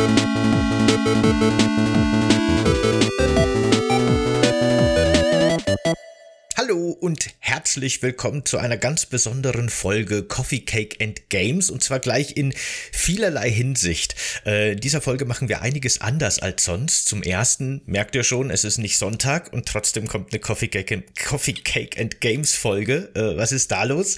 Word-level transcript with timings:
Thank 0.00 0.30
Hallo 6.70 6.90
und 7.00 7.26
herzlich 7.40 8.00
willkommen 8.00 8.44
zu 8.44 8.58
einer 8.58 8.76
ganz 8.76 9.04
besonderen 9.04 9.70
Folge 9.70 10.22
Coffee 10.22 10.60
Cake 10.60 11.04
and 11.04 11.28
Games 11.28 11.68
und 11.68 11.82
zwar 11.82 11.98
gleich 11.98 12.36
in 12.36 12.54
vielerlei 12.92 13.50
Hinsicht. 13.50 14.14
Äh, 14.46 14.74
in 14.74 14.80
dieser 14.80 15.00
Folge 15.00 15.24
machen 15.24 15.48
wir 15.48 15.62
einiges 15.62 16.00
anders 16.00 16.38
als 16.38 16.64
sonst. 16.64 17.08
Zum 17.08 17.24
ersten 17.24 17.82
merkt 17.86 18.14
ihr 18.14 18.22
schon, 18.22 18.50
es 18.50 18.62
ist 18.62 18.78
nicht 18.78 18.98
Sonntag 18.98 19.52
und 19.52 19.66
trotzdem 19.66 20.06
kommt 20.06 20.32
eine 20.32 20.38
Coffee 20.38 20.68
Cake 20.68 20.94
and, 20.94 21.16
Coffee 21.16 21.54
Cake 21.54 22.00
and 22.00 22.20
Games 22.20 22.54
Folge. 22.54 23.10
Äh, 23.14 23.36
was 23.36 23.50
ist 23.50 23.72
da 23.72 23.82
los? 23.82 24.16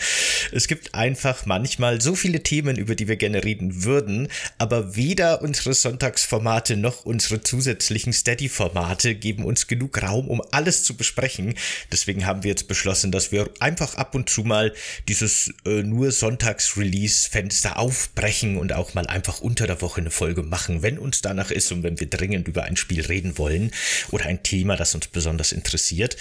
Es 0.52 0.68
gibt 0.68 0.94
einfach 0.94 1.46
manchmal 1.46 2.02
so 2.02 2.14
viele 2.14 2.42
Themen, 2.42 2.76
über 2.76 2.94
die 2.94 3.08
wir 3.08 3.16
gerne 3.16 3.44
reden 3.44 3.84
würden, 3.84 4.28
aber 4.58 4.94
weder 4.94 5.40
unsere 5.40 5.72
Sonntagsformate 5.72 6.76
noch 6.76 7.06
unsere 7.06 7.40
zusätzlichen 7.40 8.12
Steady-Formate 8.12 9.14
geben 9.14 9.46
uns 9.46 9.68
genug 9.68 10.02
Raum, 10.02 10.28
um 10.28 10.42
alles 10.50 10.84
zu 10.84 10.98
besprechen. 10.98 11.54
Deswegen 11.90 12.26
haben 12.26 12.41
haben 12.42 12.46
wir 12.46 12.50
jetzt 12.50 12.66
beschlossen, 12.66 13.12
dass 13.12 13.30
wir 13.30 13.48
einfach 13.60 13.94
ab 13.94 14.16
und 14.16 14.28
zu 14.28 14.42
mal 14.42 14.74
dieses 15.06 15.54
äh, 15.64 15.84
nur 15.84 16.10
Sonntags-Release-Fenster 16.10 17.78
aufbrechen 17.78 18.56
und 18.56 18.72
auch 18.72 18.94
mal 18.94 19.06
einfach 19.06 19.40
unter 19.40 19.68
der 19.68 19.80
Woche 19.80 20.00
eine 20.00 20.10
Folge 20.10 20.42
machen, 20.42 20.82
wenn 20.82 20.98
uns 20.98 21.22
danach 21.22 21.52
ist 21.52 21.70
und 21.70 21.84
wenn 21.84 22.00
wir 22.00 22.10
dringend 22.10 22.48
über 22.48 22.64
ein 22.64 22.76
Spiel 22.76 23.06
reden 23.06 23.38
wollen 23.38 23.70
oder 24.10 24.26
ein 24.26 24.42
Thema, 24.42 24.74
das 24.74 24.92
uns 24.96 25.06
besonders 25.06 25.52
interessiert. 25.52 26.16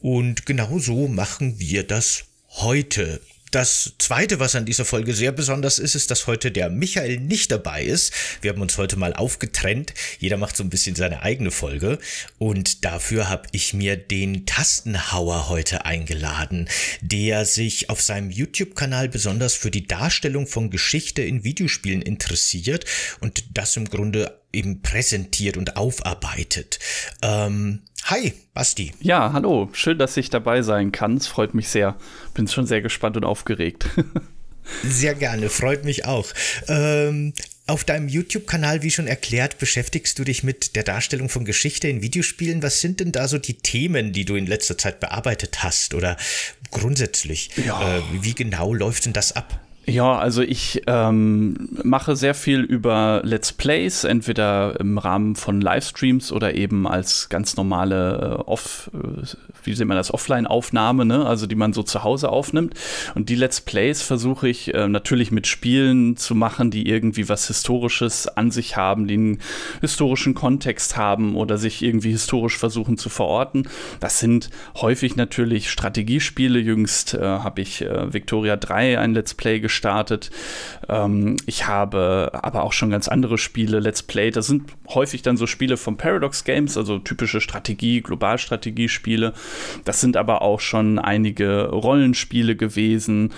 Und 0.00 0.46
genau 0.46 0.80
so 0.80 1.06
machen 1.06 1.60
wir 1.60 1.84
das 1.84 2.24
heute. 2.48 3.20
Das 3.52 3.92
zweite, 3.98 4.40
was 4.40 4.54
an 4.54 4.64
dieser 4.64 4.86
Folge 4.86 5.12
sehr 5.12 5.30
besonders 5.30 5.78
ist, 5.78 5.94
ist, 5.94 6.10
dass 6.10 6.26
heute 6.26 6.50
der 6.50 6.70
Michael 6.70 7.20
nicht 7.20 7.52
dabei 7.52 7.84
ist. 7.84 8.10
Wir 8.40 8.50
haben 8.50 8.62
uns 8.62 8.78
heute 8.78 8.96
mal 8.96 9.12
aufgetrennt. 9.12 9.92
Jeder 10.18 10.38
macht 10.38 10.56
so 10.56 10.64
ein 10.64 10.70
bisschen 10.70 10.96
seine 10.96 11.22
eigene 11.22 11.50
Folge. 11.50 11.98
Und 12.38 12.86
dafür 12.86 13.28
habe 13.28 13.48
ich 13.52 13.74
mir 13.74 13.98
den 13.98 14.46
Tastenhauer 14.46 15.50
heute 15.50 15.84
eingeladen, 15.84 16.66
der 17.02 17.44
sich 17.44 17.90
auf 17.90 18.00
seinem 18.00 18.30
YouTube-Kanal 18.30 19.10
besonders 19.10 19.52
für 19.52 19.70
die 19.70 19.86
Darstellung 19.86 20.46
von 20.46 20.70
Geschichte 20.70 21.20
in 21.20 21.44
Videospielen 21.44 22.00
interessiert 22.00 22.86
und 23.20 23.44
das 23.52 23.76
im 23.76 23.90
Grunde 23.90 24.40
eben 24.54 24.80
präsentiert 24.80 25.58
und 25.58 25.76
aufarbeitet. 25.76 26.78
Ähm, 27.20 27.82
Hi, 28.06 28.34
Basti. 28.52 28.92
Ja, 29.00 29.32
hallo. 29.32 29.70
Schön, 29.72 29.98
dass 29.98 30.16
ich 30.16 30.28
dabei 30.28 30.62
sein 30.62 30.90
kann. 30.90 31.16
Es 31.16 31.28
freut 31.28 31.54
mich 31.54 31.68
sehr. 31.68 31.96
Bin 32.34 32.48
schon 32.48 32.66
sehr 32.66 32.82
gespannt 32.82 33.16
und 33.16 33.24
aufgeregt. 33.24 33.86
sehr 34.82 35.14
gerne, 35.14 35.48
freut 35.48 35.84
mich 35.84 36.04
auch. 36.04 36.26
Ähm, 36.68 37.32
auf 37.68 37.84
deinem 37.84 38.08
YouTube-Kanal, 38.08 38.82
wie 38.82 38.90
schon 38.90 39.06
erklärt, 39.06 39.58
beschäftigst 39.58 40.18
du 40.18 40.24
dich 40.24 40.42
mit 40.42 40.74
der 40.74 40.82
Darstellung 40.82 41.28
von 41.28 41.44
Geschichte 41.44 41.86
in 41.88 42.02
Videospielen. 42.02 42.62
Was 42.62 42.80
sind 42.80 42.98
denn 42.98 43.12
da 43.12 43.28
so 43.28 43.38
die 43.38 43.54
Themen, 43.54 44.12
die 44.12 44.24
du 44.24 44.34
in 44.34 44.46
letzter 44.46 44.76
Zeit 44.76 44.98
bearbeitet 44.98 45.62
hast? 45.62 45.94
Oder 45.94 46.16
grundsätzlich, 46.72 47.50
ja. 47.64 47.98
äh, 47.98 48.02
wie 48.20 48.34
genau 48.34 48.74
läuft 48.74 49.06
denn 49.06 49.12
das 49.12 49.32
ab? 49.32 49.60
Ja, 49.84 50.16
also 50.16 50.42
ich 50.42 50.82
ähm, 50.86 51.68
mache 51.82 52.14
sehr 52.14 52.34
viel 52.34 52.60
über 52.60 53.20
Let's 53.24 53.52
Plays, 53.52 54.04
entweder 54.04 54.78
im 54.78 54.96
Rahmen 54.96 55.34
von 55.34 55.60
Livestreams 55.60 56.30
oder 56.30 56.54
eben 56.54 56.86
als 56.86 57.28
ganz 57.30 57.56
normale 57.56 58.38
äh, 58.38 58.42
Off, 58.42 58.92
äh, 58.94 59.26
wie 59.64 59.74
sieht 59.74 59.88
man 59.88 59.96
das, 59.96 60.14
Offline-Aufnahme, 60.14 61.04
ne? 61.04 61.26
also 61.26 61.48
die 61.48 61.56
man 61.56 61.72
so 61.72 61.82
zu 61.82 62.04
Hause 62.04 62.28
aufnimmt. 62.28 62.74
Und 63.16 63.28
die 63.28 63.34
Let's 63.34 63.60
Plays 63.60 64.02
versuche 64.02 64.48
ich 64.48 64.72
äh, 64.72 64.86
natürlich 64.86 65.32
mit 65.32 65.48
Spielen 65.48 66.16
zu 66.16 66.36
machen, 66.36 66.70
die 66.70 66.88
irgendwie 66.88 67.28
was 67.28 67.48
Historisches 67.48 68.28
an 68.28 68.52
sich 68.52 68.76
haben, 68.76 69.08
die 69.08 69.14
einen 69.14 69.38
historischen 69.80 70.34
Kontext 70.34 70.96
haben 70.96 71.34
oder 71.34 71.58
sich 71.58 71.82
irgendwie 71.82 72.12
historisch 72.12 72.56
versuchen 72.56 72.98
zu 72.98 73.08
verorten. 73.08 73.68
Das 73.98 74.20
sind 74.20 74.48
häufig 74.76 75.16
natürlich 75.16 75.70
Strategiespiele. 75.70 76.60
Jüngst 76.60 77.14
äh, 77.14 77.20
habe 77.20 77.62
ich 77.62 77.82
äh, 77.82 78.12
Victoria 78.12 78.56
3 78.56 79.00
ein 79.00 79.12
Let's 79.12 79.34
Play 79.34 79.58
gestartet 79.58 79.71
gestartet. 79.72 80.30
Ähm, 80.88 81.38
ich 81.46 81.66
habe 81.66 82.30
aber 82.34 82.62
auch 82.62 82.74
schon 82.74 82.90
ganz 82.90 83.08
andere 83.08 83.38
Spiele, 83.38 83.80
Let's 83.80 84.02
Play. 84.02 84.30
Das 84.30 84.46
sind 84.46 84.70
häufig 84.88 85.22
dann 85.22 85.38
so 85.38 85.46
Spiele 85.46 85.78
von 85.78 85.96
Paradox 85.96 86.44
Games, 86.44 86.76
also 86.76 86.98
typische 86.98 87.40
Strategie, 87.40 88.02
Globalstrategiespiele. 88.02 89.32
Das 89.84 90.00
sind 90.00 90.18
aber 90.18 90.42
auch 90.42 90.60
schon 90.60 90.98
einige 90.98 91.70
Rollenspiele 91.70 92.54
gewesen 92.54 93.32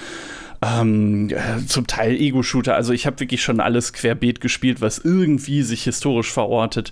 ähm, 0.64 1.30
zum 1.66 1.86
Teil 1.86 2.14
Ego-Shooter. 2.16 2.74
Also 2.74 2.92
ich 2.92 3.06
habe 3.06 3.20
wirklich 3.20 3.42
schon 3.42 3.60
alles 3.60 3.92
querbeet 3.92 4.40
gespielt, 4.40 4.80
was 4.80 4.98
irgendwie 4.98 5.62
sich 5.62 5.84
historisch 5.84 6.32
verortet 6.32 6.90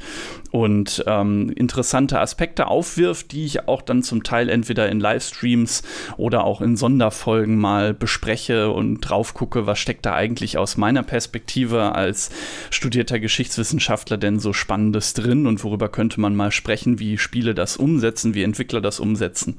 und 0.51 1.03
ähm, 1.07 1.51
interessante 1.57 2.21
Aspekte 2.21 2.67
aufwirft, 2.67 3.33
die 3.33 3.45
ich 3.45 3.69
auch 3.69 3.83
dann 3.83 4.03
zum 4.03 4.23
Teil 4.23 4.49
entweder 4.49 4.89
in 4.89 5.01
Livestreams 5.01 5.83
oder 6.17 6.45
auch 6.45 6.61
in 6.61 6.77
Sonderfolgen 6.77 7.57
mal 7.57 7.95
bespreche 7.95 8.71
und 8.71 9.01
drauf 9.01 9.35
gucke, 9.35 9.67
was 9.67 9.79
steckt 9.79 10.05
da 10.07 10.15
eigentlich 10.15 10.59
aus 10.59 10.77
meiner 10.77 11.03
Perspektive 11.03 11.95
als 11.95 12.31
studierter 12.71 13.19
Geschichtswissenschaftler 13.19 14.19
denn 14.19 14.39
so 14.39 14.53
Spannendes 14.53 15.15
drin 15.15 15.47
und 15.47 15.65
worüber 15.65 15.89
könnte 15.89 16.21
man 16.21 16.37
mal 16.37 16.53
sprechen, 16.53 16.99
wie 16.99 17.17
Spiele 17.17 17.55
das 17.55 17.77
umsetzen, 17.77 18.35
wie 18.35 18.43
Entwickler 18.43 18.81
das 18.81 19.01
umsetzen. 19.01 19.59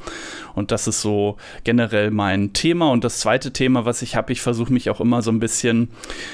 Und 0.54 0.72
das 0.72 0.88
ist 0.88 1.02
so 1.02 1.38
generell 1.64 2.12
mein 2.12 2.54
Thema. 2.54 2.92
Und 2.92 3.04
das 3.04 3.20
zweite 3.20 3.52
Thema, 3.52 3.86
was 3.86 4.03
ich 4.04 4.16
habe, 4.16 4.32
ich 4.32 4.42
versuche 4.42 4.72
mich 4.72 4.90
auch 4.90 5.02
immer 5.02 5.22
so 5.22 5.32
ein 5.32 5.40
bisschen 5.40 5.90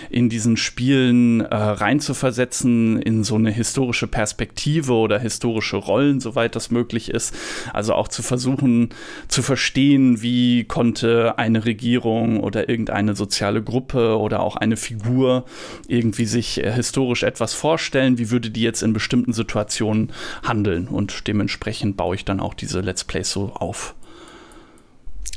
in 0.10 0.30
diesen 0.30 0.58
Spielen 0.58 1.42
äh, 1.42 1.56
reinzuversetzen, 1.56 3.02
in 3.02 3.24
so 3.24 3.36
eine 3.36 3.52
historische 3.52 4.08
Perspektive 4.08 4.94
oder 4.94 5.20
historische 5.20 5.78
Rollen, 5.78 6.20
soweit 6.20 6.56
das 6.56 6.72
möglich 6.72 7.10
ist. 7.12 7.36
Also 7.74 7.94
auch 7.94 8.08
zu 8.08 8.22
versuchen 8.22 8.90
zu 9.28 9.42
verstehen, 9.42 10.22
wie 10.22 10.66
konnte 10.66 11.38
eine 11.38 11.66
Regierung 11.66 12.40
oder 12.40 12.70
irgendeine 12.70 13.16
soziale 13.16 13.64
Gruppe 13.64 14.18
oder 14.18 14.42
auch 14.42 14.56
eine 14.56 14.78
Figur 14.78 15.46
irgendwie 15.88 16.26
sich 16.26 16.64
äh, 16.64 16.72
historisch 16.72 17.24
etwas 17.24 17.54
vorstellen, 17.54 18.18
wie 18.18 18.32
würde 18.32 18.50
die 18.50 18.62
jetzt 18.62 18.82
in 18.84 18.94
bestimmten 18.94 19.34
Situationen 19.34 20.12
handeln. 20.44 20.88
Und 20.88 21.28
dementsprechend 21.28 21.98
baue 21.98 22.16
ich 22.16 22.26
dann 22.26 22.40
auch 22.40 22.54
diese 22.54 22.82
Let's 22.82 23.04
Plays 23.04 23.32
so 23.32 23.52
auf. 23.54 23.96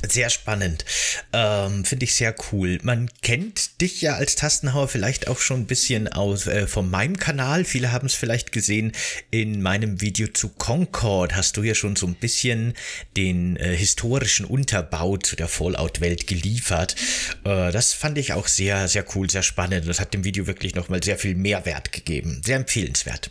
Sehr 0.08 0.30
spannend. 0.30 0.84
Ähm, 1.32 1.84
Finde 1.84 2.04
ich 2.04 2.16
sehr 2.16 2.34
cool. 2.50 2.78
Man 2.82 3.08
kennt 3.22 3.80
dich 3.80 4.02
ja 4.02 4.14
als 4.14 4.34
Tastenhauer 4.34 4.88
vielleicht 4.88 5.28
auch 5.28 5.38
schon 5.38 5.60
ein 5.60 5.66
bisschen 5.66 6.08
aus 6.08 6.48
äh, 6.48 6.66
von 6.66 6.90
meinem 6.90 7.18
Kanal. 7.18 7.64
Viele 7.64 7.92
haben 7.92 8.06
es 8.06 8.14
vielleicht 8.14 8.50
gesehen. 8.50 8.92
In 9.30 9.62
meinem 9.62 10.00
Video 10.00 10.26
zu 10.26 10.48
Concord 10.48 11.36
hast 11.36 11.56
du 11.56 11.62
ja 11.62 11.74
schon 11.74 11.94
so 11.94 12.06
ein 12.06 12.16
bisschen 12.16 12.74
den 13.16 13.56
äh, 13.56 13.76
historischen 13.76 14.44
Unterbau 14.44 15.18
zu 15.18 15.36
der 15.36 15.48
Fallout-Welt 15.48 16.26
geliefert. 16.26 16.96
Äh, 17.44 17.70
das 17.70 17.92
fand 17.92 18.18
ich 18.18 18.32
auch 18.32 18.48
sehr, 18.48 18.88
sehr 18.88 19.04
cool, 19.14 19.30
sehr 19.30 19.44
spannend. 19.44 19.86
Das 19.86 20.00
hat 20.00 20.14
dem 20.14 20.24
Video 20.24 20.48
wirklich 20.48 20.74
nochmal 20.74 21.02
sehr 21.02 21.16
viel 21.16 21.36
Mehrwert 21.36 21.92
gegeben. 21.92 22.42
Sehr 22.44 22.56
empfehlenswert. 22.56 23.30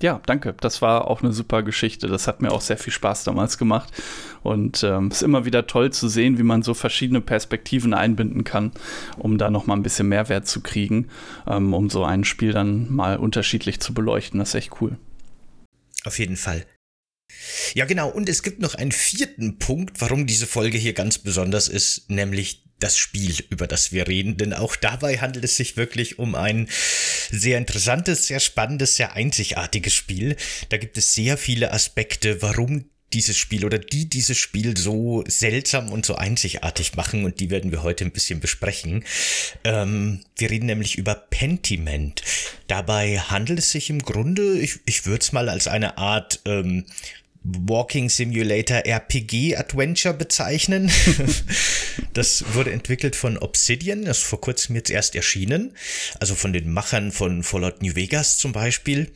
Ja, 0.00 0.20
danke. 0.26 0.54
Das 0.60 0.80
war 0.80 1.08
auch 1.08 1.22
eine 1.22 1.32
super 1.32 1.62
Geschichte. 1.62 2.06
Das 2.06 2.28
hat 2.28 2.40
mir 2.40 2.52
auch 2.52 2.60
sehr 2.60 2.78
viel 2.78 2.92
Spaß 2.92 3.24
damals 3.24 3.58
gemacht. 3.58 3.92
Und 4.42 4.76
es 4.76 4.82
ähm, 4.84 5.08
ist 5.10 5.22
immer 5.22 5.44
wieder 5.44 5.66
toll 5.66 5.90
zu 5.90 6.08
sehen, 6.08 6.38
wie 6.38 6.44
man 6.44 6.62
so 6.62 6.74
verschiedene 6.74 7.20
Perspektiven 7.20 7.94
einbinden 7.94 8.44
kann, 8.44 8.72
um 9.16 9.38
da 9.38 9.50
nochmal 9.50 9.76
ein 9.76 9.82
bisschen 9.82 10.08
Mehrwert 10.08 10.46
zu 10.46 10.60
kriegen, 10.60 11.08
ähm, 11.46 11.74
um 11.74 11.90
so 11.90 12.04
ein 12.04 12.24
Spiel 12.24 12.52
dann 12.52 12.94
mal 12.94 13.16
unterschiedlich 13.16 13.80
zu 13.80 13.92
beleuchten. 13.92 14.38
Das 14.38 14.50
ist 14.50 14.54
echt 14.54 14.80
cool. 14.80 14.96
Auf 16.04 16.18
jeden 16.18 16.36
Fall. 16.36 16.64
Ja, 17.74 17.84
genau. 17.84 18.08
Und 18.08 18.28
es 18.28 18.42
gibt 18.42 18.60
noch 18.60 18.74
einen 18.74 18.92
vierten 18.92 19.58
Punkt, 19.58 20.00
warum 20.00 20.26
diese 20.26 20.46
Folge 20.46 20.78
hier 20.78 20.92
ganz 20.92 21.18
besonders 21.18 21.68
ist, 21.68 22.10
nämlich 22.10 22.64
das 22.80 22.96
Spiel, 22.96 23.34
über 23.50 23.66
das 23.66 23.92
wir 23.92 24.06
reden, 24.06 24.36
denn 24.36 24.52
auch 24.52 24.76
dabei 24.76 25.18
handelt 25.18 25.44
es 25.44 25.56
sich 25.56 25.76
wirklich 25.76 26.18
um 26.18 26.34
ein 26.34 26.68
sehr 27.30 27.58
interessantes, 27.58 28.28
sehr 28.28 28.40
spannendes, 28.40 28.96
sehr 28.96 29.14
einzigartiges 29.14 29.92
Spiel. 29.92 30.36
Da 30.68 30.76
gibt 30.76 30.96
es 30.96 31.12
sehr 31.12 31.36
viele 31.36 31.72
Aspekte, 31.72 32.40
warum 32.40 32.84
dieses 33.12 33.38
Spiel 33.38 33.64
oder 33.64 33.78
die 33.78 34.08
dieses 34.08 34.36
Spiel 34.36 34.76
so 34.76 35.24
seltsam 35.26 35.90
und 35.90 36.04
so 36.04 36.16
einzigartig 36.16 36.94
machen 36.94 37.24
und 37.24 37.40
die 37.40 37.50
werden 37.50 37.70
wir 37.70 37.82
heute 37.82 38.04
ein 38.04 38.10
bisschen 38.10 38.40
besprechen. 38.40 39.04
Ähm, 39.64 40.20
wir 40.36 40.50
reden 40.50 40.66
nämlich 40.66 40.98
über 40.98 41.14
Pentiment. 41.14 42.22
Dabei 42.66 43.18
handelt 43.18 43.60
es 43.60 43.70
sich 43.70 43.88
im 43.88 44.02
Grunde, 44.02 44.58
ich, 44.58 44.80
ich 44.84 45.06
würde 45.06 45.22
es 45.22 45.32
mal 45.32 45.48
als 45.48 45.68
eine 45.68 45.96
Art 45.96 46.40
ähm, 46.44 46.84
Walking 47.44 48.08
Simulator 48.08 48.84
RPG 48.84 49.56
Adventure 49.56 50.14
bezeichnen. 50.14 50.90
das 52.12 52.44
wurde 52.54 52.72
entwickelt 52.72 53.16
von 53.16 53.38
Obsidian, 53.38 54.04
das 54.04 54.18
ist 54.18 54.24
vor 54.24 54.40
kurzem 54.40 54.76
jetzt 54.76 54.90
erst 54.90 55.14
erschienen, 55.14 55.74
also 56.20 56.34
von 56.34 56.52
den 56.52 56.72
Machern 56.72 57.12
von 57.12 57.42
Fallout 57.42 57.82
New 57.82 57.94
Vegas 57.94 58.38
zum 58.38 58.52
Beispiel. 58.52 59.12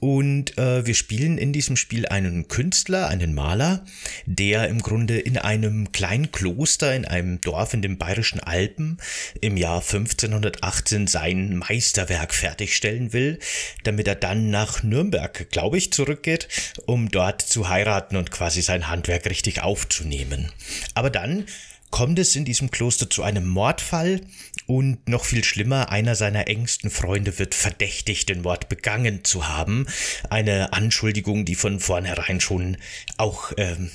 Und 0.00 0.58
äh, 0.58 0.84
wir 0.84 0.94
spielen 0.94 1.38
in 1.38 1.52
diesem 1.52 1.76
Spiel 1.76 2.06
einen 2.06 2.48
Künstler, 2.48 3.08
einen 3.08 3.34
Maler, 3.34 3.84
der 4.26 4.68
im 4.68 4.82
Grunde 4.82 5.18
in 5.18 5.38
einem 5.38 5.92
kleinen 5.92 6.30
Kloster 6.32 6.94
in 6.94 7.06
einem 7.06 7.40
Dorf 7.40 7.72
in 7.72 7.82
den 7.82 7.96
bayerischen 7.96 8.40
Alpen 8.40 8.98
im 9.40 9.56
Jahr 9.56 9.80
1518 9.80 11.06
sein 11.06 11.56
Meisterwerk 11.56 12.34
fertigstellen 12.34 13.12
will, 13.12 13.38
damit 13.84 14.06
er 14.06 14.16
dann 14.16 14.50
nach 14.50 14.82
Nürnberg, 14.82 15.50
glaube 15.50 15.78
ich, 15.78 15.92
zurückgeht, 15.92 16.48
um 16.84 17.10
dort 17.10 17.40
zu 17.40 17.68
heiraten 17.68 18.16
und 18.16 18.30
quasi 18.30 18.60
sein 18.60 18.88
Handwerk 18.88 19.26
richtig 19.26 19.62
aufzunehmen. 19.62 20.52
Aber 20.94 21.10
dann 21.10 21.46
kommt 21.90 22.18
es 22.18 22.36
in 22.36 22.44
diesem 22.44 22.70
Kloster 22.70 23.08
zu 23.08 23.22
einem 23.22 23.46
Mordfall 23.46 24.20
und 24.66 25.08
noch 25.08 25.24
viel 25.24 25.44
schlimmer, 25.44 25.90
einer 25.90 26.14
seiner 26.14 26.48
engsten 26.48 26.90
Freunde 26.90 27.38
wird 27.38 27.54
verdächtigt, 27.54 28.28
den 28.28 28.42
Mord 28.42 28.68
begangen 28.68 29.24
zu 29.24 29.48
haben. 29.48 29.86
Eine 30.30 30.72
Anschuldigung, 30.72 31.44
die 31.44 31.54
von 31.54 31.80
vornherein 31.80 32.40
schon 32.40 32.76
auch 33.16 33.52
ähm, 33.56 33.90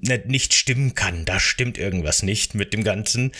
ne, 0.00 0.22
nicht 0.26 0.54
stimmen 0.54 0.94
kann. 0.94 1.24
Da 1.24 1.40
stimmt 1.40 1.78
irgendwas 1.78 2.22
nicht 2.22 2.54
mit 2.54 2.72
dem 2.72 2.84
Ganzen. 2.84 3.32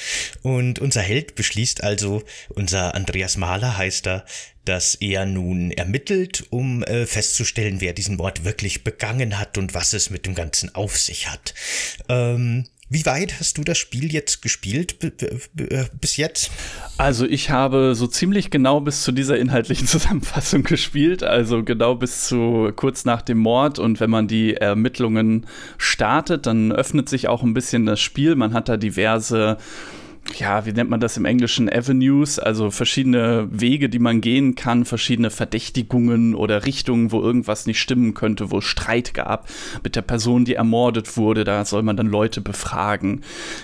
Und 0.43 0.79
unser 0.79 1.03
Held 1.03 1.35
beschließt 1.35 1.83
also, 1.83 2.23
unser 2.49 2.95
Andreas 2.95 3.37
Mahler 3.37 3.77
heißt 3.77 4.07
er, 4.07 4.25
dass 4.65 4.97
er 4.97 5.25
nun 5.25 5.71
ermittelt, 5.71 6.45
um 6.51 6.83
äh, 6.83 7.07
festzustellen, 7.07 7.81
wer 7.81 7.95
diesen 7.95 8.17
Mord 8.17 8.45
wirklich 8.45 8.85
begangen 8.85 9.39
hat 9.39 9.57
und 9.57 9.73
was 9.73 9.95
es 9.95 10.11
mit 10.11 10.27
dem 10.27 10.35
Ganzen 10.35 10.75
auf 10.75 10.99
sich 10.99 11.31
hat. 11.31 11.55
Ähm, 12.09 12.67
wie 12.91 13.05
weit 13.05 13.39
hast 13.39 13.59
du 13.59 13.65
das 13.65 13.77
Spiel 13.77 14.13
jetzt 14.13 14.41
gespielt 14.41 14.97
bis 16.01 16.17
jetzt? 16.17 16.51
Also 16.97 17.27
ich 17.27 17.51
habe 17.51 17.95
so 17.95 18.07
ziemlich 18.07 18.51
genau 18.51 18.81
bis 18.81 19.03
zu 19.03 19.13
dieser 19.13 19.39
inhaltlichen 19.39 19.87
Zusammenfassung 19.87 20.63
gespielt, 20.63 21.23
also 21.23 21.63
genau 21.63 21.95
bis 21.95 22.25
zu 22.25 22.73
kurz 22.75 23.05
nach 23.05 23.21
dem 23.21 23.39
Mord 23.39 23.79
und 23.79 24.01
wenn 24.01 24.11
man 24.11 24.27
die 24.27 24.55
Ermittlungen 24.55 25.47
startet, 25.77 26.47
dann 26.47 26.73
öffnet 26.73 27.09
sich 27.09 27.29
auch 27.29 27.43
ein 27.43 27.55
bisschen 27.55 27.85
das 27.85 28.01
Spiel. 28.01 28.37
Man 28.37 28.55
hat 28.55 28.69
da 28.69 28.77
diverse 28.77 29.59
ja, 30.37 30.67
wie 30.67 30.73
nennt 30.73 30.91
man 30.91 31.01
das 31.01 31.17
im 31.17 31.25
Englischen, 31.25 31.69
Avenues, 31.69 32.39
also 32.39 32.71
verschiedene 32.71 33.49
Wege, 33.51 33.89
die 33.89 33.99
man 33.99 34.21
gehen 34.21 34.55
kann, 34.55 34.85
verschiedene 34.85 35.31
Verdächtigungen 35.31 36.35
oder 36.35 36.67
Richtungen, 36.67 37.13
wo 37.13 37.21
irgendwas 37.21 37.67
nicht 37.67 37.81
stimmen 37.81 38.15
könnte, 38.15 38.51
wo 38.51 38.61
Streit 38.61 39.15
gab 39.15 39.49
mit 39.83 39.97
der 39.97 40.03
Person, 40.03 40.45
die 40.45 40.55
ermordet 40.55 41.17
wurde. 41.17 41.45
Da 41.45 41.65
soll 41.65 41.83
man 41.83 41.97
dann 41.97 42.07
Leute 42.07 42.41
befragen, 42.41 43.23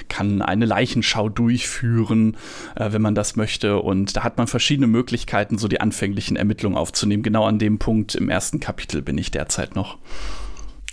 kann 0.09 0.43
eine 0.43 0.67
Leichenschau 0.67 1.29
durchführen, 1.29 2.37
äh, 2.77 2.93
wenn 2.93 3.03
man 3.03 3.15
das 3.15 3.37
möchte. 3.37 3.79
Und 3.79 4.17
da 4.17 4.25
hat 4.25 4.39
man 4.39 4.47
verschiedene 4.47 4.87
Möglichkeiten, 4.87 5.59
so 5.59 5.69
die 5.69 5.81
anfänglichen 5.81 6.37
Ermittlungen 6.37 6.77
aufzunehmen. 6.77 7.23
Genau 7.23 7.45
an 7.45 7.59
dem 7.59 7.79
Punkt 7.79 8.15
im 8.15 8.29
ersten 8.29 8.61
Kapitel 8.61 9.03
bin 9.03 9.19
ich 9.19 9.31
derzeit 9.31 9.77
noch. 9.77 9.99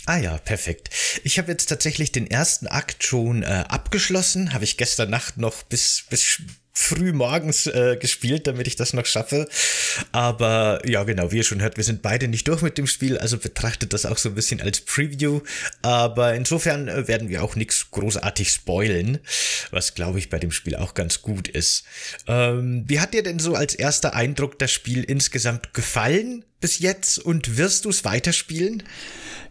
Ah 0.06 0.18
ja, 0.18 0.36
perfekt. 0.38 0.90
Ich 1.22 1.38
habe 1.38 1.52
jetzt 1.52 1.66
tatsächlich 1.66 2.10
den 2.10 2.28
ersten 2.28 2.66
Akt 2.66 3.04
schon 3.04 3.44
äh, 3.44 3.64
abgeschlossen. 3.68 4.52
Habe 4.52 4.64
ich 4.64 4.76
gestern 4.76 5.10
Nacht 5.10 5.36
noch 5.36 5.62
bis, 5.62 6.04
bis 6.10 6.40
früh 6.72 7.12
morgens 7.12 7.66
äh, 7.66 7.96
gespielt, 8.00 8.46
damit 8.46 8.66
ich 8.66 8.76
das 8.76 8.94
noch 8.94 9.06
schaffe. 9.06 9.46
Aber 10.10 10.80
ja, 10.88 11.04
genau, 11.04 11.30
wie 11.30 11.38
ihr 11.38 11.44
schon 11.44 11.60
hört, 11.60 11.76
wir 11.76 11.84
sind 11.84 12.02
beide 12.02 12.28
nicht 12.28 12.48
durch 12.48 12.62
mit 12.62 12.78
dem 12.78 12.86
Spiel, 12.86 13.18
also 13.18 13.38
betrachtet 13.38 13.92
das 13.92 14.06
auch 14.06 14.18
so 14.18 14.30
ein 14.30 14.34
bisschen 14.34 14.60
als 14.60 14.80
Preview. 14.80 15.40
Aber 15.82 16.34
insofern 16.34 16.88
äh, 16.88 17.06
werden 17.06 17.28
wir 17.28 17.44
auch 17.44 17.54
nichts 17.56 17.90
großartig 17.90 18.50
spoilen, 18.50 19.18
was 19.70 19.94
glaube 19.94 20.18
ich 20.18 20.30
bei 20.30 20.38
dem 20.38 20.50
Spiel 20.50 20.74
auch 20.74 20.94
ganz 20.94 21.22
gut 21.22 21.46
ist. 21.46 21.84
Ähm, 22.26 22.84
wie 22.86 23.00
hat 23.00 23.14
dir 23.14 23.22
denn 23.22 23.38
so 23.38 23.54
als 23.54 23.74
erster 23.74 24.14
Eindruck 24.14 24.58
das 24.58 24.72
Spiel 24.72 25.04
insgesamt 25.04 25.74
gefallen 25.74 26.44
bis 26.62 26.78
jetzt 26.78 27.18
und 27.18 27.58
wirst 27.58 27.84
du 27.84 27.90
es 27.90 28.06
weiterspielen? 28.06 28.82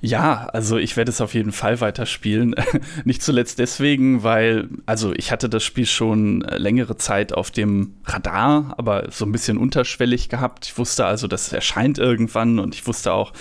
Ja, 0.04 0.48
also 0.52 0.78
ich 0.78 0.98
werde 0.98 1.12
es 1.12 1.22
auf 1.22 1.36
jeden 1.36 1.52
Fall 1.52 1.80
weiterspielen. 1.80 2.56
Nicht 3.06 3.22
zuletzt 3.22 3.60
deswegen, 3.60 4.24
weil, 4.24 4.68
also 4.88 5.14
ich 5.14 5.32
hatte 5.32 5.48
das 5.48 5.64
Spiel 5.64 5.86
schon 5.86 6.42
längere 6.42 6.98
Zeit 6.98 7.34
auf 7.34 7.52
dem 7.52 7.94
Radar, 8.06 8.74
aber 8.80 9.12
so 9.12 9.26
ein 9.26 9.32
bisschen 9.32 9.60
unterschwellig 9.60 10.28
gehabt. 10.28 10.66
Ich 10.66 10.78
wusste 10.80 11.06
also, 11.06 11.28
das 11.28 11.54
erscheint 11.54 12.00
irgendwann 12.00 12.58
und 12.58 12.74
ich 12.74 12.88
wusste 12.88 13.14
auch, 13.14 13.32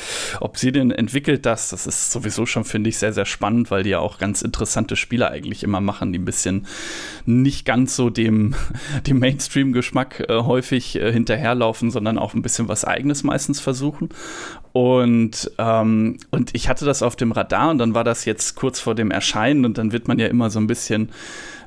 ob 0.41 0.59
denn 0.61 0.91
entwickelt 0.91 1.47
das. 1.47 1.71
Das 1.71 1.87
ist 1.87 2.11
sowieso 2.11 2.45
schon, 2.45 2.65
finde 2.65 2.91
ich, 2.91 2.99
sehr, 2.99 3.15
sehr 3.15 3.25
spannend, 3.25 3.71
weil 3.71 3.83
die 3.83 3.91
ja 3.91 4.01
auch 4.01 4.19
ganz 4.19 4.43
interessante 4.43 4.97
Spiele 4.97 5.31
eigentlich 5.31 5.63
immer 5.63 5.81
machen, 5.81 6.13
die 6.13 6.19
ein 6.19 6.27
bisschen 6.27 6.67
nicht 7.25 7.65
ganz 7.65 7.97
so 7.97 8.11
dem, 8.11 8.55
dem 9.07 9.19
Mainstream-Geschmack 9.19 10.27
äh, 10.29 10.43
häufig 10.43 10.97
äh, 10.97 11.11
hinterherlaufen, 11.11 11.91
sondern 11.91 12.19
auch 12.19 12.35
ein 12.35 12.43
bisschen 12.43 12.69
was 12.69 12.85
Eigenes 12.85 13.23
meistens 13.23 13.60
versuchen. 13.61 14.09
Und, 14.73 15.51
ähm, 15.59 16.19
und 16.31 16.55
ich 16.55 16.69
hatte 16.69 16.85
das 16.85 17.03
auf 17.03 17.17
dem 17.17 17.33
Radar 17.33 17.71
und 17.71 17.79
dann 17.79 17.95
war 17.95 18.05
das 18.05 18.25
jetzt 18.25 18.55
kurz 18.55 18.79
vor 18.79 18.95
dem 18.95 19.11
Erscheinen 19.11 19.65
und 19.65 19.79
dann 19.79 19.91
wird 19.91 20.07
man 20.07 20.19
ja 20.21 20.29
immer 20.29 20.49
so 20.49 20.61
ein 20.61 20.69
bisschen 20.69 21.11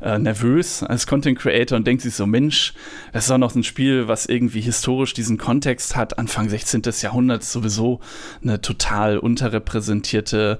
äh, 0.01 0.17
nervös 0.17 0.83
als 0.83 1.05
Content 1.05 1.37
Creator 1.37 1.77
und 1.77 1.85
denkt 1.85 2.01
sich 2.01 2.15
so, 2.15 2.25
Mensch, 2.25 2.73
das 3.11 3.25
ist 3.25 3.31
auch 3.31 3.37
noch 3.37 3.55
ein 3.55 3.63
Spiel, 3.63 4.07
was 4.07 4.25
irgendwie 4.25 4.61
historisch 4.61 5.13
diesen 5.13 5.37
Kontext 5.37 5.97
hat. 5.97 6.17
Anfang 6.17 6.47
16. 6.47 6.81
Jahrhunderts 7.01 7.51
sowieso 7.51 7.99
eine 8.41 8.61
total 8.61 9.17
unterrepräsentierte 9.17 10.59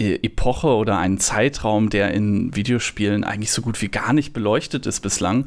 Epoche 0.00 0.68
oder 0.68 0.98
einen 0.98 1.18
Zeitraum, 1.18 1.90
der 1.90 2.12
in 2.12 2.54
Videospielen 2.54 3.24
eigentlich 3.24 3.52
so 3.52 3.62
gut 3.62 3.80
wie 3.82 3.88
gar 3.88 4.12
nicht 4.12 4.32
beleuchtet 4.32 4.86
ist 4.86 5.00
bislang. 5.00 5.46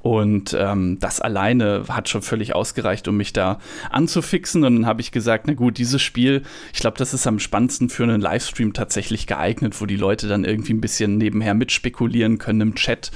Und 0.00 0.56
ähm, 0.58 0.98
das 1.00 1.20
alleine 1.20 1.84
hat 1.88 2.08
schon 2.08 2.22
völlig 2.22 2.54
ausgereicht, 2.54 3.06
um 3.08 3.16
mich 3.16 3.32
da 3.32 3.58
anzufixen. 3.90 4.64
Und 4.64 4.76
dann 4.76 4.86
habe 4.86 5.00
ich 5.00 5.12
gesagt, 5.12 5.46
na 5.46 5.54
gut, 5.54 5.78
dieses 5.78 6.02
Spiel, 6.02 6.42
ich 6.72 6.80
glaube, 6.80 6.98
das 6.98 7.14
ist 7.14 7.26
am 7.26 7.38
spannendsten 7.38 7.88
für 7.88 8.02
einen 8.02 8.20
Livestream 8.20 8.72
tatsächlich 8.72 9.26
geeignet, 9.26 9.80
wo 9.80 9.86
die 9.86 9.96
Leute 9.96 10.28
dann 10.28 10.44
irgendwie 10.44 10.74
ein 10.74 10.80
bisschen 10.80 11.18
nebenher 11.18 11.54
mitspekulieren 11.54 12.38
können 12.38 12.60
im 12.60 12.74
Chat 12.74 13.10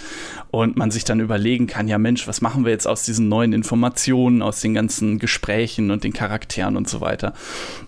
und 0.50 0.76
man 0.76 0.90
sich 0.90 1.04
dann 1.04 1.20
überlegen 1.20 1.66
kann, 1.66 1.88
ja 1.88 1.98
Mensch, 1.98 2.26
was 2.26 2.40
machen 2.40 2.64
wir 2.64 2.72
jetzt 2.72 2.86
aus 2.86 3.02
diesen 3.02 3.28
neuen 3.28 3.52
Informationen, 3.52 4.40
aus 4.40 4.60
den 4.60 4.74
ganzen 4.74 5.18
Gesprächen 5.18 5.90
und 5.90 6.04
den 6.04 6.12
Charakteren 6.12 6.76
und 6.76 6.88
so 6.88 7.00
weiter. 7.00 7.34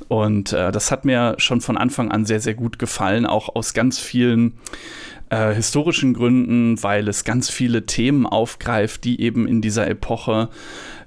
Und 0.09 0.53
äh, 0.53 0.73
das 0.73 0.91
hat 0.91 1.05
mir 1.05 1.35
schon 1.39 1.61
von 1.61 1.77
Anfang 1.77 2.11
an 2.11 2.25
sehr, 2.25 2.41
sehr 2.41 2.55
gut 2.55 2.79
gefallen, 2.79 2.88
auch 3.27 3.55
aus 3.55 3.75
ganz 3.75 3.99
vielen 3.99 4.55
äh, 5.31 5.55
historischen 5.55 6.15
Gründen, 6.15 6.83
weil 6.83 7.09
es 7.09 7.25
ganz 7.25 7.51
viele 7.51 7.87
Themen 7.87 8.27
aufgreift, 8.27 9.05
die 9.05 9.21
eben 9.21 9.47
in 9.47 9.61
dieser 9.61 9.89
Epoche 9.89 10.49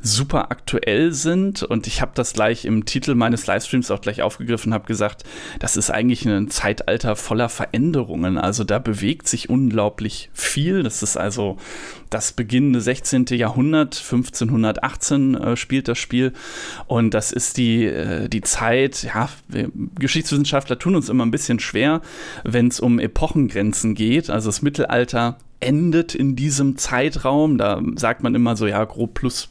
super 0.01 0.51
aktuell 0.51 1.11
sind. 1.11 1.63
Und 1.63 1.87
ich 1.87 2.01
habe 2.01 2.11
das 2.15 2.33
gleich 2.33 2.65
im 2.65 2.85
Titel 2.85 3.15
meines 3.15 3.45
Livestreams 3.47 3.91
auch 3.91 4.01
gleich 4.01 4.21
aufgegriffen, 4.21 4.73
habe 4.73 4.85
gesagt, 4.85 5.23
das 5.59 5.77
ist 5.77 5.91
eigentlich 5.91 6.25
ein 6.25 6.49
Zeitalter 6.49 7.15
voller 7.15 7.49
Veränderungen. 7.49 8.37
Also 8.37 8.63
da 8.63 8.79
bewegt 8.79 9.27
sich 9.27 9.49
unglaublich 9.49 10.29
viel. 10.33 10.83
Das 10.83 11.03
ist 11.03 11.17
also 11.17 11.57
das 12.09 12.33
beginnende 12.33 12.81
16. 12.81 13.25
Jahrhundert, 13.31 13.95
1518 13.97 15.35
äh, 15.35 15.55
spielt 15.55 15.87
das 15.87 15.97
Spiel. 15.97 16.33
Und 16.87 17.13
das 17.13 17.31
ist 17.31 17.57
die, 17.57 17.85
äh, 17.85 18.27
die 18.27 18.41
Zeit, 18.41 19.03
ja, 19.03 19.29
Geschichtswissenschaftler 19.97 20.77
tun 20.77 20.95
uns 20.95 21.09
immer 21.09 21.25
ein 21.25 21.31
bisschen 21.31 21.59
schwer, 21.59 22.01
wenn 22.43 22.67
es 22.67 22.79
um 22.79 22.99
Epochengrenzen 22.99 23.95
geht. 23.95 24.10
Also 24.29 24.49
das 24.49 24.61
Mittelalter 24.61 25.37
endet 25.59 26.15
in 26.15 26.35
diesem 26.35 26.77
Zeitraum. 26.77 27.57
Da 27.57 27.81
sagt 27.95 28.23
man 28.23 28.35
immer 28.35 28.55
so, 28.55 28.67
ja, 28.67 28.83
grob 28.83 29.13
plus 29.13 29.49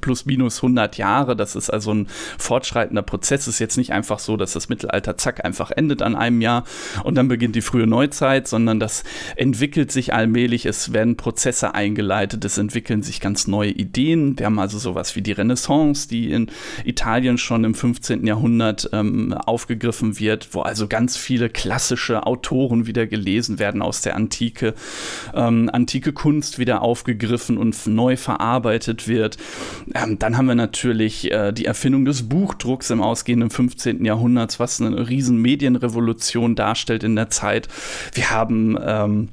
plus 0.00 0.26
minus 0.26 0.58
100 0.58 0.96
Jahre. 0.96 1.36
Das 1.36 1.56
ist 1.56 1.70
also 1.70 1.92
ein 1.92 2.08
fortschreitender 2.38 3.02
Prozess. 3.02 3.42
Es 3.42 3.54
ist 3.54 3.58
jetzt 3.58 3.76
nicht 3.76 3.92
einfach 3.92 4.18
so, 4.18 4.36
dass 4.36 4.52
das 4.52 4.68
Mittelalter 4.68 5.16
zack 5.16 5.44
einfach 5.44 5.70
endet 5.70 6.02
an 6.02 6.16
einem 6.16 6.40
Jahr 6.40 6.64
und 7.04 7.14
dann 7.16 7.28
beginnt 7.28 7.56
die 7.56 7.62
frühe 7.62 7.86
Neuzeit, 7.86 8.48
sondern 8.48 8.80
das 8.80 9.04
entwickelt 9.36 9.92
sich 9.92 10.12
allmählich. 10.12 10.66
Es 10.66 10.92
werden 10.92 11.16
Prozesse 11.16 11.74
eingeleitet, 11.74 12.44
es 12.44 12.58
entwickeln 12.58 13.02
sich 13.02 13.20
ganz 13.20 13.46
neue 13.46 13.70
Ideen. 13.70 14.38
Wir 14.38 14.46
haben 14.46 14.58
also 14.58 14.78
sowas 14.78 15.16
wie 15.16 15.22
die 15.22 15.32
Renaissance, 15.32 16.08
die 16.08 16.30
in 16.30 16.50
Italien 16.84 17.38
schon 17.38 17.64
im 17.64 17.74
15. 17.74 18.26
Jahrhundert 18.26 18.90
ähm, 18.92 19.32
aufgegriffen 19.32 20.18
wird, 20.18 20.48
wo 20.52 20.62
also 20.62 20.88
ganz 20.88 21.16
viele 21.16 21.48
klassische 21.48 22.26
Autoren 22.26 22.86
wieder 22.86 23.06
gelesen 23.06 23.58
werden 23.58 23.82
aus 23.82 24.00
der 24.02 24.16
Antike, 24.16 24.74
ähm, 25.34 25.70
antike 25.72 26.12
Kunst 26.12 26.58
wieder 26.58 26.82
aufgegriffen 26.82 27.58
und 27.58 27.86
neu 27.86 28.16
verarbeitet 28.16 29.08
wird. 29.08 29.36
Ähm, 29.94 30.18
dann 30.18 30.36
haben 30.36 30.46
wir 30.46 30.54
natürlich 30.54 31.30
äh, 31.30 31.52
die 31.52 31.66
Erfindung 31.66 32.04
des 32.04 32.28
Buchdrucks 32.28 32.90
im 32.90 33.02
ausgehenden 33.02 33.50
15. 33.50 34.04
Jahrhundert, 34.04 34.58
was 34.58 34.80
eine 34.80 35.08
riesen 35.08 35.40
Medienrevolution 35.40 36.54
darstellt 36.54 37.04
in 37.04 37.16
der 37.16 37.30
Zeit. 37.30 37.68
Wir 38.14 38.30
haben 38.30 38.78
ähm, 38.80 39.28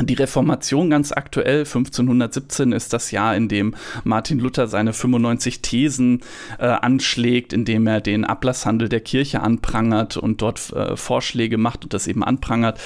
die 0.00 0.14
Reformation 0.14 0.90
ganz 0.90 1.12
aktuell, 1.12 1.60
1517 1.60 2.72
ist 2.72 2.92
das 2.92 3.10
Jahr, 3.10 3.36
in 3.36 3.48
dem 3.48 3.74
Martin 4.04 4.38
Luther 4.38 4.66
seine 4.66 4.92
95 4.92 5.60
Thesen 5.60 6.20
äh, 6.58 6.66
anschlägt, 6.66 7.52
indem 7.52 7.86
er 7.86 8.00
den 8.00 8.24
Ablasshandel 8.24 8.88
der 8.88 9.00
Kirche 9.00 9.42
anprangert 9.42 10.16
und 10.16 10.40
dort 10.40 10.72
äh, 10.72 10.96
Vorschläge 10.96 11.58
macht 11.58 11.84
und 11.84 11.94
das 11.94 12.06
eben 12.06 12.24
anprangert. 12.24 12.80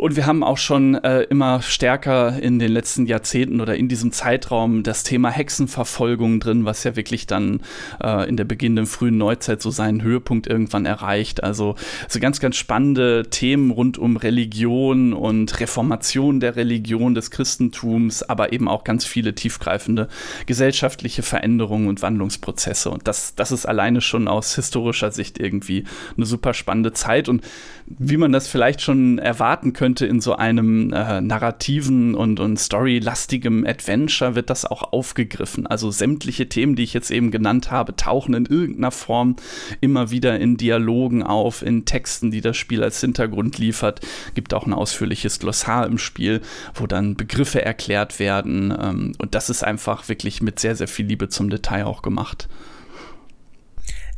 Und 0.00 0.16
wir 0.16 0.24
haben 0.24 0.42
auch 0.42 0.56
schon 0.56 0.94
äh, 0.94 1.24
immer 1.24 1.60
stärker 1.60 2.40
in 2.40 2.58
den 2.58 2.72
letzten 2.72 3.04
Jahrzehnten 3.04 3.60
oder 3.60 3.76
in 3.76 3.86
diesem 3.86 4.12
Zeitraum 4.12 4.82
das 4.82 5.02
Thema 5.02 5.28
Hexenverfolgung 5.28 6.40
drin, 6.40 6.64
was 6.64 6.84
ja 6.84 6.96
wirklich 6.96 7.26
dann 7.26 7.60
äh, 8.02 8.26
in 8.26 8.38
der 8.38 8.44
beginnenden 8.44 8.86
frühen 8.86 9.18
Neuzeit 9.18 9.60
so 9.60 9.70
seinen 9.70 10.02
Höhepunkt 10.02 10.46
irgendwann 10.46 10.86
erreicht. 10.86 11.44
Also 11.44 11.74
so 12.08 12.18
ganz, 12.18 12.40
ganz 12.40 12.56
spannende 12.56 13.28
Themen 13.28 13.70
rund 13.70 13.98
um 13.98 14.16
Religion 14.16 15.12
und 15.12 15.60
Reformation 15.60 16.40
der 16.40 16.56
Religion 16.56 17.14
des 17.14 17.30
Christentums, 17.30 18.22
aber 18.22 18.54
eben 18.54 18.68
auch 18.68 18.84
ganz 18.84 19.04
viele 19.04 19.34
tiefgreifende 19.34 20.08
gesellschaftliche 20.46 21.22
Veränderungen 21.22 21.88
und 21.88 22.00
Wandlungsprozesse. 22.00 22.88
Und 22.88 23.06
das, 23.06 23.34
das 23.34 23.52
ist 23.52 23.66
alleine 23.66 24.00
schon 24.00 24.28
aus 24.28 24.54
historischer 24.54 25.10
Sicht 25.10 25.38
irgendwie 25.38 25.84
eine 26.16 26.24
super 26.24 26.54
spannende 26.54 26.94
Zeit. 26.94 27.28
Und 27.28 27.44
wie 27.86 28.16
man 28.16 28.32
das 28.32 28.48
vielleicht 28.48 28.80
schon 28.80 29.18
erwarten 29.18 29.74
könnte 29.74 29.89
in 30.00 30.20
so 30.20 30.34
einem 30.34 30.92
äh, 30.92 31.20
narrativen 31.20 32.14
und, 32.14 32.40
und 32.40 32.58
storylastigem 32.58 33.66
Adventure, 33.66 34.34
wird 34.34 34.50
das 34.50 34.64
auch 34.64 34.92
aufgegriffen. 34.92 35.66
Also 35.66 35.90
sämtliche 35.90 36.48
Themen, 36.48 36.76
die 36.76 36.82
ich 36.82 36.94
jetzt 36.94 37.10
eben 37.10 37.30
genannt 37.30 37.70
habe, 37.70 37.96
tauchen 37.96 38.34
in 38.34 38.46
irgendeiner 38.46 38.90
Form 38.90 39.36
immer 39.80 40.10
wieder 40.10 40.38
in 40.38 40.56
Dialogen 40.56 41.22
auf, 41.22 41.62
in 41.62 41.84
Texten, 41.84 42.30
die 42.30 42.40
das 42.40 42.56
Spiel 42.56 42.82
als 42.82 43.00
Hintergrund 43.00 43.58
liefert. 43.58 44.00
Gibt 44.34 44.54
auch 44.54 44.66
ein 44.66 44.72
ausführliches 44.72 45.38
Glossar 45.38 45.86
im 45.86 45.98
Spiel, 45.98 46.40
wo 46.74 46.86
dann 46.86 47.16
Begriffe 47.16 47.64
erklärt 47.64 48.18
werden. 48.18 48.74
Ähm, 48.80 49.12
und 49.18 49.34
das 49.34 49.50
ist 49.50 49.64
einfach 49.64 50.08
wirklich 50.08 50.42
mit 50.42 50.60
sehr, 50.60 50.76
sehr 50.76 50.88
viel 50.88 51.06
Liebe 51.06 51.28
zum 51.28 51.50
Detail 51.50 51.86
auch 51.86 52.02
gemacht. 52.02 52.48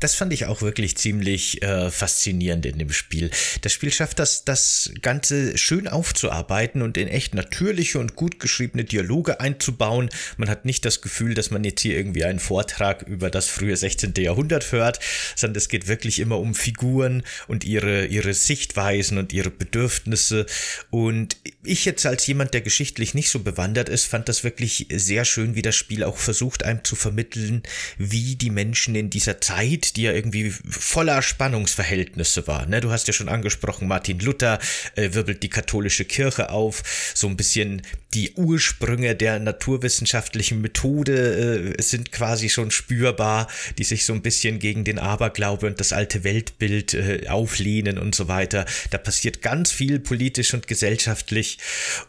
Das 0.02 0.16
fand 0.16 0.32
ich 0.32 0.46
auch 0.46 0.62
wirklich 0.62 0.96
ziemlich 0.96 1.62
äh, 1.62 1.88
faszinierend 1.88 2.66
in 2.66 2.76
dem 2.76 2.92
Spiel. 2.92 3.30
Das 3.60 3.72
Spiel 3.72 3.92
schafft 3.92 4.18
das, 4.18 4.44
das 4.44 4.90
Ganze 5.00 5.56
schön 5.56 5.86
aufzuarbeiten 5.86 6.82
und 6.82 6.96
in 6.96 7.06
echt 7.06 7.36
natürliche 7.36 8.00
und 8.00 8.16
gut 8.16 8.40
geschriebene 8.40 8.82
Dialoge 8.82 9.38
einzubauen. 9.38 10.10
Man 10.38 10.48
hat 10.48 10.64
nicht 10.64 10.84
das 10.84 11.02
Gefühl, 11.02 11.34
dass 11.34 11.52
man 11.52 11.62
jetzt 11.62 11.82
hier 11.82 11.96
irgendwie 11.96 12.24
einen 12.24 12.40
Vortrag 12.40 13.02
über 13.02 13.30
das 13.30 13.46
frühe 13.46 13.76
16. 13.76 14.14
Jahrhundert 14.16 14.72
hört, 14.72 14.98
sondern 15.36 15.58
es 15.58 15.68
geht 15.68 15.86
wirklich 15.86 16.18
immer 16.18 16.40
um 16.40 16.56
Figuren 16.56 17.22
und 17.46 17.62
ihre, 17.62 18.06
ihre 18.06 18.34
Sichtweisen 18.34 19.18
und 19.18 19.32
ihre 19.32 19.50
Bedürfnisse. 19.50 20.46
Und 20.90 21.36
ich 21.62 21.84
jetzt 21.84 22.04
als 22.06 22.26
jemand, 22.26 22.54
der 22.54 22.62
geschichtlich 22.62 23.14
nicht 23.14 23.30
so 23.30 23.38
bewandert 23.38 23.88
ist, 23.88 24.06
fand 24.06 24.28
das 24.28 24.42
wirklich 24.42 24.88
sehr 24.90 25.24
schön, 25.24 25.54
wie 25.54 25.62
das 25.62 25.76
Spiel 25.76 26.02
auch 26.02 26.16
versucht, 26.16 26.64
einem 26.64 26.82
zu 26.82 26.96
vermitteln, 26.96 27.62
wie 27.98 28.34
die 28.34 28.50
Menschen 28.50 28.96
in 28.96 29.08
dieser 29.08 29.40
Zeit, 29.40 29.91
die 29.92 30.02
ja 30.02 30.12
irgendwie 30.12 30.50
voller 30.50 31.22
Spannungsverhältnisse 31.22 32.46
war. 32.46 32.66
Ne? 32.66 32.80
Du 32.80 32.90
hast 32.90 33.06
ja 33.06 33.12
schon 33.12 33.28
angesprochen, 33.28 33.88
Martin 33.88 34.18
Luther 34.18 34.58
äh, 34.96 35.12
wirbelt 35.12 35.42
die 35.42 35.48
katholische 35.48 36.04
Kirche 36.04 36.50
auf, 36.50 37.12
so 37.14 37.26
ein 37.26 37.36
bisschen 37.36 37.82
die 38.14 38.32
Ursprünge 38.34 39.16
der 39.16 39.38
naturwissenschaftlichen 39.38 40.60
Methode 40.60 41.74
äh, 41.78 41.82
sind 41.82 42.12
quasi 42.12 42.48
schon 42.50 42.70
spürbar, 42.70 43.48
die 43.78 43.84
sich 43.84 44.04
so 44.04 44.12
ein 44.12 44.22
bisschen 44.22 44.58
gegen 44.58 44.84
den 44.84 44.98
Aberglaube 44.98 45.66
und 45.66 45.80
das 45.80 45.92
alte 45.92 46.24
Weltbild 46.24 46.94
äh, 46.94 47.28
auflehnen 47.28 47.98
und 47.98 48.14
so 48.14 48.28
weiter. 48.28 48.66
Da 48.90 48.98
passiert 48.98 49.40
ganz 49.42 49.72
viel 49.72 49.98
politisch 49.98 50.52
und 50.52 50.66
gesellschaftlich 50.68 51.58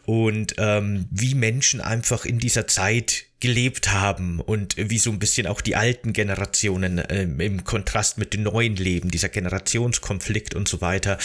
und 0.04 0.54
ähm, 0.58 1.06
wie 1.10 1.34
Menschen 1.34 1.80
einfach 1.80 2.24
in 2.24 2.38
dieser 2.38 2.66
Zeit 2.66 3.24
gelebt 3.44 3.92
haben 3.92 4.40
und 4.40 4.74
wie 4.78 4.98
so 4.98 5.10
ein 5.10 5.18
bisschen 5.18 5.46
auch 5.46 5.60
die 5.60 5.76
alten 5.76 6.14
Generationen 6.14 6.96
äh, 6.96 7.24
im 7.24 7.62
Kontrast 7.62 8.16
mit 8.16 8.32
den 8.32 8.44
neuen 8.44 8.74
leben, 8.74 9.10
dieser 9.10 9.28
Generationskonflikt 9.28 10.54
und 10.54 10.66
so 10.66 10.80
weiter. 10.80 11.18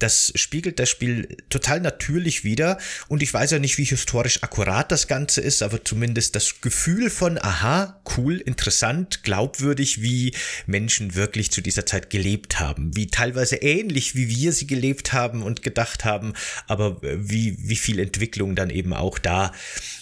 Das 0.00 0.32
spiegelt 0.34 0.80
das 0.80 0.88
Spiel 0.88 1.36
total 1.48 1.78
natürlich 1.80 2.42
wieder 2.42 2.78
und 3.06 3.22
ich 3.22 3.32
weiß 3.32 3.52
ja 3.52 3.60
nicht, 3.60 3.78
wie 3.78 3.84
historisch 3.84 4.42
akkurat 4.42 4.90
das 4.90 5.06
Ganze 5.06 5.42
ist, 5.42 5.62
aber 5.62 5.84
zumindest 5.84 6.34
das 6.34 6.60
Gefühl 6.60 7.08
von, 7.08 7.38
aha, 7.38 8.02
cool, 8.16 8.38
interessant, 8.38 9.22
glaubwürdig, 9.22 10.02
wie 10.02 10.34
Menschen 10.66 11.14
wirklich 11.14 11.52
zu 11.52 11.60
dieser 11.60 11.86
Zeit 11.86 12.10
gelebt 12.10 12.58
haben, 12.58 12.96
wie 12.96 13.06
teilweise 13.06 13.54
ähnlich 13.54 14.16
wie 14.16 14.28
wir 14.28 14.52
sie 14.52 14.66
gelebt 14.66 15.12
haben 15.12 15.44
und 15.44 15.62
gedacht 15.62 16.04
haben, 16.04 16.32
aber 16.66 17.00
wie, 17.00 17.56
wie 17.60 17.76
viel 17.76 18.00
Entwicklung 18.00 18.56
dann 18.56 18.70
eben 18.70 18.92
auch 18.92 19.20
da 19.20 19.52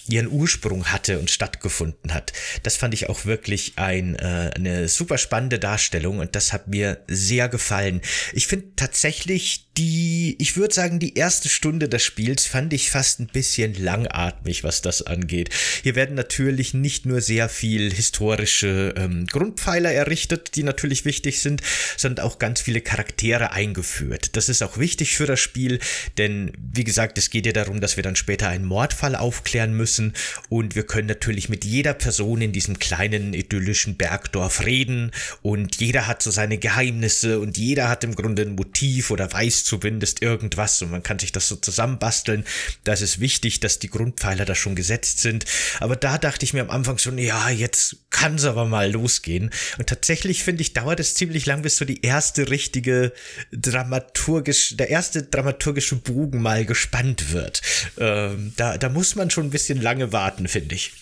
ihren 0.08 0.28
Ursprung 0.28 0.86
hatte 0.86 1.18
und 1.18 1.28
stattgefunden 1.58 2.14
hat. 2.14 2.32
Das 2.62 2.76
fand 2.76 2.94
ich 2.94 3.08
auch 3.08 3.24
wirklich 3.24 3.72
ein, 3.76 4.14
äh, 4.16 4.50
eine 4.54 4.88
super 4.88 5.18
spannende 5.18 5.58
Darstellung 5.58 6.20
und 6.20 6.34
das 6.34 6.52
hat 6.52 6.68
mir 6.68 7.02
sehr 7.08 7.48
gefallen. 7.48 8.00
Ich 8.32 8.46
finde 8.46 8.66
tatsächlich 8.76 9.67
die, 9.78 10.34
ich 10.40 10.56
würde 10.56 10.74
sagen, 10.74 10.98
die 10.98 11.14
erste 11.14 11.48
Stunde 11.48 11.88
des 11.88 12.02
Spiels 12.02 12.46
fand 12.46 12.72
ich 12.72 12.90
fast 12.90 13.20
ein 13.20 13.28
bisschen 13.28 13.74
langatmig, 13.74 14.64
was 14.64 14.82
das 14.82 15.02
angeht. 15.02 15.50
Hier 15.84 15.94
werden 15.94 16.16
natürlich 16.16 16.74
nicht 16.74 17.06
nur 17.06 17.20
sehr 17.20 17.48
viel 17.48 17.92
historische 17.92 18.94
ähm, 18.96 19.26
Grundpfeiler 19.26 19.92
errichtet, 19.92 20.56
die 20.56 20.64
natürlich 20.64 21.04
wichtig 21.04 21.40
sind, 21.40 21.62
sondern 21.96 22.26
auch 22.26 22.40
ganz 22.40 22.60
viele 22.60 22.80
Charaktere 22.80 23.52
eingeführt. 23.52 24.34
Das 24.36 24.48
ist 24.48 24.64
auch 24.64 24.78
wichtig 24.78 25.16
für 25.16 25.26
das 25.26 25.38
Spiel, 25.38 25.78
denn 26.18 26.50
wie 26.58 26.82
gesagt, 26.82 27.16
es 27.16 27.30
geht 27.30 27.46
ja 27.46 27.52
darum, 27.52 27.80
dass 27.80 27.96
wir 27.96 28.02
dann 28.02 28.16
später 28.16 28.48
einen 28.48 28.64
Mordfall 28.64 29.14
aufklären 29.14 29.74
müssen 29.74 30.12
und 30.48 30.74
wir 30.74 30.82
können 30.82 31.06
natürlich 31.06 31.48
mit 31.48 31.64
jeder 31.64 31.94
Person 31.94 32.42
in 32.42 32.50
diesem 32.50 32.80
kleinen 32.80 33.32
idyllischen 33.32 33.96
Bergdorf 33.96 34.66
reden 34.66 35.12
und 35.42 35.76
jeder 35.76 36.08
hat 36.08 36.20
so 36.20 36.32
seine 36.32 36.58
Geheimnisse 36.58 37.38
und 37.38 37.56
jeder 37.56 37.88
hat 37.88 38.02
im 38.02 38.16
Grunde 38.16 38.42
ein 38.42 38.56
Motiv 38.56 39.12
oder 39.12 39.32
weiß 39.32 39.67
zumindest 39.68 40.22
irgendwas 40.22 40.80
und 40.82 40.90
man 40.90 41.02
kann 41.02 41.18
sich 41.18 41.30
das 41.30 41.46
so 41.46 41.56
zusammenbasteln. 41.56 42.44
Da 42.84 42.94
ist 42.94 43.02
es 43.02 43.20
wichtig, 43.20 43.60
dass 43.60 43.78
die 43.78 43.90
Grundpfeiler 43.90 44.44
da 44.44 44.54
schon 44.54 44.74
gesetzt 44.74 45.20
sind. 45.20 45.44
Aber 45.80 45.94
da 45.94 46.18
dachte 46.18 46.44
ich 46.44 46.54
mir 46.54 46.62
am 46.62 46.70
Anfang 46.70 46.98
schon, 46.98 47.18
ja, 47.18 47.50
jetzt 47.50 47.96
kann 48.10 48.36
es 48.36 48.44
aber 48.44 48.64
mal 48.64 48.90
losgehen. 48.90 49.50
Und 49.78 49.88
tatsächlich 49.88 50.42
finde 50.42 50.62
ich, 50.62 50.72
dauert 50.72 51.00
es 51.00 51.14
ziemlich 51.14 51.44
lang, 51.46 51.62
bis 51.62 51.76
so 51.76 51.84
die 51.84 52.02
erste 52.02 52.50
richtige 52.50 53.12
dramaturgisch, 53.52 54.76
der 54.76 54.88
erste 54.88 55.22
dramaturgische 55.22 55.96
Bogen 55.96 56.40
mal 56.40 56.64
gespannt 56.64 57.32
wird. 57.32 57.60
Ähm, 57.98 58.54
da, 58.56 58.78
da 58.78 58.88
muss 58.88 59.14
man 59.14 59.30
schon 59.30 59.46
ein 59.46 59.50
bisschen 59.50 59.80
lange 59.80 60.12
warten, 60.12 60.48
finde 60.48 60.74
ich. 60.74 60.92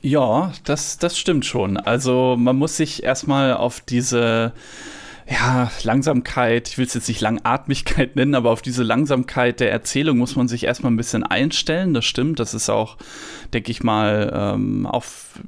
Ja, 0.00 0.52
das, 0.64 0.98
das 0.98 1.18
stimmt 1.18 1.44
schon. 1.44 1.76
Also 1.76 2.36
man 2.38 2.56
muss 2.56 2.76
sich 2.76 3.02
erstmal 3.02 3.54
auf 3.54 3.80
diese 3.80 4.52
ja, 5.30 5.70
Langsamkeit, 5.82 6.68
ich 6.68 6.78
will 6.78 6.86
es 6.86 6.94
jetzt 6.94 7.08
nicht 7.08 7.20
Langatmigkeit 7.20 8.16
nennen, 8.16 8.34
aber 8.34 8.50
auf 8.50 8.62
diese 8.62 8.82
Langsamkeit 8.82 9.60
der 9.60 9.70
Erzählung 9.70 10.16
muss 10.16 10.36
man 10.36 10.48
sich 10.48 10.64
erstmal 10.64 10.90
ein 10.90 10.96
bisschen 10.96 11.22
einstellen. 11.22 11.92
Das 11.92 12.06
stimmt. 12.06 12.40
Das 12.40 12.54
ist 12.54 12.70
auch, 12.70 12.96
denke 13.52 13.70
ich 13.70 13.82
mal, 13.82 14.32
ähm, 14.34 14.86
auch 14.86 15.04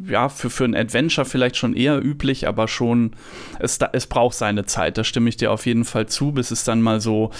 ja, 0.06 0.28
für, 0.28 0.50
für 0.50 0.64
ein 0.64 0.74
Adventure 0.74 1.24
vielleicht 1.24 1.56
schon 1.56 1.74
eher 1.74 2.04
üblich, 2.04 2.46
aber 2.46 2.68
schon, 2.68 3.12
es, 3.58 3.78
es 3.92 4.06
braucht 4.06 4.36
seine 4.36 4.66
Zeit. 4.66 4.98
Da 4.98 5.04
stimme 5.04 5.30
ich 5.30 5.38
dir 5.38 5.50
auf 5.50 5.64
jeden 5.64 5.86
Fall 5.86 6.06
zu, 6.06 6.32
bis 6.32 6.50
es 6.50 6.64
dann 6.64 6.82
mal 6.82 7.00
so 7.00 7.30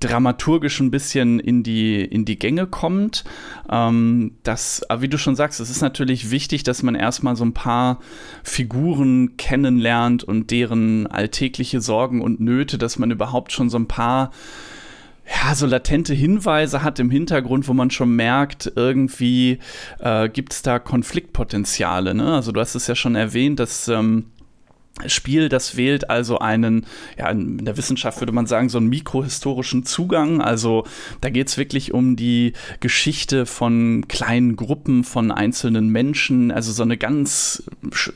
dramaturgisch 0.00 0.80
ein 0.80 0.90
bisschen 0.90 1.40
in 1.40 1.62
die, 1.62 2.04
in 2.04 2.26
die 2.26 2.38
Gänge 2.38 2.66
kommt. 2.66 3.24
Ähm, 3.70 4.32
das, 4.42 4.82
wie 4.98 5.08
du 5.08 5.16
schon 5.16 5.34
sagst, 5.34 5.60
es 5.60 5.70
ist 5.70 5.80
natürlich 5.80 6.30
wichtig, 6.30 6.62
dass 6.62 6.82
man 6.82 6.94
erstmal 6.94 7.36
so 7.36 7.44
ein 7.44 7.54
paar 7.54 8.00
Figuren 8.42 9.38
kennenlernt 9.38 10.24
und 10.24 10.50
deren 10.50 11.06
alltägliche 11.06 11.69
Sorgen 11.78 12.20
und 12.20 12.40
Nöte, 12.40 12.78
dass 12.78 12.98
man 12.98 13.10
überhaupt 13.10 13.52
schon 13.52 13.70
so 13.70 13.78
ein 13.78 13.88
paar 13.88 14.30
ja, 15.26 15.54
so 15.54 15.66
latente 15.66 16.12
Hinweise 16.12 16.82
hat 16.82 16.98
im 16.98 17.10
Hintergrund, 17.10 17.68
wo 17.68 17.72
man 17.72 17.90
schon 17.90 18.16
merkt, 18.16 18.72
irgendwie 18.74 19.58
äh, 20.00 20.28
gibt 20.28 20.52
es 20.52 20.62
da 20.62 20.78
Konfliktpotenziale. 20.78 22.14
Ne? 22.14 22.34
Also 22.34 22.52
du 22.52 22.60
hast 22.60 22.74
es 22.74 22.86
ja 22.88 22.94
schon 22.94 23.14
erwähnt, 23.14 23.60
dass 23.60 23.86
ähm, 23.88 24.26
Spiel, 25.06 25.48
das 25.48 25.76
wählt 25.76 26.10
also 26.10 26.38
einen, 26.38 26.84
ja, 27.16 27.30
in 27.30 27.64
der 27.64 27.76
Wissenschaft 27.76 28.20
würde 28.20 28.32
man 28.32 28.46
sagen, 28.46 28.68
so 28.68 28.78
einen 28.78 28.88
mikrohistorischen 28.88 29.84
Zugang. 29.84 30.40
Also 30.42 30.84
da 31.20 31.30
geht 31.30 31.48
es 31.48 31.56
wirklich 31.56 31.94
um 31.94 32.16
die 32.16 32.52
Geschichte 32.80 33.46
von 33.46 34.06
kleinen 34.08 34.56
Gruppen, 34.56 35.04
von 35.04 35.30
einzelnen 35.30 35.88
Menschen, 35.88 36.50
also 36.50 36.72
so 36.72 36.82
eine 36.82 36.98
ganz, 36.98 37.62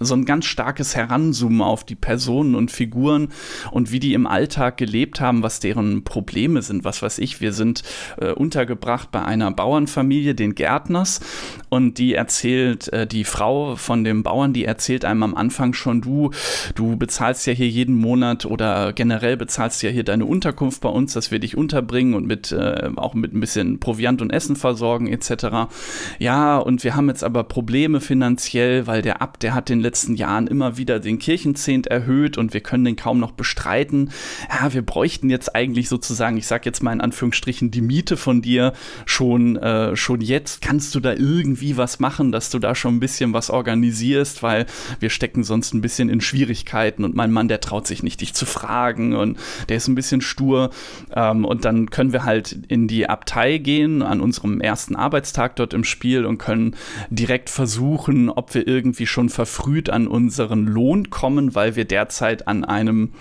so 0.00 0.14
ein 0.14 0.24
ganz 0.24 0.44
starkes 0.44 0.94
Heranzoomen 0.94 1.62
auf 1.62 1.84
die 1.84 1.94
Personen 1.94 2.54
und 2.54 2.70
Figuren 2.70 3.28
und 3.70 3.92
wie 3.92 4.00
die 4.00 4.14
im 4.14 4.26
Alltag 4.26 4.76
gelebt 4.76 5.20
haben, 5.20 5.42
was 5.42 5.60
deren 5.60 6.04
Probleme 6.04 6.60
sind. 6.60 6.84
Was 6.84 7.02
weiß 7.02 7.18
ich, 7.18 7.40
wir 7.40 7.52
sind 7.52 7.82
äh, 8.18 8.32
untergebracht 8.32 9.10
bei 9.10 9.24
einer 9.24 9.50
Bauernfamilie, 9.52 10.34
den 10.34 10.54
Gärtners, 10.54 11.20
und 11.70 11.98
die 11.98 12.14
erzählt, 12.14 12.92
äh, 12.92 13.06
die 13.06 13.24
Frau 13.24 13.76
von 13.76 14.04
dem 14.04 14.22
Bauern, 14.22 14.52
die 14.52 14.64
erzählt 14.64 15.04
einem 15.04 15.22
am 15.22 15.34
Anfang 15.34 15.72
schon, 15.72 16.02
du, 16.02 16.30
du 16.74 16.96
bezahlst 16.96 17.46
ja 17.46 17.52
hier 17.52 17.68
jeden 17.68 17.94
Monat 17.94 18.46
oder 18.46 18.92
generell 18.92 19.36
bezahlst 19.36 19.82
ja 19.82 19.90
hier 19.90 20.04
deine 20.04 20.24
Unterkunft 20.24 20.80
bei 20.80 20.88
uns, 20.88 21.12
dass 21.12 21.30
wir 21.30 21.38
dich 21.38 21.56
unterbringen 21.56 22.14
und 22.14 22.26
mit 22.26 22.52
äh, 22.52 22.90
auch 22.96 23.14
mit 23.14 23.34
ein 23.34 23.40
bisschen 23.40 23.80
Proviant 23.80 24.22
und 24.22 24.30
Essen 24.30 24.56
versorgen 24.56 25.06
etc. 25.08 25.68
Ja, 26.18 26.58
und 26.58 26.84
wir 26.84 26.96
haben 26.96 27.08
jetzt 27.08 27.24
aber 27.24 27.44
Probleme 27.44 28.00
finanziell, 28.00 28.86
weil 28.86 29.02
der 29.02 29.22
Abt, 29.22 29.42
der 29.42 29.54
hat 29.54 29.70
in 29.70 29.78
den 29.78 29.82
letzten 29.82 30.14
Jahren 30.14 30.46
immer 30.46 30.76
wieder 30.76 31.00
den 31.00 31.18
Kirchenzehnt 31.18 31.86
erhöht 31.86 32.38
und 32.38 32.54
wir 32.54 32.60
können 32.60 32.84
den 32.84 32.96
kaum 32.96 33.20
noch 33.20 33.32
bestreiten. 33.32 34.10
Ja, 34.50 34.72
wir 34.72 34.82
bräuchten 34.82 35.30
jetzt 35.30 35.54
eigentlich 35.54 35.88
sozusagen, 35.88 36.36
ich 36.36 36.46
sag 36.46 36.66
jetzt 36.66 36.82
mal 36.82 36.92
in 36.92 37.00
Anführungsstrichen, 37.00 37.70
die 37.70 37.82
Miete 37.82 38.16
von 38.16 38.42
dir 38.42 38.72
schon, 39.06 39.56
äh, 39.56 39.96
schon 39.96 40.20
jetzt. 40.20 40.62
Kannst 40.62 40.94
du 40.94 41.00
da 41.00 41.12
irgendwie 41.12 41.76
was 41.76 42.00
machen, 42.00 42.32
dass 42.32 42.50
du 42.50 42.58
da 42.58 42.74
schon 42.74 42.96
ein 42.96 43.00
bisschen 43.00 43.32
was 43.32 43.50
organisierst, 43.50 44.42
weil 44.42 44.66
wir 45.00 45.10
stecken 45.10 45.44
sonst 45.44 45.74
ein 45.74 45.80
bisschen 45.80 46.08
in 46.08 46.20
Schwierigkeiten 46.20 46.53
und 47.04 47.14
mein 47.14 47.32
Mann, 47.32 47.48
der 47.48 47.60
traut 47.60 47.86
sich 47.86 48.02
nicht, 48.02 48.20
dich 48.20 48.34
zu 48.34 48.46
fragen 48.46 49.14
und 49.14 49.38
der 49.68 49.76
ist 49.76 49.88
ein 49.88 49.94
bisschen 49.94 50.20
stur. 50.20 50.70
Ähm, 51.14 51.44
und 51.44 51.64
dann 51.64 51.90
können 51.90 52.12
wir 52.12 52.24
halt 52.24 52.56
in 52.68 52.88
die 52.88 53.08
Abtei 53.08 53.58
gehen 53.58 54.02
an 54.02 54.20
unserem 54.20 54.60
ersten 54.60 54.96
Arbeitstag 54.96 55.56
dort 55.56 55.74
im 55.74 55.84
Spiel 55.84 56.24
und 56.24 56.38
können 56.38 56.76
direkt 57.10 57.50
versuchen, 57.50 58.30
ob 58.30 58.54
wir 58.54 58.66
irgendwie 58.66 59.06
schon 59.06 59.28
verfrüht 59.28 59.90
an 59.90 60.06
unseren 60.06 60.66
Lohn 60.66 61.10
kommen, 61.10 61.54
weil 61.54 61.76
wir 61.76 61.84
derzeit 61.84 62.46
an 62.48 62.64
einem 62.64 63.12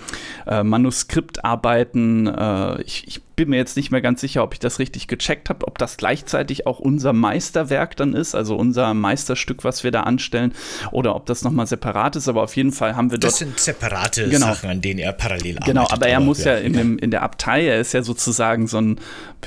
äh, 0.47 0.63
Manuskript 0.63 1.45
arbeiten. 1.45 2.27
Äh, 2.27 2.81
ich, 2.83 3.07
ich 3.07 3.21
bin 3.35 3.49
mir 3.49 3.57
jetzt 3.57 3.75
nicht 3.75 3.91
mehr 3.91 4.01
ganz 4.01 4.21
sicher, 4.21 4.43
ob 4.43 4.53
ich 4.53 4.59
das 4.59 4.79
richtig 4.79 5.07
gecheckt 5.07 5.49
habe, 5.49 5.67
ob 5.67 5.77
das 5.77 5.97
gleichzeitig 5.97 6.67
auch 6.67 6.79
unser 6.79 7.13
Meisterwerk 7.13 7.95
dann 7.95 8.13
ist, 8.13 8.35
also 8.35 8.55
unser 8.55 8.93
Meisterstück, 8.93 9.63
was 9.63 9.83
wir 9.83 9.91
da 9.91 10.01
anstellen, 10.01 10.53
oder 10.91 11.15
ob 11.15 11.25
das 11.25 11.43
nochmal 11.43 11.65
separat 11.65 12.15
ist. 12.15 12.27
Aber 12.27 12.43
auf 12.43 12.55
jeden 12.55 12.71
Fall 12.71 12.95
haben 12.95 13.11
wir 13.11 13.17
dort. 13.17 13.33
Das 13.33 13.39
sind 13.39 13.59
separate 13.59 14.29
genau, 14.29 14.47
Sachen, 14.47 14.69
an 14.69 14.81
denen 14.81 14.99
er 14.99 15.13
parallel 15.13 15.57
arbeitet. 15.57 15.65
Genau, 15.65 15.87
aber 15.89 16.07
er 16.07 16.19
muss 16.19 16.43
ja, 16.43 16.55
in, 16.55 16.73
dem, 16.73 16.97
in 16.99 17.09
der 17.09 17.23
Abtei, 17.23 17.65
er 17.65 17.79
ist 17.79 17.93
ja 17.93 18.03
sozusagen 18.03 18.67
so 18.67 18.79
ein, 18.79 18.99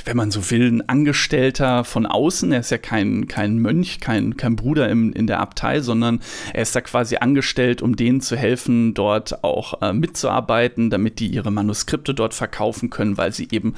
wenn 0.04 0.16
man 0.16 0.30
so 0.30 0.50
will, 0.50 0.70
ein 0.70 0.88
Angestellter 0.88 1.84
von 1.84 2.06
außen. 2.06 2.50
Er 2.50 2.60
ist 2.60 2.70
ja 2.70 2.78
kein, 2.78 3.28
kein 3.28 3.58
Mönch, 3.58 4.00
kein, 4.00 4.36
kein 4.36 4.56
Bruder 4.56 4.88
im, 4.88 5.12
in 5.12 5.28
der 5.28 5.38
Abtei, 5.40 5.80
sondern 5.80 6.20
er 6.52 6.62
ist 6.62 6.74
da 6.74 6.80
quasi 6.80 7.16
angestellt, 7.16 7.82
um 7.82 7.94
denen 7.94 8.20
zu 8.20 8.36
helfen, 8.36 8.94
dort 8.94 9.44
auch 9.44 9.80
äh, 9.80 9.92
mitzuarbeiten, 9.92 10.90
damit 10.90 11.20
die 11.20 11.28
ihre 11.28 11.52
Manuskripte 11.52 12.14
dort 12.14 12.34
verkaufen 12.34 12.90
können, 12.90 13.16
weil 13.16 13.32
sie 13.32 13.46
eben 13.52 13.75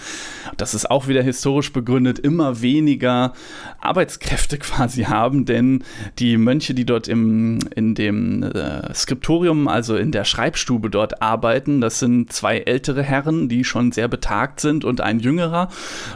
das 0.57 0.75
ist 0.75 0.91
auch 0.91 1.09
wieder 1.09 1.23
historisch 1.23 1.73
begründet, 1.73 2.19
immer 2.19 2.63
weniger 2.63 3.33
Arbeitskräfte 3.81 4.59
quasi 4.59 5.05
haben, 5.05 5.45
denn 5.45 5.85
die 6.19 6.37
Mönche, 6.37 6.75
die 6.75 6.85
dort 6.85 7.09
im, 7.09 7.61
in 7.75 7.95
dem 7.95 8.43
äh, 8.43 8.93
Skriptorium, 8.95 9.69
also 9.69 9.97
in 9.97 10.13
der 10.13 10.25
Schreibstube 10.25 10.91
dort 10.91 11.23
arbeiten, 11.23 11.81
das 11.81 11.99
sind 11.99 12.33
zwei 12.33 12.59
ältere 12.59 13.03
Herren, 13.03 13.49
die 13.49 13.65
schon 13.65 13.93
sehr 13.93 14.09
betagt 14.09 14.61
sind 14.61 14.85
und 14.85 15.01
ein 15.01 15.21
jüngerer 15.21 15.69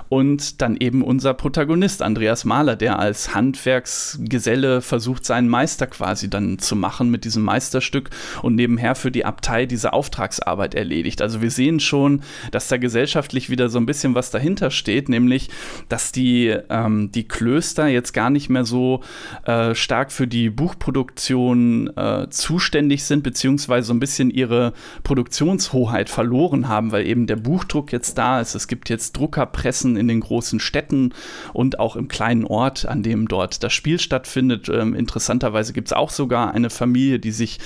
und 0.08 0.60
dann 0.60 0.76
eben 0.76 1.02
unser 1.02 1.34
Protagonist 1.34 2.02
Andreas 2.02 2.44
Mahler, 2.44 2.76
der 2.76 2.98
als 2.98 3.34
Handwerksgeselle 3.34 4.80
versucht, 4.80 5.24
seinen 5.24 5.48
Meister 5.48 5.86
quasi 5.86 6.28
dann 6.28 6.58
zu 6.58 6.76
machen 6.76 7.10
mit 7.10 7.24
diesem 7.24 7.42
Meisterstück 7.42 8.10
und 8.42 8.54
nebenher 8.54 8.94
für 8.94 9.10
die 9.10 9.24
Abtei 9.24 9.66
diese 9.66 9.92
Auftragsarbeit 9.92 10.74
erledigt. 10.74 11.22
Also 11.22 11.42
wir 11.42 11.50
sehen 11.50 11.80
schon, 11.80 12.22
dass 12.50 12.68
da 12.68 12.76
gesellschaftlich 12.76 13.50
wieder 13.50 13.68
so 13.72 13.78
ein 13.78 13.86
bisschen 13.86 14.14
was 14.14 14.30
dahinter 14.30 14.70
steht, 14.70 15.08
nämlich, 15.08 15.48
dass 15.88 16.12
die, 16.12 16.54
ähm, 16.70 17.10
die 17.12 17.26
Klöster 17.26 17.88
jetzt 17.88 18.12
gar 18.12 18.30
nicht 18.30 18.48
mehr 18.48 18.64
so 18.64 19.02
äh, 19.44 19.74
stark 19.74 20.12
für 20.12 20.28
die 20.28 20.50
Buchproduktion 20.50 21.96
äh, 21.96 22.28
zuständig 22.30 23.04
sind, 23.04 23.22
beziehungsweise 23.22 23.88
so 23.88 23.94
ein 23.94 24.00
bisschen 24.00 24.30
ihre 24.30 24.72
Produktionshoheit 25.02 26.08
verloren 26.08 26.68
haben, 26.68 26.92
weil 26.92 27.06
eben 27.06 27.26
der 27.26 27.36
Buchdruck 27.36 27.92
jetzt 27.92 28.18
da 28.18 28.40
ist. 28.40 28.54
Es 28.54 28.68
gibt 28.68 28.90
jetzt 28.90 29.16
Druckerpressen 29.16 29.96
in 29.96 30.08
den 30.08 30.20
großen 30.20 30.60
Städten 30.60 31.12
und 31.52 31.78
auch 31.80 31.96
im 31.96 32.08
kleinen 32.08 32.44
Ort, 32.44 32.86
an 32.86 33.02
dem 33.02 33.28
dort 33.28 33.62
das 33.64 33.72
Spiel 33.72 33.98
stattfindet. 33.98 34.68
Ähm, 34.68 34.94
interessanterweise 34.94 35.72
gibt 35.72 35.88
es 35.88 35.92
auch 35.92 36.10
sogar 36.10 36.52
eine 36.54 36.70
Familie, 36.70 37.18
die 37.18 37.32
sich 37.32 37.58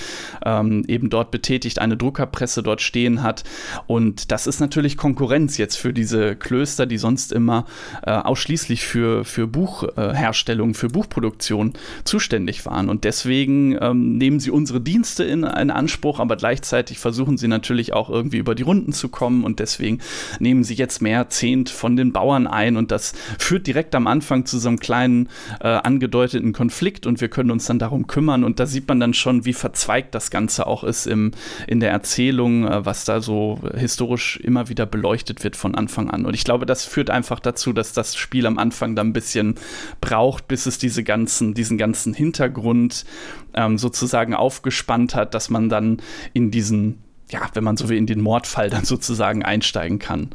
ähm, 0.45 0.83
eben 0.87 1.09
dort 1.09 1.31
betätigt, 1.31 1.79
eine 1.79 1.97
Druckerpresse 1.97 2.63
dort 2.63 2.81
stehen 2.81 3.23
hat. 3.23 3.43
Und 3.85 4.31
das 4.31 4.47
ist 4.47 4.59
natürlich 4.59 4.97
Konkurrenz 4.97 5.57
jetzt 5.57 5.75
für 5.75 5.93
diese 5.97 6.35
Klöster, 6.35 6.85
die 6.85 6.97
sonst 6.97 7.33
immer 7.33 7.65
äh, 8.05 8.11
ausschließlich 8.11 8.85
für, 8.85 9.25
für 9.25 9.47
Buchherstellung, 9.47 10.73
für 10.73 10.87
Buchproduktion 10.87 11.73
zuständig 12.05 12.65
waren. 12.65 12.89
Und 12.89 13.03
deswegen 13.03 13.77
ähm, 13.81 14.17
nehmen 14.17 14.39
sie 14.39 14.51
unsere 14.51 14.79
Dienste 14.79 15.23
in, 15.23 15.43
in 15.43 15.71
Anspruch, 15.71 16.19
aber 16.19 16.37
gleichzeitig 16.37 16.99
versuchen 16.99 17.37
sie 17.37 17.47
natürlich 17.47 17.93
auch 17.93 18.09
irgendwie 18.09 18.37
über 18.37 18.55
die 18.55 18.63
Runden 18.63 18.93
zu 18.93 19.09
kommen. 19.09 19.43
Und 19.43 19.59
deswegen 19.59 19.99
nehmen 20.39 20.63
sie 20.63 20.75
jetzt 20.75 21.01
mehr 21.01 21.29
Zehnt 21.29 21.69
von 21.69 21.95
den 21.95 22.13
Bauern 22.13 22.47
ein. 22.47 22.77
Und 22.77 22.91
das 22.91 23.13
führt 23.39 23.67
direkt 23.67 23.95
am 23.95 24.07
Anfang 24.07 24.45
zu 24.45 24.59
so 24.59 24.69
einem 24.69 24.79
kleinen 24.79 25.29
äh, 25.59 25.67
angedeuteten 25.67 26.53
Konflikt. 26.53 27.07
Und 27.07 27.19
wir 27.19 27.27
können 27.27 27.51
uns 27.51 27.65
dann 27.65 27.79
darum 27.79 28.07
kümmern. 28.07 28.43
Und 28.43 28.59
da 28.59 28.67
sieht 28.67 28.87
man 28.87 28.99
dann 28.99 29.13
schon, 29.13 29.45
wie 29.45 29.53
verzweigt 29.53 30.13
das 30.13 30.29
Ganze 30.29 30.67
auch 30.67 30.83
ist 30.83 31.07
im, 31.07 31.31
in 31.65 31.79
der 31.79 31.91
Erzählung, 31.91 32.67
äh, 32.67 32.85
was 32.85 33.03
da 33.03 33.19
so 33.19 33.59
historisch 33.75 34.37
immer 34.37 34.69
wieder 34.69 34.85
beleuchtet 34.85 35.43
wird 35.43 35.55
von 35.55 35.73
Anfang 35.73 35.86
Anfang 35.87 36.09
an. 36.09 36.25
Und 36.25 36.33
ich 36.33 36.43
glaube, 36.43 36.65
das 36.65 36.83
führt 36.83 37.09
einfach 37.09 37.39
dazu, 37.39 37.71
dass 37.71 37.93
das 37.93 38.17
Spiel 38.17 38.45
am 38.45 38.57
Anfang 38.57 38.93
dann 38.93 39.07
ein 39.07 39.13
bisschen 39.13 39.55
braucht, 40.01 40.49
bis 40.49 40.65
es 40.65 40.77
diese 40.77 41.01
ganzen, 41.01 41.53
diesen 41.53 41.77
ganzen 41.77 42.13
Hintergrund 42.13 43.05
ähm, 43.53 43.77
sozusagen 43.77 44.33
aufgespannt 44.33 45.15
hat, 45.15 45.33
dass 45.33 45.49
man 45.49 45.69
dann 45.69 46.01
in 46.33 46.51
diesen, 46.51 46.97
ja, 47.29 47.49
wenn 47.53 47.63
man 47.63 47.77
so 47.77 47.87
will, 47.87 47.97
in 47.97 48.05
den 48.05 48.19
Mordfall 48.19 48.69
dann 48.69 48.83
sozusagen 48.83 49.43
einsteigen 49.43 49.97
kann. 49.97 50.31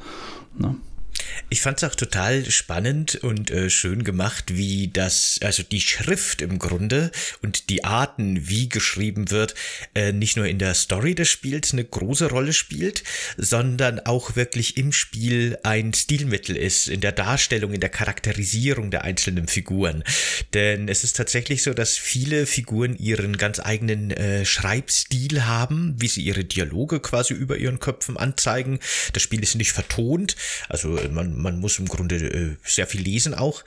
Ne? 0.57 0.77
Ich 1.51 1.61
fand 1.61 1.83
es 1.83 1.89
auch 1.89 1.95
total 1.95 2.51
spannend 2.51 3.17
und 3.17 3.51
äh, 3.51 3.69
schön 3.69 4.05
gemacht, 4.05 4.57
wie 4.57 4.89
das, 4.89 5.39
also 5.43 5.63
die 5.63 5.81
Schrift 5.81 6.41
im 6.43 6.59
Grunde 6.59 7.11
und 7.43 7.69
die 7.69 7.85
Arten, 7.85 8.49
wie 8.49 8.69
geschrieben 8.69 9.31
wird, 9.31 9.55
äh, 9.95 10.13
nicht 10.13 10.37
nur 10.37 10.47
in 10.47 10.59
der 10.59 10.75
Story 10.75 11.15
des 11.15 11.29
Spiels 11.29 11.73
eine 11.73 11.85
große 11.85 12.31
Rolle 12.31 12.53
spielt, 12.53 13.05
sondern 13.37 14.01
auch 14.01 14.37
wirklich 14.37 14.77
im 14.77 14.93
Spiel 14.93 15.59
ein 15.63 15.93
Stilmittel 15.93 16.57
ist, 16.57 16.89
in 16.89 17.01
der 17.01 17.13
Darstellung, 17.13 17.73
in 17.73 17.81
der 17.81 17.91
Charakterisierung 17.91 18.91
der 18.91 19.05
einzelnen 19.05 19.47
Figuren. 19.47 20.05
Denn 20.55 20.89
es 20.89 21.05
ist 21.05 21.17
tatsächlich 21.17 21.63
so, 21.63 21.75
dass 21.75 21.97
viele 21.97 22.47
Figuren 22.47 22.97
ihren 22.97 23.37
ganz 23.37 23.61
eigenen 23.61 24.11
äh, 24.11 24.45
Schreibstil 24.45 25.45
haben, 25.45 25.95
wie 25.99 26.09
sie 26.09 26.23
ihre 26.23 26.45
Dialoge 26.45 27.01
quasi 27.01 27.35
über 27.35 27.57
ihren 27.57 27.79
Köpfen 27.79 28.17
anzeigen. 28.17 28.79
Das 29.13 29.23
Spiel 29.23 29.43
ist 29.43 29.55
nicht 29.55 29.73
vertont, 29.73 30.37
also 30.69 30.97
man 31.15 31.37
man, 31.37 31.61
muss 31.61 31.79
im 31.79 31.87
Grunde 31.87 32.17
äh, 32.17 32.57
sehr 32.65 32.87
viel 32.87 33.03
lesen 33.03 33.35
auch. 33.35 33.65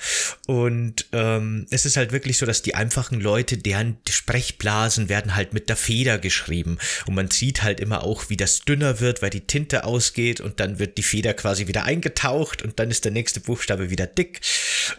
Und 0.47 1.07
ähm, 1.11 1.65
es 1.71 1.85
ist 1.85 1.97
halt 1.97 2.11
wirklich 2.11 2.37
so, 2.37 2.45
dass 2.45 2.61
die 2.61 2.75
einfachen 2.75 3.19
Leute, 3.19 3.57
deren 3.57 3.97
Sprechblasen 4.09 5.09
werden 5.09 5.35
halt 5.35 5.53
mit 5.53 5.69
der 5.69 5.75
Feder 5.75 6.17
geschrieben. 6.17 6.77
Und 7.05 7.15
man 7.15 7.31
sieht 7.31 7.63
halt 7.63 7.79
immer 7.79 8.03
auch, 8.03 8.29
wie 8.29 8.37
das 8.37 8.61
dünner 8.61 8.99
wird, 8.99 9.21
weil 9.21 9.29
die 9.29 9.41
Tinte 9.41 9.83
ausgeht 9.83 10.41
und 10.41 10.59
dann 10.59 10.79
wird 10.79 10.97
die 10.97 11.03
Feder 11.03 11.33
quasi 11.33 11.67
wieder 11.67 11.83
eingetaucht 11.83 12.61
und 12.61 12.79
dann 12.79 12.91
ist 12.91 13.05
der 13.05 13.11
nächste 13.11 13.39
Buchstabe 13.39 13.89
wieder 13.89 14.07
dick. 14.07 14.41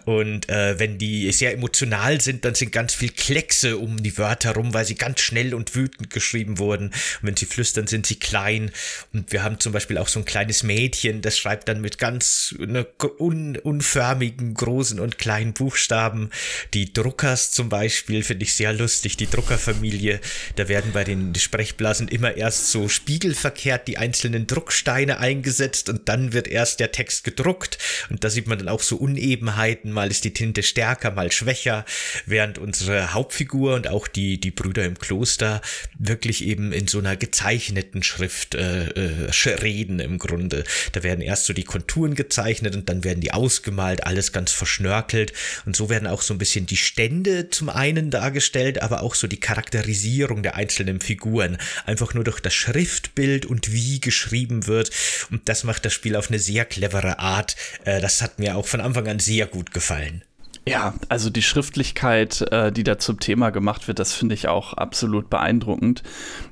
Und 0.04 0.48
äh, 0.48 0.78
wenn 0.78 0.98
die 0.98 1.30
sehr 1.32 1.52
emotional 1.52 2.20
sind, 2.20 2.44
dann 2.44 2.54
sind 2.54 2.72
ganz 2.72 2.94
viel 2.94 3.10
Kleckse 3.10 3.78
um 3.78 4.02
die 4.02 4.16
Wörter 4.18 4.52
rum, 4.54 4.74
weil 4.74 4.84
sie 4.84 4.94
ganz 4.94 5.20
schnell 5.20 5.54
und 5.54 5.74
wütend 5.74 6.10
geschrieben 6.10 6.58
wurden. 6.58 6.86
Und 6.86 7.22
wenn 7.22 7.36
sie 7.36 7.46
flüstern, 7.46 7.86
sind 7.86 8.06
sie 8.06 8.16
klein. 8.16 8.70
Und 9.12 9.32
wir 9.32 9.42
haben 9.42 9.60
zum 9.60 9.72
Beispiel 9.72 9.98
auch 9.98 10.08
so 10.08 10.20
ein 10.20 10.24
kleines 10.24 10.62
Mädchen, 10.62 11.22
das 11.22 11.38
schreibt 11.38 11.68
dann 11.68 11.80
mit 11.80 11.98
ganz 11.98 12.35
eine 12.60 12.86
un, 13.18 13.56
unförmigen 13.56 14.54
großen 14.54 15.00
und 15.00 15.18
kleinen 15.18 15.52
Buchstaben. 15.52 16.30
Die 16.74 16.92
Druckers 16.92 17.52
zum 17.52 17.68
Beispiel 17.68 18.22
finde 18.22 18.44
ich 18.44 18.54
sehr 18.54 18.72
lustig. 18.72 19.16
Die 19.16 19.28
Druckerfamilie, 19.28 20.20
da 20.56 20.68
werden 20.68 20.92
bei 20.92 21.04
den 21.04 21.34
Sprechblasen 21.34 22.08
immer 22.08 22.36
erst 22.36 22.70
so 22.70 22.88
spiegelverkehrt 22.88 23.88
die 23.88 23.98
einzelnen 23.98 24.46
Drucksteine 24.46 25.18
eingesetzt 25.18 25.88
und 25.88 26.08
dann 26.08 26.32
wird 26.32 26.48
erst 26.48 26.80
der 26.80 26.92
Text 26.92 27.24
gedruckt. 27.24 27.78
Und 28.10 28.24
da 28.24 28.30
sieht 28.30 28.46
man 28.46 28.58
dann 28.58 28.68
auch 28.68 28.82
so 28.82 28.96
Unebenheiten. 28.96 29.92
Mal 29.92 30.10
ist 30.10 30.24
die 30.24 30.32
Tinte 30.32 30.62
stärker, 30.62 31.10
mal 31.10 31.30
schwächer, 31.32 31.84
während 32.26 32.58
unsere 32.58 33.14
Hauptfigur 33.14 33.74
und 33.74 33.88
auch 33.88 34.08
die, 34.08 34.40
die 34.40 34.50
Brüder 34.50 34.84
im 34.84 34.98
Kloster 34.98 35.60
wirklich 35.98 36.44
eben 36.44 36.72
in 36.72 36.88
so 36.88 36.98
einer 36.98 37.16
gezeichneten 37.16 38.02
Schrift 38.02 38.54
äh, 38.54 38.88
äh, 38.88 39.30
reden 39.62 40.00
im 40.00 40.18
Grunde. 40.18 40.64
Da 40.92 41.02
werden 41.02 41.20
erst 41.20 41.46
so 41.46 41.52
die 41.52 41.64
Konturen 41.64 42.14
gezeigt 42.16 42.36
gezeichnet 42.36 42.76
und 42.76 42.88
dann 42.88 43.02
werden 43.02 43.20
die 43.20 43.32
ausgemalt, 43.32 44.06
alles 44.06 44.32
ganz 44.32 44.52
verschnörkelt. 44.52 45.32
Und 45.64 45.74
so 45.74 45.88
werden 45.88 46.06
auch 46.06 46.22
so 46.22 46.34
ein 46.34 46.38
bisschen 46.38 46.66
die 46.66 46.76
Stände 46.76 47.48
zum 47.50 47.70
einen 47.70 48.10
dargestellt, 48.10 48.82
aber 48.82 49.02
auch 49.02 49.14
so 49.14 49.26
die 49.26 49.40
Charakterisierung 49.40 50.42
der 50.42 50.56
einzelnen 50.56 51.00
Figuren. 51.00 51.56
Einfach 51.86 52.14
nur 52.14 52.24
durch 52.24 52.40
das 52.40 52.54
Schriftbild 52.54 53.46
und 53.46 53.72
wie 53.72 54.00
geschrieben 54.00 54.66
wird. 54.66 54.90
Und 55.30 55.48
das 55.48 55.64
macht 55.64 55.84
das 55.84 55.94
Spiel 55.94 56.16
auf 56.16 56.28
eine 56.28 56.38
sehr 56.38 56.64
clevere 56.64 57.18
Art. 57.18 57.56
Äh, 57.84 58.00
das 58.00 58.20
hat 58.20 58.38
mir 58.38 58.56
auch 58.56 58.66
von 58.66 58.80
Anfang 58.80 59.08
an 59.08 59.18
sehr 59.18 59.46
gut 59.46 59.72
gefallen. 59.72 60.22
Ja, 60.68 60.94
also 61.08 61.30
die 61.30 61.42
Schriftlichkeit, 61.42 62.40
äh, 62.50 62.72
die 62.72 62.82
da 62.82 62.98
zum 62.98 63.20
Thema 63.20 63.50
gemacht 63.50 63.86
wird, 63.86 64.00
das 64.00 64.14
finde 64.14 64.34
ich 64.34 64.48
auch 64.48 64.72
absolut 64.72 65.30
beeindruckend, 65.30 66.02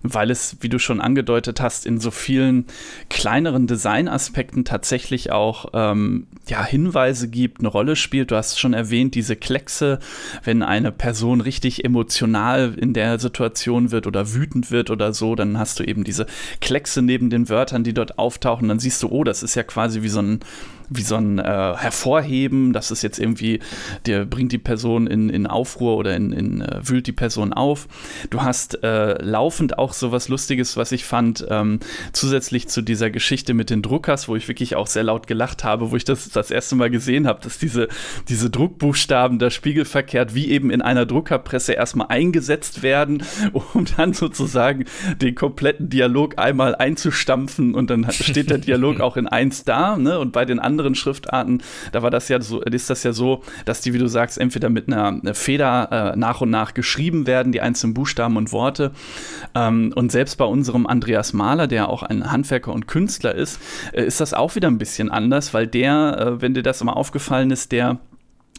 weil 0.05 0.31
es, 0.31 0.57
wie 0.61 0.69
du 0.69 0.79
schon 0.79 1.01
angedeutet 1.01 1.61
hast, 1.61 1.85
in 1.85 1.99
so 1.99 2.13
vielen 2.13 2.67
kleineren 3.11 3.67
Designaspekten 3.67 4.65
tatsächlich 4.65 5.33
auch 5.33 5.67
ähm, 5.73 6.29
ja, 6.47 6.65
Hinweise 6.65 7.27
gibt, 7.29 7.59
eine 7.59 7.67
Rolle 7.67 7.97
spielt. 7.97 8.31
Du 8.31 8.37
hast 8.37 8.61
schon 8.61 8.73
erwähnt, 8.73 9.17
diese 9.17 9.35
Kleckse, 9.35 9.99
wenn 10.45 10.63
eine 10.63 10.93
Person 10.93 11.41
richtig 11.41 11.85
emotional 11.85 12.75
in 12.79 12.93
der 12.93 13.19
Situation 13.19 13.91
wird 13.91 14.07
oder 14.07 14.33
wütend 14.33 14.71
wird 14.71 14.91
oder 14.91 15.13
so, 15.13 15.35
dann 15.35 15.59
hast 15.59 15.81
du 15.81 15.83
eben 15.83 16.05
diese 16.05 16.27
Kleckse 16.61 17.03
neben 17.03 17.31
den 17.31 17.49
Wörtern, 17.49 17.83
die 17.83 17.95
dort 17.95 18.17
auftauchen. 18.17 18.69
Dann 18.69 18.79
siehst 18.79 19.03
du, 19.03 19.09
oh, 19.09 19.25
das 19.25 19.43
ist 19.43 19.57
ja 19.57 19.65
quasi 19.65 20.03
wie 20.03 20.09
so 20.09 20.23
ein 20.23 20.39
wie 20.89 21.03
so 21.03 21.17
ein 21.17 21.39
äh, 21.39 21.43
Hervorheben, 21.43 22.73
das 22.73 22.91
ist 22.91 23.03
jetzt 23.03 23.19
irgendwie, 23.19 23.61
der 24.07 24.25
bringt 24.25 24.53
die 24.53 24.59
Person 24.59 25.07
in, 25.07 25.29
in 25.29 25.47
Aufruhr 25.47 25.97
oder 25.97 26.15
in, 26.17 26.33
in 26.33 26.61
äh, 26.61 26.81
wühlt 26.83 27.07
die 27.07 27.13
Person 27.13 27.53
auf. 27.53 27.89
Du 28.31 28.43
hast 28.43 28.83
äh, 28.83 29.23
laufend 29.23 29.79
auch 29.79 29.93
so 29.93 30.13
was 30.13 30.29
Lustiges, 30.29 30.77
was 30.77 30.93
ich 30.93 31.05
fand, 31.05 31.47
ähm, 31.49 31.81
zusätzlich 32.13 32.69
zu 32.69 32.83
dieser 32.83 33.11
Geschichte 33.11 33.55
mit 33.55 33.71
den 33.71 33.83
Druckers, 33.83 34.29
wo 34.29 34.37
ich 34.37 34.49
wirklich 34.49 34.77
auch 34.77 34.87
sehr 34.87 35.05
laut 35.05 35.27
gelacht 35.27 35.65
habe, 35.65 35.91
wo 35.91 35.97
ich 35.97 36.05
das 36.05 36.29
das 36.31 36.51
erste 36.51 36.77
Mal 36.77 36.91
gesehen 36.91 37.27
habe, 37.27 37.41
dass 37.43 37.59
diese, 37.59 37.89
diese 38.29 38.51
Druckbuchstaben 38.51 39.39
da 39.39 39.51
spiegelverkehrt 39.51 40.35
wie 40.35 40.51
eben 40.51 40.71
in 40.71 40.83
einer 40.83 41.07
Druckerpresse 41.07 41.73
erstmal 41.73 42.09
eingesetzt 42.09 42.83
werden, 42.83 43.23
um 43.53 43.87
dann 43.97 44.13
sozusagen 44.13 44.85
den 45.21 45.35
kompletten 45.35 45.89
Dialog 45.89 46.39
einmal 46.39 46.75
einzustampfen 46.75 47.75
und 47.75 47.91
dann 47.91 48.11
steht 48.11 48.51
der 48.51 48.59
Dialog 48.59 49.01
auch 49.01 49.17
in 49.17 49.27
eins 49.27 49.65
da, 49.65 49.97
ne? 49.97 50.19
Und 50.19 50.33
bei 50.33 50.45
den 50.45 50.59
anderen 50.59 50.84
anderen 50.85 50.95
Schriftarten, 50.95 51.63
da 51.93 52.03
war 52.03 52.11
das 52.11 52.29
ja 52.29 52.41
so, 52.41 52.61
ist 52.61 52.91
das 52.91 53.03
ja 53.03 53.13
so, 53.13 53.43
dass 53.65 53.81
die, 53.81 53.95
wie 53.95 53.99
du 53.99 54.07
sagst, 54.07 54.39
entweder 54.39 54.69
mit 54.69 54.89
einer, 54.89 55.35
Feder 55.35 56.13
äh, 56.15 56.17
nach 56.19 56.41
und 56.41 56.51
nach 56.51 56.75
geschrieben 56.75 57.27
werden, 57.27 57.53
die 57.53 57.61
einzelnen 57.61 57.95
Buchstaben 57.95 58.37
und 58.37 58.53
Worte. 58.53 58.93
Ähm, 59.55 59.93
und 59.95 60.13
selbst 60.13 60.37
bei 60.37 60.45
unserem 60.45 60.87
Andreas 60.87 61.33
Mahler, 61.33 61.67
der 61.67 61.89
auch 61.89 62.03
ein 62.03 62.31
Handwerker 62.31 62.73
und 62.73 62.87
Künstler 62.87 63.35
ist, 63.35 63.59
äh, 63.93 64.05
ist 64.05 64.21
das 64.21 64.35
auch 64.35 64.55
wieder 64.55 64.69
ein 64.69 64.79
bisschen 64.79 65.11
anders, 65.11 65.55
weil 65.55 65.67
der, 65.67 66.19
äh, 66.19 66.43
wenn 66.43 66.55
dir 66.55 66.63
das 66.63 66.85
mal 66.85 66.93
aufgefallen 66.93 67.51
ist, 67.51 67.73
der 67.73 67.99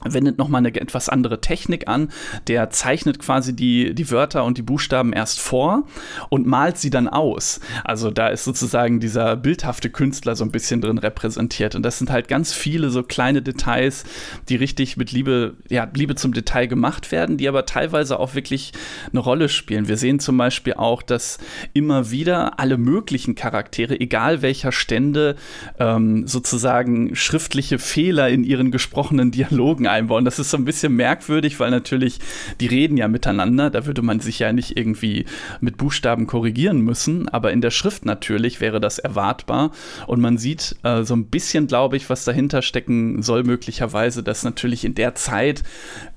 wendet 0.04 0.38
nochmal 0.38 0.60
eine 0.60 0.76
etwas 0.76 1.10
andere 1.10 1.42
Technik 1.42 1.88
an. 1.88 2.10
Der 2.48 2.70
zeichnet 2.70 3.20
quasi 3.20 3.56
die, 3.56 3.96
die 3.96 4.12
Wörter 4.12 4.44
und 4.44 4.58
die 4.58 4.62
Buchstaben 4.62 5.14
erst 5.14 5.40
vor 5.40 5.88
und 6.30 6.46
malt 6.46 6.78
sie 6.78 6.90
dann 6.90 7.08
aus. 7.08 7.60
Also 7.84 8.12
da 8.12 8.28
ist 8.28 8.44
sozusagen 8.44 9.00
dieser 9.00 9.36
bildhafte 9.36 9.90
Künstler 9.90 10.36
so 10.36 10.44
ein 10.44 10.52
bisschen 10.52 10.82
drin 10.82 10.98
repräsentiert. 10.98 11.76
Und 11.76 11.84
das 11.84 11.98
sind 11.98 12.12
halt 12.12 12.28
ganz 12.28 12.54
viele 12.54 12.90
so 12.90 13.04
kleine 13.04 13.42
Details, 13.42 14.04
die 14.50 14.56
richtig 14.56 14.98
mit 14.98 15.12
Liebe, 15.12 15.56
ja, 15.70 15.88
Liebe 15.94 16.16
zum 16.16 16.34
Detail 16.34 16.68
gemacht 16.68 17.12
werden, 17.12 17.38
die 17.38 17.48
aber 17.48 17.66
teilweise 17.66 18.20
auch 18.20 18.36
wirklich 18.36 18.74
eine 19.12 19.22
Rolle 19.22 19.50
spielen. 19.50 19.88
Wir 19.88 19.98
sehen 19.98 20.20
zum 20.20 20.38
Beispiel 20.38 20.74
auch, 20.74 21.02
dass 21.02 21.38
immer 21.74 22.12
wieder 22.12 22.60
alle 22.60 22.78
möglichen 22.78 23.36
Charaktere, 23.36 24.00
egal 24.00 24.42
welcher 24.42 24.72
Stände, 24.72 25.36
ähm, 25.80 26.28
sozusagen 26.28 27.16
schriftliche 27.16 27.80
Fehler 27.80 28.30
in 28.30 28.44
ihren 28.44 28.72
gesprochenen 28.72 29.32
Dialogen 29.32 29.85
Dialogen 29.86 29.88
einbauen. 29.88 30.26
Das 30.26 30.40
ist 30.40 30.50
so 30.50 30.58
ein 30.58 30.66
bisschen 30.66 30.96
merkwürdig, 30.96 31.60
weil 31.60 31.72
natürlich 31.72 32.20
die 32.60 32.68
reden 32.68 32.98
ja 32.98 33.08
miteinander. 33.08 33.70
Da 33.70 33.86
würde 33.86 34.02
man 34.02 34.20
sich 34.20 34.40
ja 34.40 34.52
nicht 34.52 34.78
irgendwie 34.78 35.26
mit 35.62 35.78
Buchstaben 35.78 36.28
korrigieren 36.28 36.82
müssen. 36.82 37.30
Aber 37.30 37.52
in 37.52 37.62
der 37.62 37.72
Schrift 37.72 38.06
natürlich 38.06 38.62
wäre 38.62 38.80
das 38.80 39.00
erwartbar. 39.00 39.72
Und 40.08 40.22
man 40.22 40.38
sieht 40.38 40.76
äh, 40.84 41.04
so 41.04 41.16
ein 41.16 41.28
bisschen, 41.28 41.68
glaube 41.68 41.98
ich, 41.98 42.10
was 42.10 42.26
dahinter 42.26 42.62
stecken 42.62 43.22
soll, 43.22 43.44
möglicherweise, 43.44 44.24
dass 44.24 44.44
natürlich 44.44 44.86
in 44.86 44.96
der 44.96 45.16
Zeit 45.16 45.64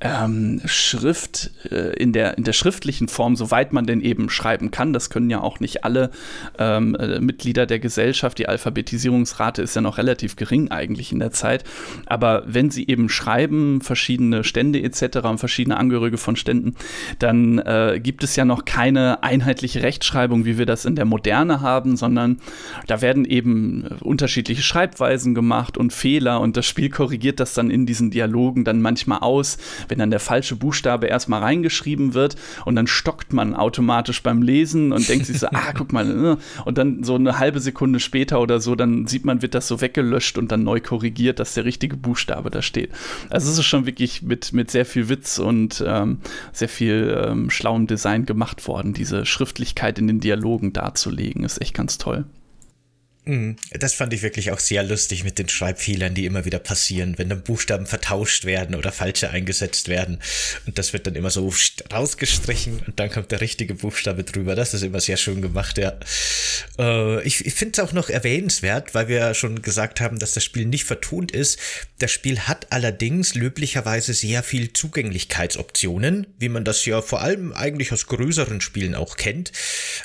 ähm, 0.00 0.60
Schrift 0.64 1.50
äh, 1.70 1.94
in, 1.96 2.12
der, 2.12 2.38
in 2.38 2.44
der 2.44 2.52
schriftlichen 2.52 3.08
Form, 3.08 3.36
soweit 3.36 3.72
man 3.72 3.86
denn 3.86 4.00
eben 4.00 4.30
schreiben 4.30 4.70
kann, 4.70 4.92
das 4.92 5.10
können 5.10 5.30
ja 5.30 5.40
auch 5.40 5.60
nicht 5.60 5.84
alle 5.84 6.10
ähm, 6.58 6.94
äh, 6.94 7.20
Mitglieder 7.20 7.66
der 7.66 7.78
Gesellschaft. 7.78 8.38
Die 8.38 8.48
Alphabetisierungsrate 8.48 9.62
ist 9.62 9.76
ja 9.76 9.82
noch 9.82 9.98
relativ 9.98 10.36
gering 10.36 10.70
eigentlich 10.70 11.12
in 11.12 11.18
der 11.18 11.30
Zeit. 11.30 11.64
Aber 12.06 12.42
wenn 12.46 12.70
sie 12.70 12.86
eben 12.86 13.08
schreiben, 13.08 13.57
haben, 13.58 13.80
verschiedene 13.80 14.44
Stände 14.44 14.82
etc. 14.82 15.18
und 15.24 15.38
verschiedene 15.38 15.76
Angehörige 15.76 16.18
von 16.18 16.36
Ständen, 16.36 16.74
dann 17.18 17.58
äh, 17.58 18.00
gibt 18.02 18.22
es 18.24 18.36
ja 18.36 18.44
noch 18.44 18.64
keine 18.64 19.22
einheitliche 19.22 19.82
Rechtschreibung, 19.82 20.44
wie 20.44 20.58
wir 20.58 20.66
das 20.66 20.84
in 20.84 20.96
der 20.96 21.04
Moderne 21.04 21.60
haben, 21.60 21.96
sondern 21.96 22.38
da 22.86 23.00
werden 23.00 23.24
eben 23.24 23.84
äh, 23.84 24.04
unterschiedliche 24.04 24.62
Schreibweisen 24.62 25.34
gemacht 25.34 25.76
und 25.76 25.92
Fehler 25.92 26.40
und 26.40 26.56
das 26.56 26.66
Spiel 26.66 26.90
korrigiert 26.90 27.40
das 27.40 27.54
dann 27.54 27.70
in 27.70 27.86
diesen 27.86 28.10
Dialogen 28.10 28.64
dann 28.64 28.80
manchmal 28.80 29.18
aus, 29.20 29.58
wenn 29.88 29.98
dann 29.98 30.10
der 30.10 30.20
falsche 30.20 30.56
Buchstabe 30.56 31.06
erstmal 31.06 31.40
reingeschrieben 31.40 32.14
wird 32.14 32.36
und 32.64 32.76
dann 32.76 32.86
stockt 32.86 33.32
man 33.32 33.54
automatisch 33.54 34.22
beim 34.22 34.42
Lesen 34.42 34.92
und 34.92 35.08
denkt 35.08 35.26
sich 35.26 35.38
so, 35.38 35.48
ah, 35.52 35.72
guck 35.76 35.92
mal, 35.92 36.08
äh, 36.08 36.36
und 36.64 36.78
dann 36.78 37.02
so 37.02 37.14
eine 37.14 37.38
halbe 37.38 37.60
Sekunde 37.60 38.00
später 38.00 38.40
oder 38.40 38.60
so, 38.60 38.74
dann 38.74 39.06
sieht 39.06 39.24
man, 39.24 39.42
wird 39.42 39.54
das 39.54 39.68
so 39.68 39.80
weggelöscht 39.80 40.38
und 40.38 40.52
dann 40.52 40.62
neu 40.62 40.80
korrigiert, 40.80 41.38
dass 41.38 41.54
der 41.54 41.64
richtige 41.64 41.96
Buchstabe 41.96 42.50
da 42.50 42.62
steht. 42.62 42.90
Also 43.30 43.47
es 43.48 43.58
ist 43.58 43.66
schon 43.66 43.86
wirklich 43.86 44.22
mit, 44.22 44.52
mit 44.52 44.70
sehr 44.70 44.86
viel 44.86 45.08
Witz 45.08 45.38
und 45.38 45.82
ähm, 45.86 46.20
sehr 46.52 46.68
viel 46.68 47.22
ähm, 47.26 47.50
schlauem 47.50 47.86
Design 47.86 48.26
gemacht 48.26 48.66
worden, 48.68 48.92
diese 48.92 49.26
Schriftlichkeit 49.26 49.98
in 49.98 50.06
den 50.06 50.20
Dialogen 50.20 50.72
darzulegen. 50.72 51.44
Ist 51.44 51.60
echt 51.60 51.74
ganz 51.74 51.98
toll. 51.98 52.24
Mhm. 53.28 53.56
Das 53.72 53.92
fand 53.92 54.14
ich 54.14 54.22
wirklich 54.22 54.52
auch 54.52 54.58
sehr 54.58 54.82
lustig 54.82 55.22
mit 55.22 55.38
den 55.38 55.50
Schreibfehlern, 55.50 56.14
die 56.14 56.24
immer 56.24 56.46
wieder 56.46 56.58
passieren, 56.58 57.18
wenn 57.18 57.28
dann 57.28 57.42
Buchstaben 57.42 57.84
vertauscht 57.84 58.46
werden 58.46 58.74
oder 58.74 58.90
falsche 58.90 59.28
eingesetzt 59.28 59.88
werden. 59.88 60.18
Und 60.66 60.78
das 60.78 60.94
wird 60.94 61.06
dann 61.06 61.14
immer 61.14 61.30
so 61.30 61.52
rausgestrichen 61.92 62.80
und 62.86 62.98
dann 62.98 63.10
kommt 63.10 63.30
der 63.30 63.42
richtige 63.42 63.74
Buchstabe 63.74 64.24
drüber. 64.24 64.54
Das 64.54 64.72
ist 64.72 64.82
immer 64.82 65.00
sehr 65.00 65.18
schön 65.18 65.42
gemacht, 65.42 65.76
ja. 65.76 65.98
Äh, 66.78 67.22
ich 67.22 67.44
ich 67.44 67.52
finde 67.52 67.72
es 67.78 67.86
auch 67.86 67.92
noch 67.92 68.08
erwähnenswert, 68.08 68.94
weil 68.94 69.08
wir 69.08 69.16
ja 69.16 69.34
schon 69.34 69.60
gesagt 69.60 70.00
haben, 70.00 70.18
dass 70.18 70.32
das 70.32 70.44
Spiel 70.44 70.64
nicht 70.64 70.84
vertont 70.84 71.30
ist. 71.30 71.58
Das 71.98 72.10
Spiel 72.10 72.40
hat 72.40 72.68
allerdings 72.70 73.34
löblicherweise 73.34 74.14
sehr 74.14 74.42
viel 74.42 74.72
Zugänglichkeitsoptionen, 74.72 76.28
wie 76.38 76.48
man 76.48 76.64
das 76.64 76.86
ja 76.86 77.02
vor 77.02 77.20
allem 77.20 77.52
eigentlich 77.52 77.92
aus 77.92 78.06
größeren 78.06 78.62
Spielen 78.62 78.94
auch 78.94 79.16
kennt 79.16 79.52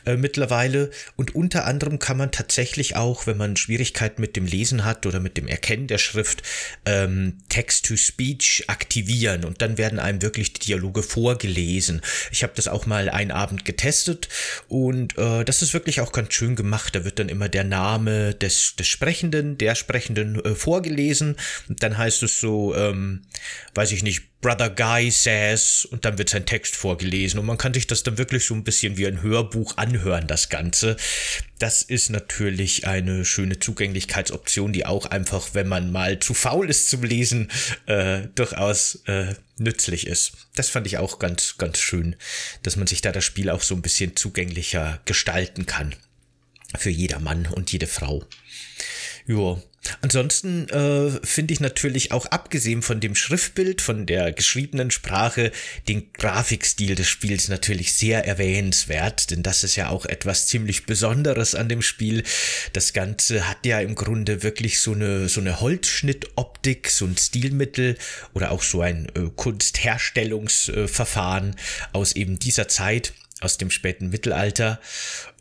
äh, 0.06 0.18
mittlerweile. 0.18 0.92
Und 1.16 1.36
unter 1.36 1.66
anderem 1.66 2.00
kann 2.00 2.18
man 2.18 2.32
tatsächlich 2.32 2.98
auch 2.98 3.12
auch, 3.13 3.28
wenn 3.28 3.38
man 3.38 3.56
Schwierigkeiten 3.56 4.21
mit 4.21 4.36
dem 4.36 4.47
Lesen 4.47 4.86
hat 4.86 5.06
oder 5.06 5.19
mit 5.19 5.38
dem 5.38 5.47
Erkennen 5.47 5.86
der 5.86 5.99
Schrift, 5.99 6.41
ähm, 6.86 7.38
Text-to-Speech 7.49 8.65
aktivieren 8.67 9.45
und 9.45 9.62
dann 9.62 9.78
werden 9.78 9.99
einem 9.99 10.23
wirklich 10.23 10.54
die 10.54 10.62
Dialoge 10.62 11.04
vorgelesen. 11.04 12.02
Ich 12.32 12.41
habe 12.41 12.54
das 12.56 12.67
auch 12.67 12.88
mal 12.88 13.10
einen 13.10 13.30
Abend 13.30 13.65
getestet 13.65 14.30
und 14.67 15.15
äh, 15.19 15.45
das 15.45 15.62
ist 15.62 15.76
wirklich 15.76 16.02
auch 16.02 16.12
ganz 16.12 16.34
schön 16.34 16.56
gemacht. 16.56 16.95
Da 16.95 17.06
wird 17.06 17.19
dann 17.19 17.30
immer 17.30 17.49
der 17.49 17.65
Name 17.65 18.34
des, 18.34 18.76
des 18.78 18.88
Sprechenden, 18.88 19.60
der 19.60 19.76
Sprechenden 19.76 20.43
äh, 20.43 20.56
vorgelesen 20.56 21.36
und 21.69 21.84
dann 21.84 21.99
heißt 21.99 22.23
es 22.23 22.39
so, 22.39 22.76
ähm, 22.76 23.21
weiß 23.76 23.91
ich 23.91 24.02
nicht, 24.02 24.33
Brother 24.44 24.70
Guy 24.70 25.10
says 25.10 25.86
und 25.86 26.04
dann 26.06 26.18
wird 26.18 26.30
sein 26.30 26.46
Text 26.46 26.76
vorgelesen 26.76 27.40
und 27.40 27.46
man 27.46 27.58
kann 27.58 27.74
sich 27.74 27.88
das 27.88 28.04
dann 28.04 28.18
wirklich 28.18 28.46
so 28.46 28.54
ein 28.54 28.66
bisschen 28.66 28.98
wie 28.98 29.08
ein 29.08 29.22
Hörbuch 29.22 29.78
anhören, 29.78 30.28
das 30.28 30.50
Ganze. 30.50 30.98
Das 31.60 31.82
ist 31.82 32.10
natürlich 32.10 32.86
eine 32.86 33.24
schöne 33.24 33.58
Zugänglichkeitsoption, 33.58 34.74
die 34.74 34.86
auch 34.86 35.06
einfach, 35.06 35.54
wenn 35.54 35.70
man 35.70 35.92
mal 35.94 36.20
zu 36.20 36.34
faul 36.34 36.70
ist 36.70 36.90
zum 36.90 37.04
Lesen, 37.04 37.50
äh, 37.86 38.28
durchaus 38.36 39.02
äh, 39.06 39.34
nützlich 39.58 40.08
ist. 40.08 40.34
Das 40.56 40.70
fand 40.70 40.88
ich 40.88 40.98
auch 40.98 41.20
ganz, 41.20 41.58
ganz 41.58 41.80
schön, 41.80 42.18
dass 42.64 42.76
man 42.76 42.86
sich 42.86 43.02
da 43.02 43.14
das 43.14 43.24
Spiel 43.24 43.50
auch 43.50 43.62
so 43.62 43.76
ein 43.76 43.82
bisschen 43.82 44.18
zugänglicher 44.18 45.00
gestalten 45.06 45.66
kann. 45.66 45.96
Für 46.78 46.90
jeder 46.90 47.20
Mann 47.20 47.48
und 47.48 47.72
jede 47.72 47.88
Frau. 47.88 48.26
Ja, 49.26 49.58
Ansonsten 50.02 50.69
äh, 50.69 51.12
finde 51.24 51.54
ich 51.54 51.60
natürlich 51.60 52.12
auch 52.12 52.26
abgesehen 52.28 52.82
von 52.82 53.00
dem 53.00 53.15
Schriftbild, 53.15 53.82
von 53.82 54.06
der 54.06 54.32
geschriebenen 54.32 54.91
Sprache, 54.91 55.52
den 55.88 56.13
Grafikstil 56.13 56.96
des 56.96 57.08
Spiels 57.08 57.50
natürlich 57.50 57.93
sehr 57.93 58.26
erwähnenswert, 58.26 59.32
denn 59.32 59.43
das 59.43 59.63
ist 59.63 59.76
ja 59.76 59.89
auch 59.89 60.06
etwas 60.06 60.48
ziemlich 60.48 60.86
Besonderes 60.86 61.56
an 61.56 61.69
dem 61.69 61.82
Spiel. 61.82 62.24
Das 62.74 62.93
Ganze 62.93 63.50
hat 63.50 63.65
ja 63.65 63.80
im 63.80 63.96
Grunde 63.96 64.43
wirklich 64.43 64.80
so 64.80 64.93
eine, 64.93 65.28
so 65.28 65.41
eine 65.41 65.60
Holzschnittoptik, 65.60 66.89
so 66.89 67.06
ein 67.06 67.17
Stilmittel 67.17 67.98
oder 68.34 68.52
auch 68.52 68.63
so 68.63 68.82
ein 68.82 69.08
äh, 69.15 69.30
Kunstherstellungsverfahren 69.36 71.56
aus 71.91 72.13
eben 72.13 72.39
dieser 72.39 72.67
Zeit 72.67 73.13
aus 73.41 73.58
dem 73.58 73.69
späten 73.69 74.10
Mittelalter. 74.10 74.80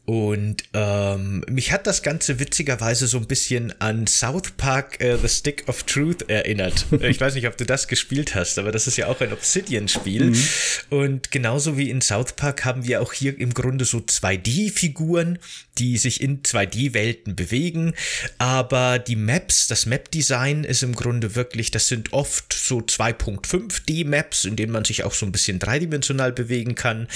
Und 0.05 0.65
ähm, 0.75 1.45
mich 1.49 1.71
hat 1.71 1.87
das 1.87 2.03
Ganze 2.03 2.41
witzigerweise 2.41 3.07
so 3.07 3.19
ein 3.19 3.27
bisschen 3.27 3.73
an 3.81 4.09
South 4.09 4.51
Park 4.57 4.99
uh, 5.01 5.17
The 5.17 5.29
Stick 5.29 5.69
of 5.69 5.85
Truth 5.85 6.29
erinnert. 6.29 6.87
ich 7.01 7.21
weiß 7.21 7.37
nicht, 7.37 7.47
ob 7.47 7.57
du 7.57 7.65
das 7.65 7.87
gespielt 7.87 8.35
hast, 8.35 8.59
aber 8.59 8.73
das 8.73 8.89
ist 8.89 8.97
ja 8.97 9.07
auch 9.07 9.21
ein 9.21 9.33
Obsidian-Spiel. 9.33 10.31
Mhm. 10.31 10.45
Und 10.91 11.31
genauso 11.31 11.79
wie 11.79 11.89
in 11.89 12.01
South 12.01 12.33
Park 12.33 12.65
haben 12.65 12.85
wir 12.85 13.01
auch 13.01 13.13
hier 13.13 13.39
im 13.39 13.55
Grunde 13.55 13.85
so 13.85 13.99
2D-Figuren, 13.99 15.39
die 15.79 15.97
sich 15.97 16.21
in 16.21 16.43
2D-Welten 16.43 17.35
bewegen. 17.35 17.95
Aber 18.39 18.99
die 18.99 19.17
Maps, 19.17 19.69
das 19.69 19.87
Map-Design 19.87 20.65
ist 20.65 20.83
im 20.83 20.95
Grunde 20.95 21.35
wirklich, 21.35 21.71
das 21.71 21.89
sind 21.89 22.13
oft 22.13 22.53
so 22.53 22.79
2.5D-Maps, 22.79 24.45
in 24.45 24.57
denen 24.57 24.73
man 24.73 24.85
sich 24.85 25.05
auch 25.05 25.15
so 25.15 25.27
ein 25.27 25.33
bisschen 25.33 25.59
dreidimensional 25.59 26.33
bewegen 26.33 26.75
kann. 26.75 27.09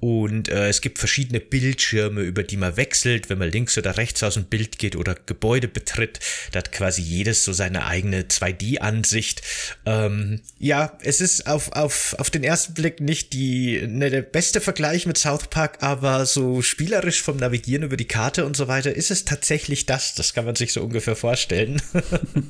Und 0.00 0.48
äh, 0.48 0.68
es 0.68 0.80
gibt 0.80 0.98
verschiedene 0.98 1.40
Bildschirme, 1.40 2.22
über 2.22 2.42
die 2.42 2.56
man 2.56 2.76
wechselt, 2.76 3.28
wenn 3.28 3.38
man 3.38 3.50
links 3.50 3.76
oder 3.76 3.96
rechts 3.96 4.22
aus 4.22 4.34
dem 4.34 4.44
Bild 4.44 4.78
geht 4.78 4.96
oder 4.96 5.16
Gebäude 5.26 5.68
betritt. 5.68 6.20
Da 6.52 6.60
hat 6.60 6.72
quasi 6.72 7.02
jedes 7.02 7.44
so 7.44 7.52
seine 7.52 7.86
eigene 7.86 8.22
2D-Ansicht. 8.22 9.42
Ähm, 9.84 10.40
ja, 10.58 10.96
es 11.02 11.20
ist 11.20 11.46
auf, 11.46 11.72
auf, 11.72 12.14
auf 12.18 12.30
den 12.30 12.44
ersten 12.44 12.74
Blick 12.74 13.00
nicht 13.00 13.32
die, 13.32 13.86
ne, 13.86 14.10
der 14.10 14.22
beste 14.22 14.60
Vergleich 14.60 15.06
mit 15.06 15.18
South 15.18 15.48
Park, 15.48 15.78
aber 15.82 16.26
so 16.26 16.62
spielerisch 16.62 17.22
vom 17.22 17.36
Navigieren 17.36 17.82
über 17.84 17.95
über 17.96 18.04
die 18.04 18.08
Karte 18.08 18.44
und 18.44 18.56
so 18.56 18.68
weiter, 18.68 18.94
ist 18.94 19.10
es 19.10 19.24
tatsächlich 19.24 19.86
das. 19.86 20.14
Das 20.14 20.34
kann 20.34 20.44
man 20.44 20.54
sich 20.54 20.72
so 20.72 20.82
ungefähr 20.82 21.16
vorstellen. 21.16 21.80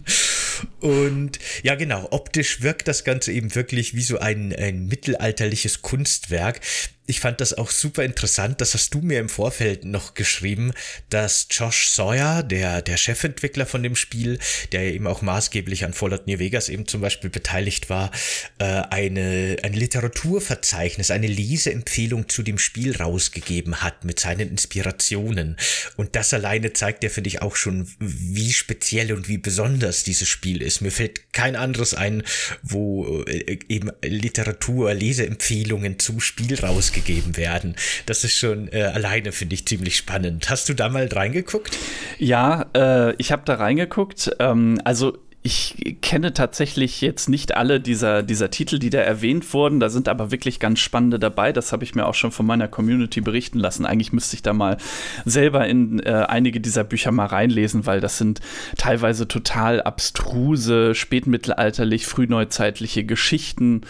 und 0.81 1.39
ja, 1.63 1.77
genau, 1.77 2.09
optisch 2.11 2.63
wirkt 2.63 2.89
das 2.89 3.05
Ganze 3.05 3.33
eben 3.33 3.55
wirklich 3.55 3.95
wie 3.95 4.03
so 4.03 4.19
ein, 4.19 4.53
ein 4.53 4.87
mittelalterliches 4.87 5.83
Kunstwerk 5.83 6.61
ich 7.07 7.21
fand 7.21 7.41
das 7.41 7.55
auch 7.55 7.71
super 7.71 8.05
interessant. 8.05 8.61
Das 8.61 8.75
hast 8.75 8.93
du 8.93 9.01
mir 9.01 9.21
im 9.21 9.29
Vorfeld 9.29 9.85
noch 9.85 10.15
geschrieben, 10.15 10.73
dass 11.09 11.47
Josh 11.51 11.89
Sawyer, 11.89 12.43
der, 12.43 12.83
der 12.83 12.97
Chefentwickler 12.97 13.65
von 13.65 13.83
dem 13.83 13.95
Spiel, 13.95 14.39
der 14.73 14.85
ja 14.85 14.91
eben 14.91 15.07
auch 15.07 15.23
maßgeblich 15.23 15.85
an 15.85 15.93
Fallout 15.93 16.27
New 16.27 16.39
Vegas 16.39 16.69
eben 16.69 16.87
zum 16.87 17.01
Beispiel 17.01 17.31
beteiligt 17.31 17.89
war, 17.91 18.11
äh, 18.59 18.65
eine, 18.65 19.57
ein 19.63 19.73
Literaturverzeichnis, 19.73 21.11
eine 21.11 21.29
Leseempfehlung 21.29 22.29
zu 22.29 22.43
dem 22.43 22.59
Spiel 22.59 22.97
rausgegeben 22.97 23.83
hat 23.83 24.05
mit 24.05 24.19
seinen 24.19 24.51
Inspirationen. 24.51 25.57
Und 25.97 26.17
das 26.17 26.35
alleine 26.35 26.73
zeigt 26.73 27.05
ja, 27.05 27.11
finde 27.11 27.29
ich, 27.29 27.41
auch 27.41 27.55
schon, 27.55 27.89
wie 28.01 28.53
speziell 28.53 29.13
und 29.13 29.29
wie 29.29 29.39
besonders 29.39 30.03
dieses 30.03 30.29
Spiel 30.29 30.61
ist. 30.61 30.81
Mir 30.81 30.91
fällt 30.91 31.33
kein 31.33 31.55
anderes 31.55 31.95
ein, 31.95 32.25
wo 32.63 33.23
äh, 33.25 33.59
eben 33.69 33.93
Literatur, 34.03 34.93
Leseempfehlungen 34.93 36.01
zum 36.01 36.21
Spiel 36.21 36.59
rausgegeben 36.59 36.96
ausgegeben 36.97 37.37
werden. 37.37 37.77
Das 38.07 38.25
ist 38.25 38.37
schon 38.37 38.69
äh, 38.73 38.83
alleine, 38.83 39.33
finde 39.33 39.55
ich, 39.55 39.67
ziemlich 39.67 39.97
spannend. 39.97 40.49
Hast 40.51 40.69
du 40.69 40.75
da 40.75 40.89
mal 40.89 41.07
reingeguckt? 41.07 41.77
Ja, 42.19 42.67
äh, 42.75 43.15
ich 43.17 43.33
habe 43.33 43.43
da 43.45 43.55
reingeguckt. 43.55 44.31
Ähm, 44.39 44.81
also 44.85 45.19
ich 45.47 45.97
kenne 46.01 46.35
tatsächlich 46.35 47.01
jetzt 47.01 47.29
nicht 47.29 47.57
alle 47.57 47.79
dieser, 47.79 48.25
dieser 48.25 48.51
Titel, 48.51 48.81
die 48.81 48.91
da 48.91 48.99
erwähnt 48.99 49.55
wurden. 49.55 49.79
Da 49.79 49.89
sind 49.91 50.09
aber 50.09 50.33
wirklich 50.33 50.59
ganz 50.59 50.81
spannende 50.81 51.21
dabei. 51.21 51.53
Das 51.53 51.73
habe 51.73 51.85
ich 51.85 51.95
mir 51.95 52.07
auch 52.07 52.15
schon 52.15 52.33
von 52.33 52.47
meiner 52.47 52.67
Community 52.67 53.21
berichten 53.21 53.61
lassen. 53.61 53.87
Eigentlich 53.87 54.13
müsste 54.13 54.35
ich 54.35 54.43
da 54.43 54.53
mal 54.53 54.77
selber 55.25 55.65
in 55.69 56.01
äh, 56.01 56.25
einige 56.27 56.61
dieser 56.61 56.83
Bücher 56.83 57.13
mal 57.13 57.27
reinlesen, 57.27 57.87
weil 57.87 58.01
das 58.01 58.19
sind 58.19 58.41
teilweise 58.77 59.29
total 59.29 59.81
abstruse, 59.81 60.97
spätmittelalterlich, 60.97 62.07
frühneuzeitliche 62.07 63.05
Geschichten, 63.05 63.83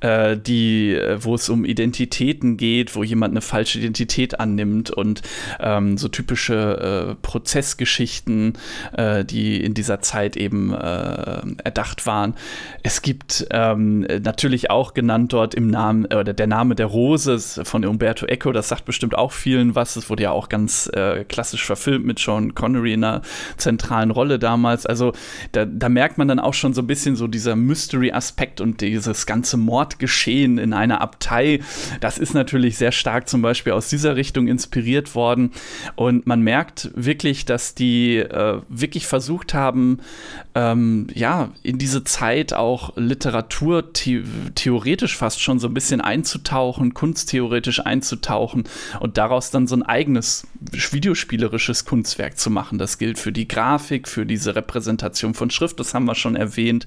äh, 0.00 0.36
die, 0.36 0.92
äh, 0.94 1.22
wo 1.22 1.36
es 1.36 1.48
um 1.48 1.64
Identitäten 1.64 2.56
geht, 2.56 2.96
wo 2.96 3.04
jemand 3.04 3.30
eine 3.30 3.42
falsche 3.42 3.78
Identität 3.78 4.40
annimmt 4.40 4.90
und 4.90 5.22
ähm, 5.60 5.98
so 5.98 6.08
typische 6.08 7.12
äh, 7.12 7.14
Prozessgeschichten, 7.22 8.54
äh, 8.96 9.24
die 9.24 9.62
in 9.62 9.72
dieser 9.74 10.00
Zeit 10.00 10.36
eben 10.36 10.74
äh, 10.74 10.95
erdacht 11.64 12.06
waren. 12.06 12.34
Es 12.82 13.02
gibt 13.02 13.46
ähm, 13.50 14.00
natürlich 14.00 14.70
auch 14.70 14.94
genannt 14.94 15.32
dort 15.32 15.54
im 15.54 15.68
Namen, 15.68 16.06
oder 16.06 16.32
der 16.32 16.46
Name 16.46 16.74
der 16.74 16.86
Rose 16.86 17.38
von 17.64 17.84
Umberto 17.84 18.26
Eco, 18.26 18.52
das 18.52 18.68
sagt 18.68 18.84
bestimmt 18.84 19.16
auch 19.16 19.32
vielen 19.32 19.74
was. 19.74 19.96
Es 19.96 20.10
wurde 20.10 20.24
ja 20.24 20.30
auch 20.30 20.48
ganz 20.48 20.90
äh, 20.94 21.24
klassisch 21.24 21.64
verfilmt 21.64 22.06
mit 22.06 22.18
Sean 22.18 22.54
Connery 22.54 22.94
in 22.94 23.04
einer 23.04 23.22
zentralen 23.56 24.10
Rolle 24.10 24.38
damals. 24.38 24.86
Also 24.86 25.12
da, 25.52 25.64
da 25.64 25.88
merkt 25.88 26.18
man 26.18 26.28
dann 26.28 26.38
auch 26.38 26.54
schon 26.54 26.74
so 26.74 26.82
ein 26.82 26.86
bisschen 26.86 27.16
so 27.16 27.26
dieser 27.26 27.56
Mystery-Aspekt 27.56 28.60
und 28.60 28.80
dieses 28.80 29.26
ganze 29.26 29.56
Mordgeschehen 29.56 30.58
in 30.58 30.72
einer 30.72 31.00
Abtei. 31.00 31.60
Das 32.00 32.18
ist 32.18 32.34
natürlich 32.34 32.78
sehr 32.78 32.92
stark 32.92 33.28
zum 33.28 33.42
Beispiel 33.42 33.72
aus 33.72 33.88
dieser 33.88 34.16
Richtung 34.16 34.48
inspiriert 34.48 35.14
worden. 35.14 35.52
Und 35.94 36.26
man 36.26 36.40
merkt 36.42 36.90
wirklich, 36.94 37.44
dass 37.44 37.74
die 37.74 38.16
äh, 38.18 38.60
wirklich 38.68 39.06
versucht 39.06 39.54
haben, 39.54 39.98
ähm, 40.54 40.85
ähm, 40.86 41.06
ja, 41.14 41.50
in 41.62 41.78
diese 41.78 42.04
Zeit 42.04 42.52
auch 42.52 42.96
Literatur 42.96 43.84
the 43.96 44.22
theoretisch 44.54 45.16
fast 45.16 45.40
schon 45.40 45.58
so 45.58 45.68
ein 45.68 45.74
bisschen 45.74 46.00
einzutauchen, 46.00 46.94
kunsttheoretisch 46.94 47.84
einzutauchen 47.84 48.64
und 49.00 49.18
daraus 49.18 49.50
dann 49.50 49.66
so 49.66 49.76
ein 49.76 49.82
eigenes 49.82 50.46
videospielerisches 50.60 51.84
Kunstwerk 51.84 52.38
zu 52.38 52.50
machen. 52.50 52.78
Das 52.78 52.98
gilt 52.98 53.18
für 53.18 53.32
die 53.32 53.48
Grafik, 53.48 54.08
für 54.08 54.26
diese 54.26 54.54
Repräsentation 54.56 55.34
von 55.34 55.50
Schrift, 55.50 55.80
das 55.80 55.94
haben 55.94 56.04
wir 56.04 56.14
schon 56.14 56.36
erwähnt, 56.36 56.86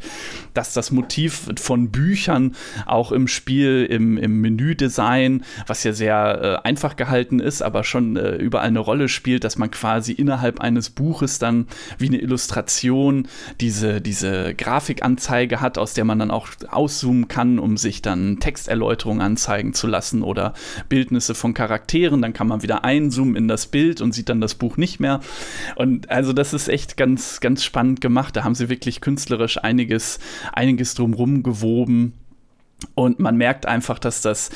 dass 0.53 0.73
das 0.73 0.91
Motiv 0.91 1.49
von 1.59 1.91
Büchern 1.91 2.55
auch 2.85 3.12
im 3.12 3.27
Spiel, 3.27 3.88
im, 3.89 4.17
im 4.17 4.41
Menüdesign, 4.41 5.43
was 5.67 5.83
ja 5.83 5.93
sehr 5.93 6.62
äh, 6.63 6.67
einfach 6.67 6.95
gehalten 6.95 7.39
ist, 7.39 7.62
aber 7.62 7.83
schon 7.83 8.15
äh, 8.15 8.35
überall 8.35 8.67
eine 8.67 8.79
Rolle 8.79 9.09
spielt, 9.09 9.43
dass 9.43 9.57
man 9.57 9.71
quasi 9.71 10.12
innerhalb 10.12 10.59
eines 10.62 10.89
Buches 10.89 11.39
dann 11.39 11.67
wie 11.97 12.07
eine 12.07 12.19
Illustration 12.19 13.27
diese 13.59 13.88
diese, 13.99 14.54
Grafikanzeige 14.56 15.62
hat, 15.62 15.78
aus 15.78 15.93
der 15.93 16.06
man 16.06 16.19
dann 16.19 16.32
auch 16.32 16.49
auszoomen 16.69 17.28
kann, 17.28 17.60
um 17.60 17.78
sich 17.78 18.02
dann 18.02 18.39
Texterläuterungen 18.39 19.21
anzeigen 19.21 19.73
zu 19.73 19.88
lassen 19.88 20.23
oder 20.23 20.54
Bildnisse 20.88 21.36
von 21.36 21.54
Charakteren. 21.54 22.21
Dann 22.21 22.34
kann 22.34 22.47
man 22.47 22.62
wieder 22.62 22.84
einzoomen 22.84 23.36
in 23.36 23.47
das 23.47 23.67
Bild 23.67 24.02
und 24.02 24.13
sieht 24.13 24.30
dann 24.30 24.41
das 24.41 24.56
Buch 24.56 24.78
nicht 24.78 24.99
mehr. 24.99 25.19
Und 25.75 26.10
also 26.10 26.34
das 26.34 26.54
ist 26.54 26.69
echt 26.69 26.97
ganz, 26.97 27.39
ganz 27.39 27.63
spannend 27.63 28.02
gemacht. 28.02 28.36
Da 28.36 28.43
haben 28.43 28.56
sie 28.56 28.69
wirklich 28.69 29.02
künstlerisch 29.02 29.58
einiges, 29.58 30.19
einiges 30.54 30.93
drumrum 30.93 31.43
gewoben. 31.43 32.13
Und 32.95 33.19
man 33.19 33.37
merkt 33.37 33.65
einfach, 33.65 33.97
dass 33.99 34.21
das 34.21 34.49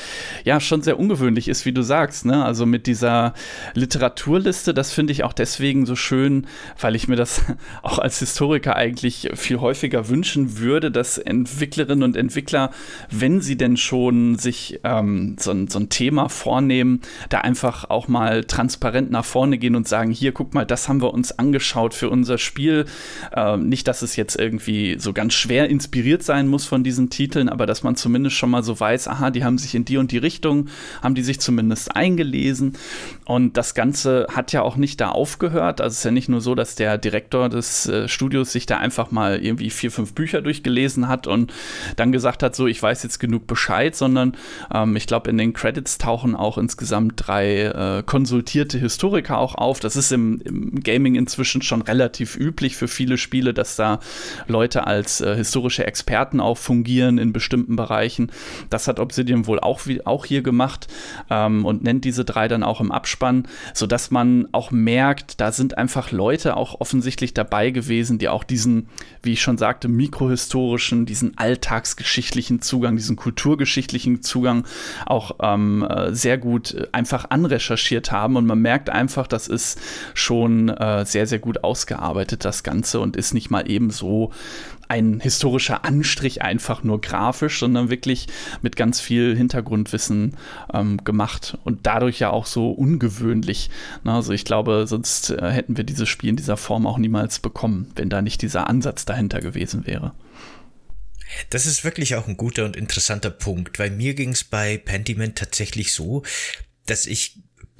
ja 0.44 0.60
schon 0.60 0.82
sehr 0.82 0.98
ungewöhnlich 0.98 1.48
ist, 1.48 1.64
wie 1.64 1.72
du 1.72 1.82
sagst. 1.82 2.26
Ne? 2.26 2.44
Also 2.44 2.66
mit 2.66 2.86
dieser 2.86 3.34
Literaturliste, 3.74 4.74
das 4.74 4.92
finde 4.92 5.12
ich 5.12 5.24
auch 5.24 5.32
deswegen 5.32 5.86
so 5.86 5.96
schön, 5.96 6.46
weil 6.78 6.94
ich 6.94 7.08
mir 7.08 7.16
das 7.16 7.42
auch 7.82 7.98
als 7.98 8.18
Historiker 8.18 8.76
eigentlich 8.76 9.30
viel 9.34 9.60
häufiger 9.60 10.08
wünschen 10.08 10.58
würde, 10.58 10.90
dass 10.90 11.18
Entwicklerinnen 11.18 12.02
und 12.02 12.16
Entwickler, 12.16 12.70
wenn 13.10 13.40
sie 13.40 13.56
denn 13.56 13.76
schon 13.76 14.36
sich 14.36 14.80
ähm, 14.84 15.36
so, 15.38 15.54
so, 15.68 15.78
ein 15.78 15.88
Thema 15.88 16.28
vornehmen, 16.28 17.00
da 17.28 17.38
einfach 17.40 17.88
auch 17.90 18.08
mal 18.08 18.44
transparent 18.44 19.10
nach 19.10 19.24
vorne 19.24 19.58
gehen 19.58 19.76
und 19.76 19.88
sagen, 19.88 20.10
hier, 20.10 20.32
guck 20.32 20.54
mal, 20.54 20.66
das 20.66 20.88
haben 20.88 21.00
wir 21.00 21.12
uns 21.14 21.38
angeschaut 21.38 21.94
für 21.94 22.10
unser 22.10 22.38
Spiel. 22.38 22.86
Ähm, 23.34 23.68
nicht, 23.68 23.88
dass 23.88 24.02
es 24.02 24.16
jetzt 24.16 24.38
irgendwie 24.38 24.96
so 24.98 25.12
ganz 25.12 25.34
schwer 25.34 25.68
inspiriert 25.68 26.22
sein 26.22 26.46
muss 26.46 26.66
von 26.66 26.84
diesen 26.84 27.10
Titeln, 27.10 27.48
aber 27.48 27.66
dass 27.66 27.82
man 27.82 27.96
zumindest 27.96 28.13
zumindest 28.14 28.36
schon 28.36 28.50
mal 28.50 28.62
so 28.62 28.78
weiß, 28.78 29.08
aha, 29.08 29.32
die 29.32 29.42
haben 29.42 29.58
sich 29.58 29.74
in 29.74 29.84
die 29.84 29.96
und 29.96 30.12
die 30.12 30.18
Richtung, 30.18 30.68
haben 31.02 31.16
die 31.16 31.22
sich 31.24 31.40
zumindest 31.40 31.96
eingelesen. 31.96 32.74
Und 33.24 33.56
das 33.56 33.74
Ganze 33.74 34.28
hat 34.30 34.52
ja 34.52 34.62
auch 34.62 34.76
nicht 34.76 35.00
da 35.00 35.08
aufgehört. 35.08 35.80
Also 35.80 35.94
es 35.94 35.98
ist 35.98 36.04
ja 36.04 36.12
nicht 36.12 36.28
nur 36.28 36.40
so, 36.40 36.54
dass 36.54 36.76
der 36.76 36.96
Direktor 36.96 37.48
des 37.48 37.88
äh, 37.88 38.06
Studios 38.06 38.52
sich 38.52 38.66
da 38.66 38.76
einfach 38.76 39.10
mal 39.10 39.42
irgendwie 39.42 39.70
vier, 39.70 39.90
fünf 39.90 40.14
Bücher 40.14 40.42
durchgelesen 40.42 41.08
hat 41.08 41.26
und 41.26 41.52
dann 41.96 42.12
gesagt 42.12 42.44
hat, 42.44 42.54
so, 42.54 42.68
ich 42.68 42.80
weiß 42.80 43.02
jetzt 43.02 43.18
genug 43.18 43.48
Bescheid, 43.48 43.96
sondern 43.96 44.36
ähm, 44.72 44.94
ich 44.94 45.08
glaube, 45.08 45.28
in 45.28 45.36
den 45.36 45.52
Credits 45.52 45.98
tauchen 45.98 46.36
auch 46.36 46.56
insgesamt 46.56 47.14
drei 47.16 47.62
äh, 47.62 48.02
konsultierte 48.06 48.78
Historiker 48.78 49.38
auch 49.38 49.56
auf. 49.56 49.80
Das 49.80 49.96
ist 49.96 50.12
im, 50.12 50.40
im, 50.44 50.84
Gaming 50.84 51.16
inzwischen 51.16 51.62
schon 51.62 51.82
relativ 51.82 52.36
üblich 52.36 52.76
für 52.76 52.86
viele 52.86 53.18
Spiele, 53.18 53.54
dass 53.54 53.74
da 53.74 53.98
Leute 54.46 54.86
als 54.86 55.20
äh, 55.20 55.34
historische 55.34 55.84
Experten 55.84 56.38
auch 56.38 56.58
fungieren 56.58 57.18
in 57.18 57.32
bestimmten 57.32 57.74
Bereichen 57.74 58.03
erreichen. 58.04 58.30
Das 58.70 58.88
hat 58.88 59.00
Obsidian 59.00 59.46
wohl 59.46 59.60
auch, 59.60 59.80
auch 60.04 60.24
hier 60.24 60.42
gemacht 60.42 60.88
ähm, 61.30 61.64
und 61.64 61.82
nennt 61.82 62.04
diese 62.04 62.24
drei 62.24 62.48
dann 62.48 62.62
auch 62.62 62.80
im 62.80 62.92
Abspann, 62.92 63.48
sodass 63.72 64.10
man 64.10 64.48
auch 64.52 64.70
merkt, 64.70 65.40
da 65.40 65.52
sind 65.52 65.78
einfach 65.78 66.12
Leute 66.12 66.56
auch 66.56 66.80
offensichtlich 66.80 67.34
dabei 67.34 67.70
gewesen, 67.70 68.18
die 68.18 68.28
auch 68.28 68.44
diesen, 68.44 68.88
wie 69.22 69.32
ich 69.32 69.42
schon 69.42 69.58
sagte, 69.58 69.88
mikrohistorischen, 69.88 71.06
diesen 71.06 71.38
alltagsgeschichtlichen 71.38 72.60
Zugang, 72.60 72.96
diesen 72.96 73.16
kulturgeschichtlichen 73.16 74.22
Zugang 74.22 74.64
auch 75.06 75.36
ähm, 75.40 75.82
äh, 75.82 76.14
sehr 76.14 76.38
gut 76.38 76.74
äh, 76.74 76.86
einfach 76.92 77.30
anrecherchiert 77.30 78.12
haben. 78.12 78.36
Und 78.36 78.46
man 78.46 78.58
merkt 78.60 78.90
einfach, 78.90 79.26
das 79.26 79.48
ist 79.48 79.80
schon 80.14 80.68
äh, 80.68 81.04
sehr, 81.06 81.26
sehr 81.26 81.38
gut 81.38 81.64
ausgearbeitet, 81.64 82.44
das 82.44 82.62
Ganze, 82.62 83.00
und 83.00 83.16
ist 83.16 83.34
nicht 83.34 83.50
mal 83.50 83.70
eben 83.70 83.90
so 83.90 84.30
ein 84.88 85.20
historischer 85.20 85.84
Anstrich 85.84 86.42
einfach 86.42 86.82
nur 86.82 87.00
grafisch, 87.00 87.60
sondern 87.60 87.90
wirklich 87.90 88.26
mit 88.62 88.76
ganz 88.76 89.00
viel 89.00 89.36
Hintergrundwissen 89.36 90.36
ähm, 90.72 91.02
gemacht 91.04 91.58
und 91.64 91.86
dadurch 91.86 92.18
ja 92.20 92.30
auch 92.30 92.46
so 92.46 92.70
ungewöhnlich. 92.70 93.70
Na, 94.02 94.16
also 94.16 94.32
ich 94.32 94.44
glaube, 94.44 94.86
sonst 94.86 95.30
äh, 95.30 95.50
hätten 95.50 95.76
wir 95.76 95.84
dieses 95.84 96.08
Spiel 96.08 96.30
in 96.30 96.36
dieser 96.36 96.56
Form 96.56 96.86
auch 96.86 96.98
niemals 96.98 97.38
bekommen, 97.38 97.90
wenn 97.96 98.10
da 98.10 98.22
nicht 98.22 98.42
dieser 98.42 98.68
Ansatz 98.68 99.04
dahinter 99.04 99.40
gewesen 99.40 99.86
wäre. 99.86 100.12
Das 101.50 101.66
ist 101.66 101.84
wirklich 101.84 102.14
auch 102.16 102.28
ein 102.28 102.36
guter 102.36 102.64
und 102.64 102.76
interessanter 102.76 103.30
Punkt, 103.30 103.78
weil 103.78 103.90
mir 103.90 104.14
ging 104.14 104.30
es 104.30 104.44
bei 104.44 104.78
Pentiment 104.78 105.36
tatsächlich 105.36 105.92
so, 105.92 106.22
dass 106.86 107.06
ich 107.06 107.38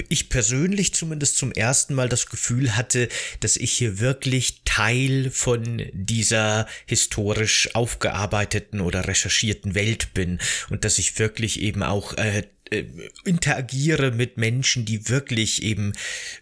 ich 0.09 0.29
persönlich 0.29 0.95
zumindest 0.95 1.37
zum 1.37 1.53
ersten 1.53 1.95
Mal 1.95 2.09
das 2.09 2.27
Gefühl 2.27 2.77
hatte, 2.77 3.09
dass 3.41 3.57
ich 3.57 3.73
hier 3.73 4.01
wirklich 4.01 4.63
Teil 4.65 5.31
von 5.31 5.83
dieser 5.93 6.67
historisch 6.87 7.75
aufgearbeiteten 7.75 8.81
oder 8.81 9.07
recherchierten 9.07 9.75
Welt 9.75 10.15
bin 10.15 10.41
und 10.71 10.85
dass 10.85 10.99
ich 10.99 11.19
wirklich 11.19 11.61
eben 11.61 11.83
auch 11.83 12.15
äh, 12.15 12.43
äh, 12.75 12.85
interagiere 13.25 14.11
mit 14.11 14.37
Menschen, 14.37 14.85
die 14.85 15.09
wirklich 15.09 15.63
eben, 15.63 15.93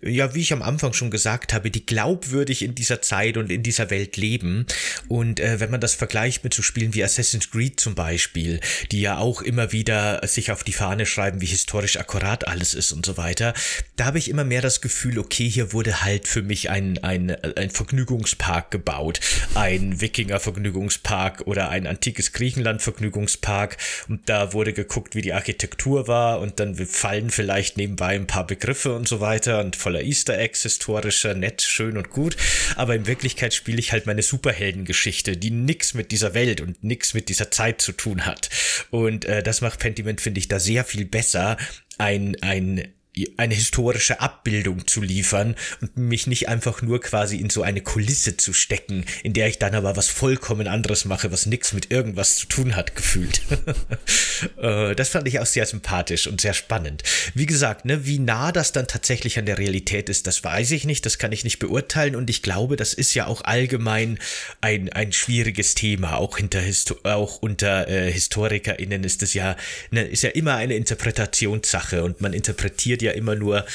ja, 0.00 0.34
wie 0.34 0.40
ich 0.40 0.52
am 0.52 0.62
Anfang 0.62 0.92
schon 0.92 1.10
gesagt 1.10 1.52
habe, 1.52 1.70
die 1.70 1.86
glaubwürdig 1.86 2.62
in 2.62 2.74
dieser 2.74 3.02
Zeit 3.02 3.36
und 3.36 3.50
in 3.50 3.62
dieser 3.62 3.90
Welt 3.90 4.16
leben. 4.16 4.66
Und 5.08 5.40
äh, 5.40 5.60
wenn 5.60 5.70
man 5.70 5.80
das 5.80 5.94
vergleicht 5.94 6.44
mit 6.44 6.54
so 6.54 6.62
Spielen 6.62 6.94
wie 6.94 7.04
Assassin's 7.04 7.50
Creed 7.50 7.78
zum 7.78 7.94
Beispiel, 7.94 8.60
die 8.90 9.00
ja 9.00 9.18
auch 9.18 9.42
immer 9.42 9.72
wieder 9.72 10.26
sich 10.26 10.50
auf 10.50 10.64
die 10.64 10.72
Fahne 10.72 11.06
schreiben, 11.06 11.40
wie 11.40 11.46
historisch 11.46 11.98
akkurat 11.98 12.46
alles 12.46 12.74
ist 12.74 12.92
und 12.92 13.04
so 13.04 13.16
weiter, 13.16 13.54
da 13.96 14.06
habe 14.06 14.18
ich 14.18 14.28
immer 14.28 14.44
mehr 14.44 14.62
das 14.62 14.80
Gefühl, 14.80 15.18
okay, 15.18 15.48
hier 15.48 15.72
wurde 15.72 16.02
halt 16.02 16.28
für 16.28 16.42
mich 16.42 16.70
ein, 16.70 16.98
ein, 16.98 17.30
ein 17.30 17.70
Vergnügungspark 17.70 18.70
gebaut, 18.70 19.20
ein 19.54 20.00
Wikinger-Vergnügungspark 20.00 21.42
oder 21.46 21.68
ein 21.68 21.86
antikes 21.86 22.32
Griechenland-Vergnügungspark. 22.32 23.76
Und 24.08 24.28
da 24.28 24.52
wurde 24.52 24.72
geguckt, 24.72 25.14
wie 25.14 25.22
die 25.22 25.32
Architektur 25.32 26.08
war 26.08 26.21
und 26.30 26.60
dann 26.60 26.74
fallen 26.74 27.30
vielleicht 27.30 27.76
nebenbei 27.76 28.14
ein 28.14 28.26
paar 28.26 28.46
Begriffe 28.46 28.94
und 28.94 29.08
so 29.08 29.20
weiter 29.20 29.60
und 29.60 29.76
voller 29.76 30.02
Easter 30.02 30.38
Eggs, 30.38 30.62
historischer, 30.62 31.34
nett, 31.34 31.62
schön 31.62 31.96
und 31.96 32.10
gut. 32.10 32.36
Aber 32.76 32.94
in 32.94 33.06
Wirklichkeit 33.06 33.54
spiele 33.54 33.78
ich 33.78 33.92
halt 33.92 34.06
meine 34.06 34.22
Superheldengeschichte, 34.22 35.36
die 35.36 35.50
nix 35.50 35.94
mit 35.94 36.10
dieser 36.12 36.34
Welt 36.34 36.60
und 36.60 36.82
nix 36.82 37.14
mit 37.14 37.28
dieser 37.28 37.50
Zeit 37.50 37.80
zu 37.80 37.92
tun 37.92 38.26
hat. 38.26 38.48
Und 38.90 39.24
äh, 39.24 39.42
das 39.42 39.60
macht 39.60 39.80
Pentiment, 39.80 40.20
finde 40.20 40.40
ich, 40.40 40.48
da 40.48 40.58
sehr 40.58 40.84
viel 40.84 41.04
besser. 41.04 41.56
Ein, 41.98 42.36
ein 42.42 42.92
eine 43.36 43.54
historische 43.54 44.20
Abbildung 44.20 44.86
zu 44.86 45.02
liefern 45.02 45.54
und 45.80 45.96
mich 45.98 46.26
nicht 46.26 46.48
einfach 46.48 46.80
nur 46.80 47.00
quasi 47.00 47.36
in 47.36 47.50
so 47.50 47.62
eine 47.62 47.82
Kulisse 47.82 48.38
zu 48.38 48.54
stecken, 48.54 49.04
in 49.22 49.34
der 49.34 49.48
ich 49.48 49.58
dann 49.58 49.74
aber 49.74 49.96
was 49.96 50.08
vollkommen 50.08 50.66
anderes 50.66 51.04
mache, 51.04 51.30
was 51.30 51.44
nichts 51.44 51.74
mit 51.74 51.90
irgendwas 51.90 52.36
zu 52.36 52.46
tun 52.46 52.76
hat, 52.76 52.96
gefühlt. 52.96 53.42
Äh, 54.60 54.96
das 54.96 55.08
fand 55.08 55.28
ich 55.28 55.38
auch 55.38 55.46
sehr 55.46 55.66
sympathisch 55.66 56.26
und 56.26 56.40
sehr 56.40 56.52
spannend. 56.52 57.04
Wie 57.32 57.46
gesagt, 57.46 57.84
ne, 57.84 58.06
wie 58.06 58.18
nah 58.18 58.50
das 58.50 58.72
dann 58.72 58.88
tatsächlich 58.88 59.38
an 59.38 59.46
der 59.46 59.56
Realität 59.56 60.08
ist, 60.08 60.26
das 60.26 60.42
weiß 60.42 60.72
ich 60.72 60.84
nicht, 60.84 61.06
das 61.06 61.18
kann 61.18 61.30
ich 61.30 61.44
nicht 61.44 61.60
beurteilen 61.60 62.16
und 62.16 62.28
ich 62.28 62.42
glaube, 62.42 62.74
das 62.74 62.92
ist 62.92 63.14
ja 63.14 63.26
auch 63.28 63.42
allgemein 63.42 64.18
ein, 64.60 64.92
ein 64.92 65.12
schwieriges 65.12 65.76
Thema, 65.76 66.16
auch 66.16 66.38
hinter 66.38 66.60
Histo 66.60 66.96
auch 67.04 67.36
unter 67.40 67.88
äh, 67.88 68.12
HistorikerInnen 68.12 69.04
ist 69.04 69.22
es 69.22 69.32
ja, 69.34 69.56
ne, 69.92 70.02
ist 70.02 70.24
ja 70.24 70.30
immer 70.30 70.56
eine 70.56 70.74
Interpretationssache 70.74 72.02
und 72.02 72.20
man 72.20 72.32
interpretiert 72.32 73.01
ja 73.02 73.12
immer 73.12 73.34
nur 73.34 73.66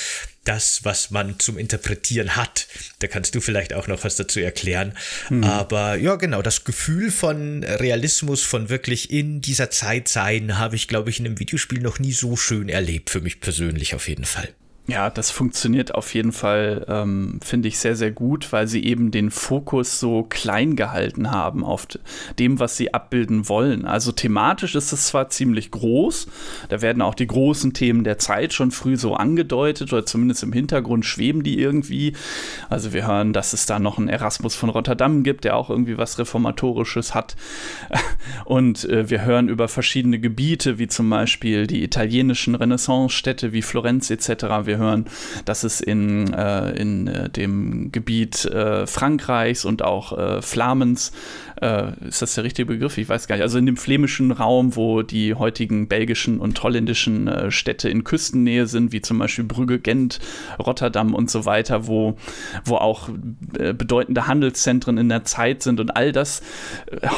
das, 0.43 0.85
was 0.85 1.11
man 1.11 1.39
zum 1.39 1.57
Interpretieren 1.57 2.35
hat. 2.35 2.67
Da 2.99 3.07
kannst 3.07 3.35
du 3.35 3.41
vielleicht 3.41 3.73
auch 3.73 3.87
noch 3.87 4.03
was 4.03 4.15
dazu 4.15 4.39
erklären. 4.39 4.93
Mhm. 5.29 5.43
Aber 5.43 5.95
ja, 5.95 6.15
genau, 6.15 6.41
das 6.41 6.63
Gefühl 6.63 7.11
von 7.11 7.63
Realismus, 7.63 8.43
von 8.43 8.69
wirklich 8.69 9.11
in 9.11 9.41
dieser 9.41 9.69
Zeit 9.69 10.07
sein, 10.07 10.57
habe 10.57 10.75
ich, 10.75 10.87
glaube 10.87 11.09
ich, 11.09 11.19
in 11.19 11.25
einem 11.25 11.39
Videospiel 11.39 11.81
noch 11.81 11.99
nie 11.99 12.13
so 12.13 12.37
schön 12.37 12.69
erlebt, 12.69 13.09
für 13.09 13.21
mich 13.21 13.41
persönlich 13.41 13.93
auf 13.93 14.07
jeden 14.07 14.25
Fall. 14.25 14.49
Ja, 14.89 15.09
das 15.09 15.31
funktioniert 15.31 15.95
auf 15.95 16.13
jeden 16.13 16.31
Fall, 16.31 16.85
ähm, 16.87 17.41
finde 17.43 17.67
ich, 17.67 17.77
sehr, 17.77 17.97
sehr 17.97 18.11
gut, 18.11 18.53
weil 18.53 18.69
sie 18.69 18.85
eben 18.85 19.11
den 19.11 19.31
Fokus 19.31 19.99
so 19.99 20.23
klein 20.23 20.77
gehalten 20.77 21.29
haben 21.29 21.65
auf 21.65 21.87
dem, 22.39 22.61
was 22.61 22.77
sie 22.77 22.93
abbilden 22.93 23.49
wollen. 23.49 23.83
Also 23.83 24.13
thematisch 24.13 24.75
ist 24.75 24.93
es 24.93 25.07
zwar 25.07 25.27
ziemlich 25.27 25.71
groß, 25.71 26.27
da 26.69 26.81
werden 26.81 27.01
auch 27.01 27.15
die 27.15 27.27
großen 27.27 27.73
Themen 27.73 28.05
der 28.05 28.17
Zeit 28.17 28.53
schon 28.53 28.71
früh 28.71 28.95
so 28.95 29.13
angedeutet 29.13 29.91
oder 29.91 30.05
zumindest 30.05 30.43
im 30.43 30.53
Hintergrund 30.53 31.05
schweben 31.05 31.43
die 31.43 31.59
irgendwie. 31.59 32.13
Also 32.69 32.93
wir 32.93 33.05
hören, 33.05 33.33
dass 33.33 33.51
es 33.51 33.65
da 33.65 33.79
noch 33.79 33.97
einen 33.97 34.07
Erasmus 34.07 34.55
von 34.55 34.69
Rotterdam 34.69 35.23
gibt, 35.23 35.43
der 35.43 35.57
auch 35.57 35.69
irgendwie 35.69 35.97
was 35.97 36.17
Reformatorisches 36.17 37.13
hat. 37.13 37.35
Und 38.45 38.85
äh, 38.85 39.09
wir 39.09 39.25
hören 39.25 39.49
über 39.49 39.67
verschiedene 39.67 40.17
Gebiete, 40.17 40.79
wie 40.79 40.87
zum 40.87 41.09
Beispiel 41.09 41.67
die 41.67 41.83
italienischen 41.83 42.55
Renaissance-Städte 42.55 43.51
wie 43.51 43.61
Florenz 43.61 44.09
etc. 44.09 44.45
Wir 44.63 44.76
hören, 44.77 45.05
dass 45.45 45.63
es 45.63 45.81
in, 45.81 46.33
äh, 46.33 46.71
in 46.71 47.07
äh, 47.07 47.29
dem 47.29 47.91
Gebiet 47.91 48.45
äh, 48.45 48.87
Frankreichs 48.87 49.65
und 49.65 49.83
auch 49.83 49.97
Flamens, 50.41 51.11
äh, 51.61 51.91
ist 52.07 52.21
das 52.21 52.35
der 52.35 52.43
richtige 52.43 52.65
Begriff? 52.65 52.97
Ich 52.97 53.09
weiß 53.09 53.27
gar 53.27 53.35
nicht, 53.35 53.43
also 53.43 53.57
in 53.57 53.65
dem 53.65 53.77
flämischen 53.77 54.31
Raum, 54.31 54.75
wo 54.75 55.01
die 55.01 55.33
heutigen 55.33 55.87
belgischen 55.87 56.39
und 56.39 56.61
holländischen 56.63 57.27
äh, 57.27 57.51
Städte 57.51 57.89
in 57.89 58.03
Küstennähe 58.03 58.67
sind, 58.67 58.91
wie 58.91 59.01
zum 59.01 59.19
Beispiel 59.19 59.45
Brügge, 59.45 59.79
Gent, 59.79 60.19
Rotterdam 60.59 61.13
und 61.13 61.29
so 61.29 61.45
weiter, 61.45 61.87
wo, 61.87 62.17
wo 62.65 62.75
auch 62.75 63.09
bedeutende 63.09 64.27
Handelszentren 64.27 64.97
in 64.97 65.09
der 65.09 65.23
Zeit 65.23 65.63
sind 65.63 65.79
und 65.79 65.95
all 65.95 66.11
das 66.11 66.41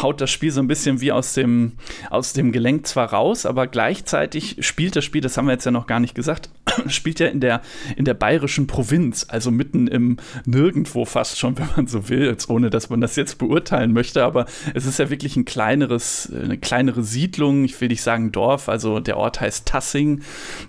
haut 0.02 0.22
das 0.22 0.30
Spiel 0.30 0.52
so 0.52 0.62
ein 0.62 0.68
bisschen 0.68 1.02
wie 1.02 1.12
aus 1.12 1.34
dem, 1.34 1.74
aus 2.10 2.34
dem 2.34 2.52
Gelenk 2.52 2.88
zwar 2.88 3.12
raus, 3.14 3.46
aber 3.46 3.68
gleichzeitig 3.68 4.58
spielt 4.60 4.96
das 4.96 5.06
Spiel, 5.06 5.22
das 5.22 5.38
haben 5.38 5.46
wir 5.46 5.54
jetzt 5.54 5.66
ja 5.66 5.72
noch 5.72 5.88
gar 5.88 6.00
nicht 6.00 6.16
gesagt, 6.16 6.50
spielt 6.88 7.20
ja 7.20 7.28
in 7.28 7.40
der, 7.40 7.62
in 7.96 8.06
der 8.06 8.14
bayerischen 8.14 8.68
Provinz, 8.68 9.26
also 9.30 9.52
mitten 9.52 9.88
im 9.88 10.18
Nirgendwo 10.46 11.06
fast 11.06 11.40
schon, 11.40 11.58
wenn 11.58 11.70
man 11.76 11.88
so 11.88 12.10
will, 12.10 12.26
jetzt 12.26 12.50
ohne 12.50 12.70
dass 12.70 12.90
man 12.90 13.02
das 13.02 13.16
jetzt 13.16 13.38
beurteilen 13.38 13.94
möchte, 13.94 14.24
aber 14.30 14.46
es 14.74 14.86
ist 14.86 15.00
ja 15.00 15.10
wirklich 15.10 15.36
ein 15.36 15.46
kleineres, 15.46 16.32
eine 16.32 16.58
kleinere 16.58 17.04
Siedlung, 17.04 17.66
ich 17.66 17.80
will 17.82 17.88
nicht 17.88 18.04
sagen 18.04 18.32
Dorf, 18.32 18.70
also 18.70 19.00
der 19.00 19.18
Ort 19.18 19.42
heißt 19.42 19.66
Tassing, 19.66 20.22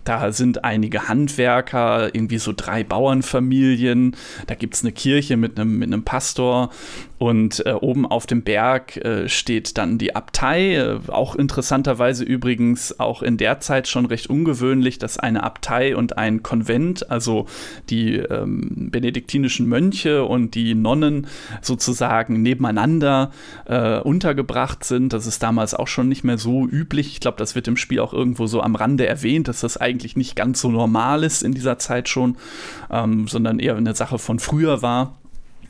da 0.05 0.33
sind 0.33 0.65
einige 0.65 1.09
Handwerker, 1.09 2.15
irgendwie 2.15 2.39
so 2.39 2.55
drei 2.57 2.83
Bauernfamilien, 2.83 4.17
da 4.47 4.55
gibt 4.55 4.75
es 4.75 4.83
eine 4.83 4.93
Kirche 4.93 5.37
mit 5.37 5.61
einem, 5.61 5.79
mit 5.79 5.89
einem 5.89 6.05
Pastor 6.05 6.71
und 7.21 7.67
äh, 7.67 7.73
oben 7.73 8.07
auf 8.07 8.27
dem 8.27 8.43
Berg 8.43 8.97
äh, 8.97 9.29
steht 9.29 9.77
dann 9.77 9.99
die 9.99 10.17
Abtei, 10.17 10.77
äh, 10.77 10.99
auch 11.09 11.37
interessanterweise 11.37 12.25
übrigens 12.25 12.99
auch 12.99 13.21
in 13.21 13.37
der 13.37 13.61
Zeit 13.61 13.89
schon 13.89 14.07
recht 14.07 14.29
ungewöhnlich, 14.29 14.99
dass 14.99 15.19
eine 15.19 15.43
Abtei 15.43 15.95
und 15.95 16.17
ein 16.17 16.43
Konvent, 16.43 17.11
also 17.11 17.45
die 17.91 18.17
ähm, 18.17 18.89
benediktinischen 18.91 19.69
Mönche 19.69 20.25
und 20.25 20.55
die 20.55 20.75
Nonnen 20.75 21.27
sozusagen 21.61 22.41
nebeneinander 22.41 23.33
äh, 23.67 23.99
untergebracht 24.01 24.85
sind. 24.85 25.13
Das 25.13 25.27
ist 25.27 25.43
damals 25.43 25.75
auch 25.75 25.89
schon 25.89 26.09
nicht 26.09 26.25
mehr 26.25 26.39
so 26.39 26.67
üblich. 26.67 27.13
Ich 27.13 27.21
glaube, 27.21 27.39
das 27.39 27.55
wird 27.55 27.69
im 27.69 27.77
Spiel 27.77 28.01
auch 28.01 28.13
irgendwo 28.13 28.47
so 28.47 28.63
am 28.63 28.75
Rande 28.75 29.07
erwähnt, 29.07 29.49
dass 29.49 29.61
das 29.61 29.77
eigentlich 29.77 30.17
nicht 30.17 30.37
ganz 30.37 30.61
so 30.61 30.71
normal 30.71 31.25
ist 31.25 31.43
in 31.43 31.53
dieser 31.53 31.79
Zeit 31.79 32.09
schon, 32.09 32.37
ähm, 32.91 33.29
sondern 33.29 33.59
eher 33.59 33.77
eine 33.77 33.95
Sache 33.95 34.19
von 34.19 34.39
früher 34.39 34.83
war 34.83 35.17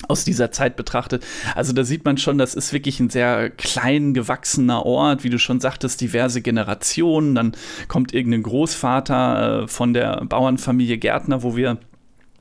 aus 0.08 0.24
dieser 0.24 0.50
Zeit 0.50 0.76
betrachtet. 0.76 1.26
Also 1.54 1.72
da 1.72 1.84
sieht 1.84 2.04
man 2.04 2.16
schon, 2.18 2.38
das 2.38 2.54
ist 2.54 2.72
wirklich 2.72 3.00
ein 3.00 3.10
sehr 3.10 3.50
klein 3.50 4.14
gewachsener 4.14 4.84
Ort, 4.86 5.24
wie 5.24 5.30
du 5.30 5.38
schon 5.38 5.60
sagtest, 5.60 6.00
diverse 6.00 6.42
Generationen. 6.42 7.34
Dann 7.34 7.52
kommt 7.88 8.14
irgendein 8.14 8.42
Großvater 8.42 9.64
äh, 9.64 9.68
von 9.68 9.92
der 9.92 10.24
Bauernfamilie 10.24 10.98
Gärtner, 10.98 11.42
wo 11.42 11.56
wir 11.56 11.78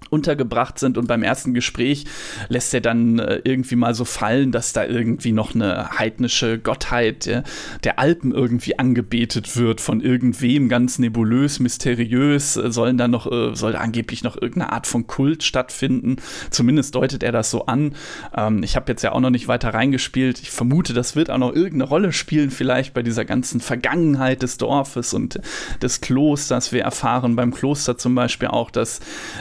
untergebracht 0.10 0.80
sind 0.80 0.98
und 0.98 1.08
beim 1.08 1.24
ersten 1.24 1.54
Gespräch 1.54 2.06
lässt 2.48 2.74
er 2.74 2.82
dann 2.82 3.20
äh, 3.20 3.42
irgendwie 3.44 3.76
mal 3.76 3.94
so 3.94 4.06
fallen, 4.06 4.52
dass 4.52 4.74
da 4.74 4.86
irgendwie 4.86 5.32
noch 5.32 5.56
eine 5.56 5.92
heidnische 5.98 6.60
Gottheit 6.60 7.44
der 7.84 8.00
Alpen 8.00 8.32
irgendwie 8.32 8.78
angebetet 8.80 9.58
wird 9.58 9.82
von 9.82 10.02
irgendwem 10.02 10.70
ganz 10.70 11.00
nebulös, 11.00 11.60
mysteriös, 11.60 12.54
sollen 12.54 12.98
da 12.98 13.08
noch 13.08 13.32
äh, 13.32 13.56
soll 13.56 13.74
da 13.74 13.80
angeblich 13.80 14.24
noch 14.24 14.36
irgendeine 14.36 14.72
Art 14.72 14.88
von 14.88 15.08
Kult 15.08 15.44
stattfinden. 15.44 16.18
Zumindest 16.50 16.96
deutet 16.96 17.24
er 17.24 17.32
das 17.32 17.52
so 17.52 17.66
an. 17.66 17.96
Ähm, 18.36 18.64
ich 18.64 18.76
habe 18.76 18.92
jetzt 18.92 19.04
ja 19.04 19.12
auch 19.12 19.20
noch 19.20 19.30
nicht 19.30 19.48
weiter 19.48 19.74
reingespielt. 19.74 20.40
Ich 20.42 20.52
vermute, 20.52 20.94
das 20.94 21.16
wird 21.16 21.30
auch 21.30 21.38
noch 21.38 21.54
irgendeine 21.54 21.86
Rolle 21.86 22.14
spielen 22.14 22.52
vielleicht 22.52 22.94
bei 22.94 23.04
dieser 23.04 23.26
ganzen 23.26 23.60
Vergangenheit 23.60 24.42
des 24.42 24.58
Dorfes 24.58 25.14
und 25.14 25.40
des 25.82 26.02
Klosters. 26.02 26.72
Wir 26.72 26.84
erfahren 26.84 27.36
beim 27.36 27.54
Kloster 27.54 27.98
zum 27.98 28.16
Beispiel 28.16 28.50
auch, 28.50 28.72
dass 28.72 29.00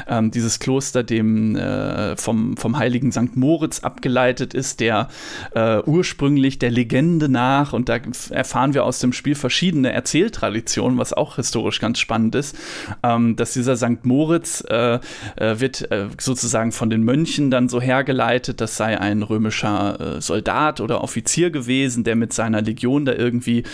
ähm, 0.08 0.30
dieses 0.30 0.57
Kloster 0.58 1.02
dem 1.02 1.56
äh, 1.56 2.16
vom, 2.16 2.56
vom 2.56 2.78
heiligen 2.78 3.12
St. 3.12 3.36
Moritz 3.36 3.80
abgeleitet 3.80 4.54
ist, 4.54 4.80
der 4.80 5.08
äh, 5.54 5.80
ursprünglich 5.84 6.58
der 6.58 6.70
Legende 6.70 7.28
nach, 7.28 7.72
und 7.72 7.88
da 7.88 7.98
erfahren 8.30 8.74
wir 8.74 8.84
aus 8.84 8.98
dem 9.00 9.12
Spiel 9.12 9.34
verschiedene 9.34 9.92
Erzähltraditionen, 9.92 10.98
was 10.98 11.12
auch 11.12 11.36
historisch 11.36 11.80
ganz 11.80 11.98
spannend 11.98 12.34
ist, 12.34 12.56
ähm, 13.02 13.36
dass 13.36 13.52
dieser 13.52 13.76
St. 13.76 14.04
Moritz 14.04 14.64
äh, 14.68 14.98
äh 15.36 15.60
wird 15.60 15.90
äh, 15.90 16.06
sozusagen 16.18 16.72
von 16.72 16.90
den 16.90 17.02
Mönchen 17.02 17.50
dann 17.50 17.68
so 17.68 17.80
hergeleitet, 17.80 18.60
das 18.60 18.76
sei 18.76 18.98
ein 18.98 19.22
römischer 19.22 20.16
äh, 20.16 20.20
Soldat 20.20 20.80
oder 20.80 21.02
Offizier 21.02 21.50
gewesen, 21.50 22.04
der 22.04 22.16
mit 22.16 22.32
seiner 22.32 22.62
Legion 22.62 23.04
da 23.04 23.12
irgendwie 23.12 23.64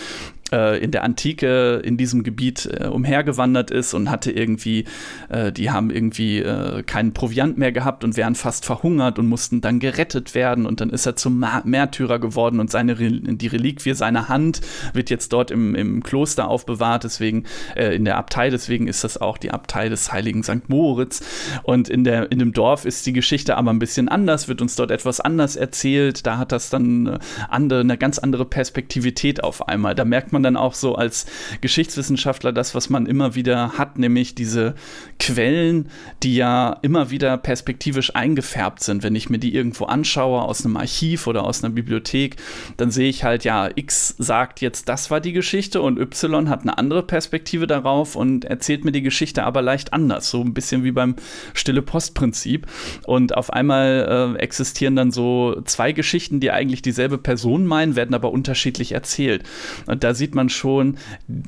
in 0.51 0.91
der 0.91 1.03
Antike 1.03 1.81
in 1.83 1.97
diesem 1.97 2.23
Gebiet 2.23 2.69
äh, 2.71 2.87
umhergewandert 2.87 3.71
ist 3.71 3.93
und 3.93 4.11
hatte 4.11 4.31
irgendwie, 4.31 4.85
äh, 5.29 5.51
die 5.51 5.71
haben 5.71 5.89
irgendwie 5.89 6.39
äh, 6.39 6.83
keinen 6.83 7.13
Proviant 7.13 7.57
mehr 7.57 7.71
gehabt 7.71 8.03
und 8.03 8.15
wären 8.15 8.35
fast 8.35 8.65
verhungert 8.65 9.17
und 9.17 9.27
mussten 9.27 9.61
dann 9.61 9.79
gerettet 9.79 10.35
werden 10.35 10.65
und 10.65 10.81
dann 10.81 10.89
ist 10.89 11.05
er 11.05 11.15
zum 11.15 11.39
Ma 11.39 11.61
Märtyrer 11.65 12.19
geworden 12.19 12.59
und 12.59 12.69
seine 12.69 12.99
Re 12.99 13.11
die 13.11 13.47
Reliquie 13.47 13.93
seiner 13.93 14.29
Hand 14.29 14.61
wird 14.93 15.09
jetzt 15.09 15.33
dort 15.33 15.51
im, 15.51 15.73
im 15.73 16.03
Kloster 16.03 16.47
aufbewahrt, 16.47 17.03
deswegen 17.03 17.45
äh, 17.75 17.95
in 17.95 18.05
der 18.05 18.17
Abtei, 18.17 18.49
deswegen 18.49 18.87
ist 18.87 19.03
das 19.03 19.19
auch 19.19 19.37
die 19.37 19.51
Abtei 19.51 19.89
des 19.89 20.11
heiligen 20.11 20.43
St. 20.43 20.67
Moritz 20.69 21.23
und 21.63 21.89
in, 21.89 22.03
der, 22.03 22.31
in 22.31 22.39
dem 22.39 22.53
Dorf 22.53 22.85
ist 22.85 23.05
die 23.05 23.13
Geschichte 23.13 23.57
aber 23.57 23.71
ein 23.71 23.79
bisschen 23.79 24.09
anders, 24.09 24.47
wird 24.47 24.61
uns 24.61 24.75
dort 24.75 24.91
etwas 24.91 25.19
anders 25.19 25.55
erzählt, 25.55 26.25
da 26.25 26.37
hat 26.37 26.51
das 26.51 26.69
dann 26.69 27.07
äh, 27.07 27.19
andere, 27.49 27.79
eine 27.79 27.97
ganz 27.97 28.19
andere 28.19 28.45
Perspektivität 28.45 29.43
auf 29.43 29.67
einmal, 29.67 29.95
da 29.95 30.05
merkt 30.05 30.33
man 30.33 30.34
dann 30.43 30.57
auch 30.57 30.73
so 30.73 30.95
als 30.95 31.25
Geschichtswissenschaftler 31.61 32.51
das, 32.51 32.75
was 32.75 32.89
man 32.89 33.05
immer 33.05 33.35
wieder 33.35 33.77
hat, 33.77 33.97
nämlich 33.97 34.35
diese 34.35 34.75
Quellen, 35.19 35.89
die 36.23 36.35
ja 36.35 36.77
immer 36.81 37.11
wieder 37.11 37.37
perspektivisch 37.37 38.15
eingefärbt 38.15 38.83
sind. 38.83 39.03
Wenn 39.03 39.15
ich 39.15 39.29
mir 39.29 39.39
die 39.39 39.53
irgendwo 39.53 39.85
anschaue 39.85 40.41
aus 40.41 40.65
einem 40.65 40.77
Archiv 40.77 41.27
oder 41.27 41.45
aus 41.45 41.63
einer 41.63 41.73
Bibliothek, 41.73 42.37
dann 42.77 42.91
sehe 42.91 43.09
ich 43.09 43.23
halt, 43.23 43.43
ja, 43.43 43.69
X 43.75 44.15
sagt 44.17 44.61
jetzt, 44.61 44.89
das 44.89 45.11
war 45.11 45.21
die 45.21 45.33
Geschichte 45.33 45.81
und 45.81 45.99
Y 45.99 46.49
hat 46.49 46.61
eine 46.61 46.77
andere 46.77 47.03
Perspektive 47.03 47.67
darauf 47.67 48.15
und 48.15 48.45
erzählt 48.45 48.85
mir 48.85 48.91
die 48.91 49.01
Geschichte 49.01 49.43
aber 49.43 49.61
leicht 49.61 49.93
anders. 49.93 50.29
So 50.29 50.41
ein 50.41 50.53
bisschen 50.53 50.83
wie 50.83 50.91
beim 50.91 51.15
Stille 51.53 51.81
Post-Prinzip. 51.81 52.67
Und 53.05 53.35
auf 53.37 53.53
einmal 53.53 54.35
äh, 54.35 54.41
existieren 54.41 54.95
dann 54.95 55.11
so 55.11 55.61
zwei 55.65 55.91
Geschichten, 55.91 56.39
die 56.39 56.51
eigentlich 56.51 56.81
dieselbe 56.81 57.17
Person 57.17 57.65
meinen, 57.65 57.95
werden 57.95 58.15
aber 58.15 58.31
unterschiedlich 58.31 58.91
erzählt. 58.93 59.43
Und 59.85 60.03
da 60.03 60.13
sieht 60.13 60.24
man 60.33 60.49
schon 60.49 60.97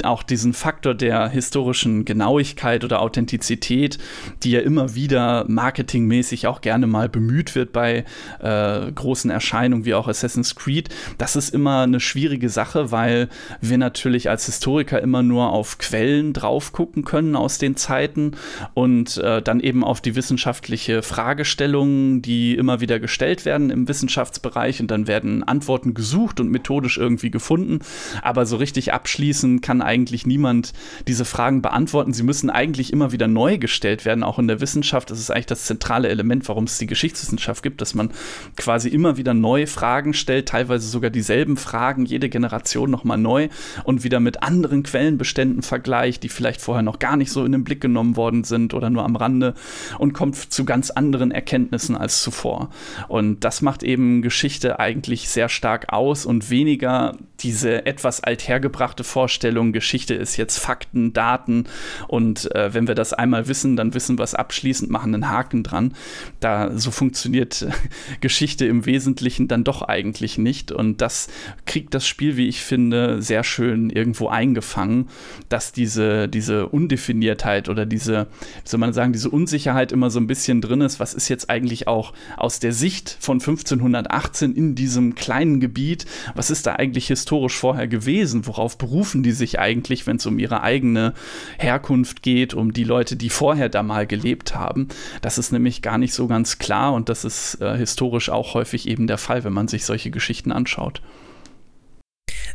auch 0.04 0.22
diesen 0.22 0.54
Faktor 0.54 0.94
der 0.94 1.30
historischen 1.30 2.06
Genauigkeit 2.06 2.84
oder 2.84 3.02
Authentizität, 3.02 3.98
die 4.44 4.52
ja 4.52 4.60
immer 4.60 4.94
wieder 4.94 5.46
marketingmäßig 5.48 6.48
auch 6.48 6.62
gerne 6.62 6.86
mal 6.86 7.10
bemüht 7.10 7.56
wird 7.56 7.72
bei 7.72 8.06
äh, 8.40 8.92
großen 8.92 9.32
Erscheinungen 9.32 9.86
wie 9.86 9.94
auch 9.94 10.08
Assassin's 10.08 10.56
Creed. 10.56 10.90
Das 11.18 11.36
ist 11.36 11.54
immer 11.54 11.82
eine 11.82 12.00
schwierige 12.00 12.50
Sache, 12.50 12.92
weil 12.92 13.30
wir 13.62 13.78
natürlich 13.78 14.30
als 14.30 14.46
Historiker 14.46 15.02
immer 15.02 15.24
nur 15.24 15.50
auf 15.50 15.78
Quellen 15.78 16.34
drauf 16.34 16.74
gucken 16.74 17.04
können 17.06 17.36
aus 17.36 17.58
den 17.58 17.76
Zeiten 17.76 18.32
und 18.74 19.18
äh, 19.18 19.42
dann 19.42 19.60
eben 19.60 19.84
auf 19.84 20.02
die 20.02 20.16
wissenschaftliche 20.16 21.02
Fragestellung, 21.02 22.22
die 22.22 22.56
immer 22.56 22.82
wieder 22.82 23.00
gestellt 23.00 23.46
werden 23.46 23.70
im 23.70 23.88
Wissenschaftsbereich 23.88 24.82
und 24.82 24.92
dann 24.92 25.08
werden 25.08 25.44
Antworten 25.44 25.94
gesucht 25.94 26.40
und 26.40 26.52
methodisch 26.52 26.98
irgendwie 26.98 27.32
gefunden. 27.32 27.80
Aber 28.22 28.46
so 28.46 28.58
richtig 28.58 28.67
richtig 28.68 28.94
abschließen 28.94 29.62
kann 29.62 29.82
eigentlich 29.82 30.26
niemand 30.26 30.74
diese 31.08 31.24
Fragen 31.24 31.62
beantworten. 31.62 32.12
Sie 32.12 32.24
müssen 32.24 32.50
eigentlich 32.50 32.92
immer 32.92 33.14
wieder 33.14 33.30
neu 33.30 33.58
gestellt 33.58 34.04
werden, 34.04 34.24
auch 34.24 34.40
in 34.40 34.50
der 34.50 34.60
Wissenschaft. 34.60 35.10
Das 35.10 35.20
ist 35.20 35.32
eigentlich 35.32 35.46
das 35.46 35.66
zentrale 35.66 36.10
Element, 36.10 36.50
warum 36.50 36.66
es 36.66 36.78
die 36.78 36.86
Geschichtswissenschaft 36.86 37.64
gibt, 37.64 37.80
dass 37.80 37.96
man 37.96 38.12
quasi 38.58 38.90
immer 38.90 39.16
wieder 39.16 39.34
neue 39.34 39.68
Fragen 39.68 40.14
stellt, 40.14 40.50
teilweise 40.50 40.86
sogar 40.90 41.10
dieselben 41.10 41.56
Fragen, 41.56 42.06
jede 42.06 42.28
Generation 42.28 42.92
nochmal 42.92 43.18
neu 43.18 43.48
und 43.86 44.04
wieder 44.04 44.20
mit 44.20 44.44
anderen 44.44 44.84
Quellenbeständen 44.84 45.62
vergleicht, 45.62 46.24
die 46.24 46.30
vielleicht 46.30 46.60
vorher 46.60 46.84
noch 46.84 47.00
gar 47.00 47.16
nicht 47.16 47.32
so 47.32 47.46
in 47.46 47.54
den 47.54 47.64
Blick 47.64 47.80
genommen 47.80 48.18
worden 48.18 48.44
sind 48.44 48.74
oder 48.74 48.90
nur 48.90 49.06
am 49.06 49.16
Rande 49.16 49.54
und 49.98 50.12
kommt 50.12 50.36
zu 50.36 50.66
ganz 50.66 50.90
anderen 50.90 51.32
Erkenntnissen 51.32 51.96
als 51.96 52.22
zuvor. 52.22 52.70
Und 53.08 53.46
das 53.46 53.62
macht 53.62 53.82
eben 53.82 54.22
Geschichte 54.22 54.82
eigentlich 54.82 55.30
sehr 55.30 55.48
stark 55.48 55.94
aus 55.94 56.26
und 56.26 56.50
weniger 56.50 57.16
diese 57.40 57.86
etwas 57.86 58.22
althergebrachte 58.22 58.57
vorgebrachte 58.58 59.04
Vorstellung, 59.04 59.72
Geschichte 59.72 60.16
ist 60.16 60.36
jetzt 60.36 60.58
Fakten, 60.58 61.14
Daten 61.14 61.66
und 62.08 62.54
äh, 62.56 62.74
wenn 62.74 62.88
wir 62.88 62.96
das 62.96 63.14
einmal 63.14 63.48
wissen, 63.48 63.76
dann 63.76 63.94
wissen 63.94 64.18
wir 64.18 64.24
es 64.24 64.34
abschließend, 64.34 64.90
machen 64.90 65.14
einen 65.14 65.30
Haken 65.30 65.62
dran. 65.62 65.94
Da 66.40 66.76
so 66.76 66.90
funktioniert 66.90 67.62
äh, 67.62 67.70
Geschichte 68.20 68.66
im 68.66 68.88
Wesentlichen 68.88 69.48
dann 69.48 69.64
doch 69.64 69.84
eigentlich 69.84 70.40
nicht 70.40 70.72
und 70.72 71.02
das 71.02 71.28
kriegt 71.68 71.94
das 71.94 72.08
Spiel, 72.08 72.36
wie 72.36 72.48
ich 72.48 72.62
finde, 72.62 73.22
sehr 73.22 73.44
schön 73.44 73.92
irgendwo 73.92 74.28
eingefangen, 74.28 75.08
dass 75.50 75.72
diese, 75.72 76.28
diese 76.28 76.68
Undefiniertheit 76.68 77.70
oder 77.70 77.86
diese, 77.86 78.26
wie 78.64 78.70
soll 78.70 78.80
man 78.80 78.94
sagen, 78.94 79.14
diese 79.14 79.30
Unsicherheit 79.30 79.92
immer 79.92 80.10
so 80.10 80.20
ein 80.20 80.26
bisschen 80.26 80.62
drin 80.62 80.82
ist. 80.82 81.00
Was 81.00 81.14
ist 81.14 81.30
jetzt 81.30 81.52
eigentlich 81.52 81.88
auch 81.88 82.14
aus 82.38 82.58
der 82.58 82.74
Sicht 82.74 83.18
von 83.20 83.36
1518 83.36 84.56
in 84.56 84.74
diesem 84.74 85.14
kleinen 85.14 85.60
Gebiet, 85.60 86.08
was 86.34 86.50
ist 86.50 86.66
da 86.66 86.74
eigentlich 86.74 87.06
historisch 87.06 87.56
vorher 87.56 87.88
gewesen? 87.88 88.47
Worauf 88.48 88.78
berufen 88.78 89.24
die 89.24 89.32
sich 89.32 89.60
eigentlich, 89.60 90.08
wenn 90.08 90.18
es 90.18 90.26
um 90.26 90.40
ihre 90.40 90.62
eigene 90.62 91.14
Herkunft 91.58 92.24
geht, 92.24 92.54
um 92.54 92.74
die 92.74 92.84
Leute, 92.84 93.16
die 93.16 93.30
vorher 93.30 93.70
da 93.70 93.84
mal 93.84 94.08
gelebt 94.08 94.56
haben. 94.56 94.88
Das 95.22 95.38
ist 95.38 95.52
nämlich 95.52 95.82
gar 95.82 95.98
nicht 95.98 96.14
so 96.14 96.28
ganz 96.28 96.58
klar 96.58 96.94
und 96.94 97.10
das 97.10 97.26
ist 97.26 97.62
äh, 97.62 97.78
historisch 97.78 98.30
auch 98.30 98.54
häufig 98.54 98.88
eben 98.88 99.08
der 99.08 99.18
Fall, 99.18 99.44
wenn 99.44 99.54
man 99.54 99.68
sich 99.68 99.86
solche 99.86 100.12
Geschichten 100.12 100.52
anschaut. 100.52 101.02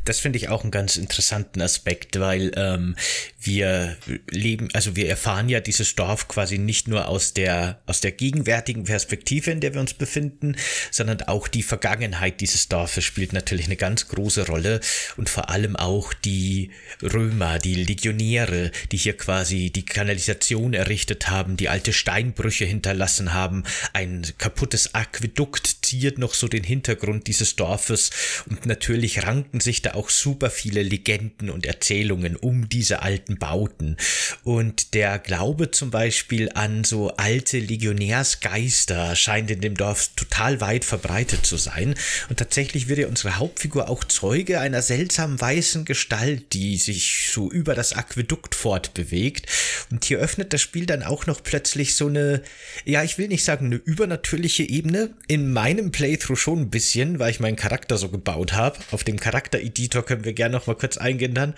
Das 0.04 0.20
finde 0.20 0.38
ich 0.38 0.48
auch 0.48 0.62
einen 0.62 0.70
ganz 0.70 0.96
interessanten 0.96 1.60
Aspekt, 1.60 2.18
weil 2.18 2.52
ähm, 2.56 2.96
wir 3.40 3.96
leben, 4.30 4.68
also 4.72 4.96
wir 4.96 5.08
erfahren 5.08 5.48
ja 5.48 5.60
dieses 5.60 5.94
Dorf 5.94 6.28
quasi 6.28 6.58
nicht 6.58 6.88
nur 6.88 7.08
aus 7.08 7.34
der, 7.34 7.80
aus 7.86 8.00
der 8.00 8.12
gegenwärtigen 8.12 8.84
Perspektive, 8.84 9.50
in 9.50 9.60
der 9.60 9.74
wir 9.74 9.80
uns 9.80 9.94
befinden, 9.94 10.56
sondern 10.90 11.22
auch 11.22 11.48
die 11.48 11.62
Vergangenheit 11.62 12.40
dieses 12.40 12.68
Dorfes 12.68 13.04
spielt 13.04 13.32
natürlich 13.32 13.66
eine 13.66 13.76
ganz 13.76 14.08
große 14.08 14.46
Rolle 14.46 14.80
und 15.16 15.28
vor 15.28 15.50
allem 15.50 15.76
auch 15.76 16.12
die 16.12 16.70
Römer, 17.02 17.58
die 17.58 17.74
Legionäre, 17.74 18.70
die 18.90 18.96
hier 18.96 19.16
quasi 19.16 19.70
die 19.70 19.84
Kanalisation 19.84 20.74
errichtet 20.74 21.28
haben, 21.30 21.56
die 21.56 21.68
alte 21.68 21.92
Steinbrüche 21.92 22.64
hinterlassen 22.64 23.32
haben, 23.32 23.64
ein 23.92 24.26
kaputtes 24.38 24.94
Aquädukt 24.94 25.81
ziert 25.92 26.16
noch 26.16 26.32
so 26.32 26.48
den 26.48 26.64
Hintergrund 26.64 27.26
dieses 27.26 27.54
Dorfes 27.54 28.10
und 28.48 28.64
natürlich 28.64 29.24
ranken 29.24 29.60
sich 29.60 29.82
da 29.82 29.92
auch 29.92 30.08
super 30.08 30.48
viele 30.48 30.82
Legenden 30.82 31.50
und 31.50 31.66
Erzählungen 31.66 32.36
um 32.36 32.70
diese 32.70 33.02
alten 33.02 33.36
Bauten. 33.38 33.98
Und 34.42 34.94
der 34.94 35.18
Glaube 35.18 35.70
zum 35.70 35.90
Beispiel 35.90 36.50
an 36.54 36.84
so 36.84 37.10
alte 37.16 37.58
Legionärsgeister 37.58 39.14
scheint 39.16 39.50
in 39.50 39.60
dem 39.60 39.76
Dorf 39.76 40.08
total 40.16 40.62
weit 40.62 40.86
verbreitet 40.86 41.44
zu 41.44 41.58
sein. 41.58 41.94
Und 42.30 42.38
tatsächlich 42.38 42.88
wird 42.88 43.00
ja 43.00 43.06
unsere 43.08 43.36
Hauptfigur 43.36 43.90
auch 43.90 44.04
Zeuge 44.04 44.60
einer 44.60 44.80
seltsam 44.80 45.38
weißen 45.38 45.84
Gestalt, 45.84 46.54
die 46.54 46.78
sich 46.78 47.28
so 47.30 47.50
über 47.50 47.74
das 47.74 47.92
Aquädukt 47.92 48.54
fortbewegt. 48.54 49.46
Und 49.90 50.06
hier 50.06 50.20
öffnet 50.20 50.54
das 50.54 50.62
Spiel 50.62 50.86
dann 50.86 51.02
auch 51.02 51.26
noch 51.26 51.42
plötzlich 51.42 51.96
so 51.96 52.06
eine, 52.06 52.42
ja, 52.86 53.02
ich 53.02 53.18
will 53.18 53.28
nicht 53.28 53.44
sagen 53.44 53.66
eine 53.66 53.76
übernatürliche 53.76 54.62
Ebene. 54.62 55.10
In 55.28 55.52
meinem 55.52 55.81
Playthrough 55.90 56.38
schon 56.38 56.60
ein 56.60 56.70
bisschen, 56.70 57.18
weil 57.18 57.30
ich 57.30 57.40
meinen 57.40 57.56
Charakter 57.56 57.98
so 57.98 58.08
gebaut 58.08 58.52
habe. 58.52 58.78
Auf 58.92 59.04
dem 59.04 59.18
Charakter-Editor 59.18 60.04
können 60.04 60.24
wir 60.24 60.32
gerne 60.32 60.54
noch 60.54 60.66
mal 60.66 60.76
kurz 60.76 60.96
eingehen 60.98 61.34
dann. 61.34 61.54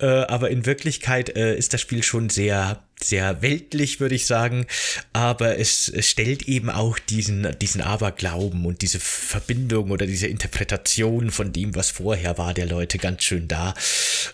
Äh, 0.00 0.06
aber 0.06 0.50
in 0.50 0.66
Wirklichkeit 0.66 0.88
Wirklichkeit 0.88 1.36
äh, 1.36 1.56
ist 1.56 1.74
das 1.74 1.80
Spiel 1.80 2.02
schon 2.02 2.30
sehr 2.30 2.82
sehr 3.02 3.42
weltlich, 3.42 4.00
würde 4.00 4.14
ich 4.14 4.26
sagen, 4.26 4.66
aber 5.12 5.58
es, 5.58 5.88
es, 5.88 6.08
stellt 6.08 6.48
eben 6.48 6.68
auch 6.68 6.98
diesen, 6.98 7.56
diesen 7.60 7.80
Aberglauben 7.80 8.66
und 8.66 8.82
diese 8.82 8.98
Verbindung 8.98 9.90
oder 9.90 10.06
diese 10.06 10.26
Interpretation 10.26 11.30
von 11.30 11.52
dem, 11.52 11.74
was 11.74 11.90
vorher 11.90 12.38
war, 12.38 12.54
der 12.54 12.66
Leute 12.66 12.98
ganz 12.98 13.22
schön 13.22 13.46
da. 13.46 13.74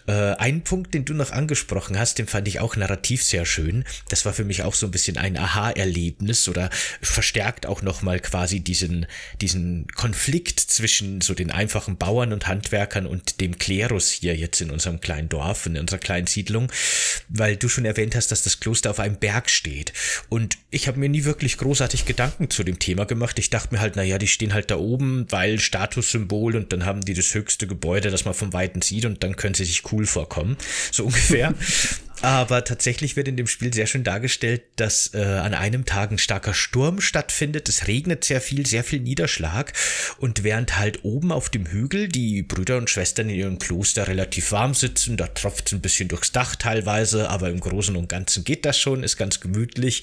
Äh, 0.07 0.35
ein 0.37 0.63
Punkt, 0.63 0.95
den 0.95 1.05
du 1.05 1.15
noch 1.15 1.31
angesprochen 1.31 1.99
hast, 1.99 2.19
den 2.19 2.27
fand 2.27 2.49
ich 2.49 2.61
auch 2.61 2.77
narrativ 2.77 3.23
sehr 3.23 3.45
schön. 3.45 3.85
Das 4.09 4.25
war 4.25 4.33
für 4.33 4.45
mich 4.45 4.63
auch 4.63 4.75
so 4.75 4.87
ein 4.87 4.93
bisschen 4.93 5.19
ein 5.19 5.37
Aha-Erlebnis 5.37 6.49
oder 6.49 6.71
verstärkt 7.03 7.67
auch 7.67 7.83
nochmal 7.83 8.21
quasi 8.21 8.61
diesen, 8.61 9.07
diesen 9.41 9.87
Konflikt 9.89 10.61
zwischen 10.61 11.21
so 11.21 11.35
den 11.35 11.51
einfachen 11.51 11.97
Bauern 11.97 12.33
und 12.33 12.47
Handwerkern 12.47 13.07
und 13.07 13.41
dem 13.41 13.59
Klerus 13.59 14.11
hier 14.11 14.37
jetzt 14.37 14.61
in 14.61 14.71
unserem 14.71 15.01
kleinen 15.01 15.29
Dorf, 15.29 15.67
in 15.67 15.77
unserer 15.77 15.99
kleinen 15.99 16.27
Siedlung, 16.27 16.71
weil 17.29 17.57
du 17.57 17.69
schon 17.69 17.85
erwähnt 17.85 18.15
hast, 18.15 18.31
dass 18.31 18.43
das 18.43 18.54
das 18.55 18.61
Kloster 18.61 18.91
auf 18.91 19.01
einem 19.01 19.17
Berg 19.17 19.51
steht. 19.51 19.93
Und 20.29 20.59
ich 20.71 20.89
habe 20.89 20.99
mir 20.99 21.09
nie 21.09 21.25
wirklich 21.25 21.59
großartig 21.59 22.05
Gedanken 22.07 22.51
zu 22.51 22.63
dem 22.63 22.79
Thema 22.79 23.05
gemacht. 23.05 23.39
Ich 23.39 23.51
dachte 23.51 23.75
mir 23.75 23.81
halt, 23.81 23.97
naja, 23.97 24.19
die 24.19 24.29
stehen 24.29 24.55
halt 24.55 24.71
da 24.71 24.77
oben, 24.77 25.27
weil 25.31 25.59
Statussymbol 25.59 26.57
und 26.57 26.73
dann 26.73 26.85
haben 26.85 27.01
die 27.01 27.15
das 27.15 27.35
höchste 27.35 27.67
Gebäude, 27.67 28.11
das 28.11 28.25
man 28.25 28.35
vom 28.35 28.53
Weiten 28.53 28.83
sieht 28.83 29.05
und 29.05 29.23
dann 29.23 29.37
können 29.37 29.55
sie 29.55 29.65
sich 29.65 29.93
cool 29.93 30.07
vorkommen. 30.07 30.57
So 30.91 31.05
ungefähr. 31.07 31.55
Aber 32.25 32.65
tatsächlich 32.65 33.17
wird 33.17 33.29
in 33.29 33.37
dem 33.37 33.47
Spiel 33.47 33.75
sehr 33.75 33.87
schön 33.87 34.03
dargestellt, 34.03 34.63
dass 34.77 35.13
äh, 35.13 35.19
an 35.19 35.53
einem 35.53 35.85
Tag 35.85 36.11
ein 36.11 36.17
starker 36.17 36.55
Sturm 36.55 37.03
stattfindet. 37.03 37.69
Es 37.69 37.87
regnet 37.87 38.25
sehr 38.25 38.41
viel, 38.41 38.65
sehr 38.65 38.83
viel 38.83 39.01
Niederschlag. 39.01 39.75
Und 40.17 40.43
während 40.43 40.79
halt 40.79 41.05
oben 41.05 41.33
auf 41.33 41.51
dem 41.51 41.67
Hügel 41.67 42.09
die 42.09 42.43
Brüder 42.43 42.79
und 42.79 42.89
Schwestern 42.89 43.29
in 43.29 43.37
ihrem 43.37 43.59
Kloster 43.59 44.09
relativ 44.09 44.53
warm 44.53 44.73
sitzen, 44.73 45.19
da 45.19 45.27
tropft 45.27 45.67
es 45.67 45.75
ein 45.75 45.83
bisschen 45.83 46.09
durchs 46.09 46.33
Dach 46.33 46.57
teilweise, 46.57 47.29
aber 47.29 47.51
im 47.51 47.61
Großen 47.61 47.95
und 47.95 48.09
Ganzen 48.09 48.43
geht 48.43 48.65
das 48.65 48.79
schon, 48.79 49.03
ist 49.03 49.19
ganz 49.19 49.41
gemütlich, 49.41 50.03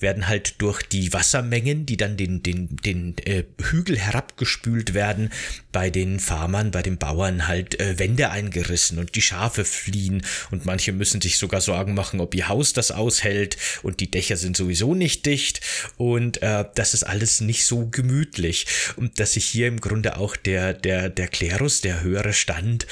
werden 0.00 0.26
halt 0.26 0.62
durch 0.62 0.82
die 0.84 1.12
Wassermengen, 1.12 1.84
die 1.84 1.98
dann 1.98 2.16
den, 2.16 2.42
den, 2.42 2.76
den 2.76 3.18
äh, 3.26 3.44
Hügel 3.60 3.98
herabgespült 3.98 4.94
werden, 4.94 5.30
bei 5.78 5.90
den 5.90 6.18
Farmern, 6.18 6.72
bei 6.72 6.82
den 6.82 6.98
Bauern 6.98 7.46
halt 7.46 7.78
äh, 7.78 8.00
Wände 8.00 8.30
eingerissen 8.30 8.98
und 8.98 9.14
die 9.14 9.22
Schafe 9.22 9.64
fliehen. 9.64 10.26
Und 10.50 10.66
manche 10.66 10.90
müssen 10.90 11.20
sich 11.20 11.38
sogar 11.38 11.60
Sorgen 11.60 11.94
machen, 11.94 12.18
ob 12.18 12.34
ihr 12.34 12.48
Haus 12.48 12.72
das 12.72 12.90
aushält. 12.90 13.56
Und 13.84 14.00
die 14.00 14.10
Dächer 14.10 14.36
sind 14.36 14.56
sowieso 14.56 14.96
nicht 14.96 15.24
dicht. 15.24 15.60
Und 15.96 16.42
äh, 16.42 16.64
das 16.74 16.94
ist 16.94 17.04
alles 17.04 17.40
nicht 17.40 17.64
so 17.64 17.86
gemütlich. 17.86 18.66
Und 18.96 19.20
dass 19.20 19.34
sich 19.34 19.44
hier 19.44 19.68
im 19.68 19.80
Grunde 19.80 20.16
auch 20.16 20.34
der 20.34 20.74
der 20.74 21.10
der 21.10 21.28
Klerus, 21.28 21.80
der 21.80 22.02
höhere 22.02 22.32
Stand 22.32 22.88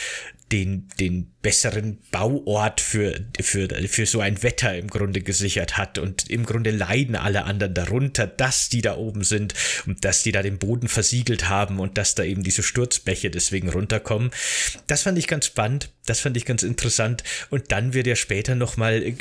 den, 0.52 0.88
den 1.00 1.32
besseren 1.42 1.98
Bauort 2.12 2.80
für, 2.80 3.24
für, 3.40 3.68
für 3.88 4.06
so 4.06 4.20
ein 4.20 4.42
Wetter 4.42 4.76
im 4.76 4.88
Grunde 4.88 5.20
gesichert 5.20 5.76
hat. 5.76 5.98
Und 5.98 6.30
im 6.30 6.46
Grunde 6.46 6.70
leiden 6.70 7.16
alle 7.16 7.44
anderen 7.44 7.74
darunter, 7.74 8.26
dass 8.26 8.68
die 8.68 8.82
da 8.82 8.96
oben 8.96 9.24
sind 9.24 9.54
und 9.86 10.04
dass 10.04 10.22
die 10.22 10.32
da 10.32 10.42
den 10.42 10.58
Boden 10.58 10.88
versiegelt 10.88 11.48
haben 11.48 11.80
und 11.80 11.98
dass 11.98 12.14
da 12.14 12.22
eben 12.22 12.42
diese 12.42 12.62
Sturzbäche 12.62 13.30
deswegen 13.30 13.68
runterkommen. 13.68 14.30
Das 14.86 15.02
fand 15.02 15.18
ich 15.18 15.26
ganz 15.26 15.46
spannend, 15.46 15.90
das 16.06 16.20
fand 16.20 16.36
ich 16.36 16.44
ganz 16.44 16.62
interessant. 16.62 17.22
Und 17.50 17.72
dann 17.72 17.94
wird 17.94 18.06
ja 18.06 18.16
später 18.16 18.54
nochmal 18.54 19.14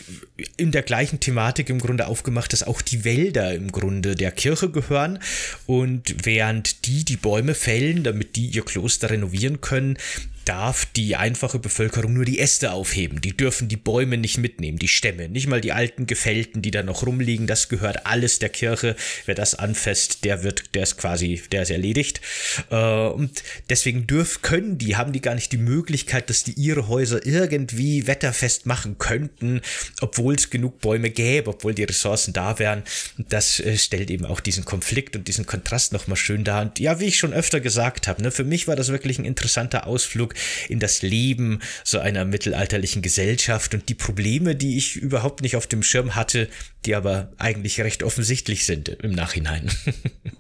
in 0.58 0.72
der 0.72 0.84
gleichen 0.84 1.20
Thematik 1.20 1.70
im 1.70 1.80
Grunde 1.80 2.08
aufgemacht, 2.08 2.54
dass 2.54 2.64
auch 2.64 2.82
die 2.82 3.04
Wälder 3.04 3.54
im 3.54 3.72
Grunde 3.72 4.16
der 4.16 4.32
Kirche 4.32 4.70
gehören. 4.70 5.20
Und 5.66 6.26
während 6.26 6.86
die 6.86 7.04
die 7.04 7.18
Bäume 7.18 7.56
fällen, 7.56 8.04
damit 8.04 8.36
die 8.36 8.48
ihr 8.48 8.64
Kloster 8.64 9.10
renovieren 9.10 9.62
können, 9.62 9.98
darf 10.46 10.86
die 10.86 11.16
einfache 11.16 11.60
Bevölkerung 11.60 12.14
nur 12.14 12.26
die 12.26 12.40
Äste 12.40 12.72
aufheben. 12.72 13.20
Die 13.20 13.36
dürfen 13.36 13.68
die 13.68 13.78
Bäume 13.78 14.18
nicht 14.18 14.38
mitnehmen, 14.38 14.78
die 14.78 14.88
Stämme, 14.88 15.28
nicht 15.28 15.48
mal 15.48 15.60
die 15.60 15.72
alten 15.72 16.06
Gefällten, 16.06 16.62
die 16.62 16.72
da 16.72 16.84
noch 16.84 17.06
rumliegen. 17.06 17.48
Das 17.48 17.68
gehört 17.68 18.06
alles 18.06 18.40
der 18.40 18.50
Kirche. 18.50 18.96
Wer 19.26 19.36
das 19.36 19.56
anfasst, 19.56 20.24
der 20.24 20.44
wird, 20.44 20.76
der 20.76 20.84
ist 20.84 20.98
quasi, 20.98 21.42
der 21.52 21.64
ist 21.64 21.72
erledigt. 21.72 22.22
Äh, 22.70 23.08
und 23.08 23.44
deswegen 23.70 24.08
dürfen, 24.08 24.42
können 24.44 24.78
die, 24.78 24.96
haben 24.96 25.14
die 25.14 25.22
gar 25.22 25.36
nicht 25.36 25.52
die 25.52 25.58
Möglichkeit, 25.58 26.30
dass 26.30 26.44
die 26.44 26.54
ihre 26.54 26.75
Häuser 26.88 27.26
irgendwie 27.26 28.08
wetterfest 28.08 28.66
machen 28.66 28.98
könnten, 28.98 29.62
obwohl 30.02 30.36
es 30.36 30.50
genug 30.50 30.80
Bäume 30.80 31.10
gäbe, 31.10 31.50
obwohl 31.50 31.74
die 31.74 31.84
Ressourcen 31.84 32.34
da 32.34 32.60
wären. 32.60 32.84
Das 33.18 33.60
äh, 33.60 33.78
stellt 33.78 34.10
eben 34.10 34.26
auch 34.26 34.40
diesen 34.40 34.66
Konflikt 34.66 35.16
und 35.16 35.28
diesen 35.28 35.46
Kontrast 35.46 35.94
nochmal 35.94 36.18
schön 36.18 36.44
dar. 36.44 36.62
Und 36.62 36.80
ja, 36.80 37.00
wie 37.00 37.06
ich 37.06 37.18
schon 37.18 37.34
öfter 37.34 37.60
gesagt 37.60 38.08
habe, 38.08 38.22
ne, 38.22 38.32
für 38.32 38.44
mich 38.44 38.68
war 38.68 38.76
das 38.76 38.90
wirklich 38.90 39.20
ein 39.20 39.26
interessanter 39.26 39.88
Ausflug 39.88 40.34
in 40.70 40.80
das 40.80 41.02
Leben 41.02 41.60
so 41.84 42.00
einer 42.00 42.26
mittelalterlichen 42.26 43.02
Gesellschaft 43.02 43.74
und 43.74 43.90
die 43.90 43.96
Probleme, 43.96 44.56
die 44.56 44.78
ich 44.78 44.96
überhaupt 44.96 45.42
nicht 45.42 45.56
auf 45.56 45.68
dem 45.68 45.84
Schirm 45.84 46.16
hatte, 46.16 46.50
die 46.86 46.96
aber 46.96 47.32
eigentlich 47.38 47.82
recht 47.82 48.04
offensichtlich 48.04 48.66
sind 48.66 48.90
im 48.90 49.12
Nachhinein. 49.12 49.70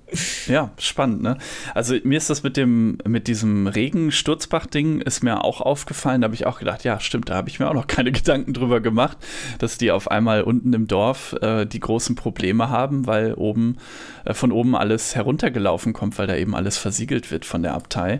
Ja, 0.47 0.71
spannend, 0.77 1.23
ne? 1.23 1.37
Also 1.73 1.95
mir 2.03 2.17
ist 2.17 2.29
das 2.29 2.43
mit 2.43 2.57
dem, 2.57 2.99
mit 3.07 3.27
diesem 3.27 3.67
Regen-Sturzbach-Ding 3.67 5.01
ist 5.01 5.23
mir 5.23 5.43
auch 5.43 5.61
aufgefallen. 5.61 6.23
Habe 6.25 6.35
ich 6.35 6.45
auch 6.45 6.59
gedacht, 6.59 6.83
ja, 6.83 6.99
stimmt, 6.99 7.29
da 7.29 7.35
habe 7.35 7.49
ich 7.49 7.59
mir 7.59 7.69
auch 7.69 7.73
noch 7.73 7.87
keine 7.95 8.11
Gedanken 8.11 8.53
drüber 8.53 8.81
gemacht, 8.81 9.17
dass 9.59 9.77
die 9.77 9.91
auf 9.91 10.11
einmal 10.11 10.41
unten 10.41 10.73
im 10.73 10.87
Dorf 10.87 11.33
äh, 11.41 11.65
die 11.65 11.79
großen 11.79 12.15
Probleme 12.15 12.69
haben, 12.69 13.07
weil 13.07 13.33
oben, 13.33 13.77
äh, 14.25 14.33
von 14.33 14.51
oben 14.51 14.75
alles 14.75 15.15
heruntergelaufen 15.15 15.93
kommt, 15.93 16.17
weil 16.17 16.27
da 16.27 16.35
eben 16.35 16.55
alles 16.55 16.77
versiegelt 16.77 17.31
wird 17.31 17.45
von 17.45 17.63
der 17.63 17.73
Abtei. 17.73 18.19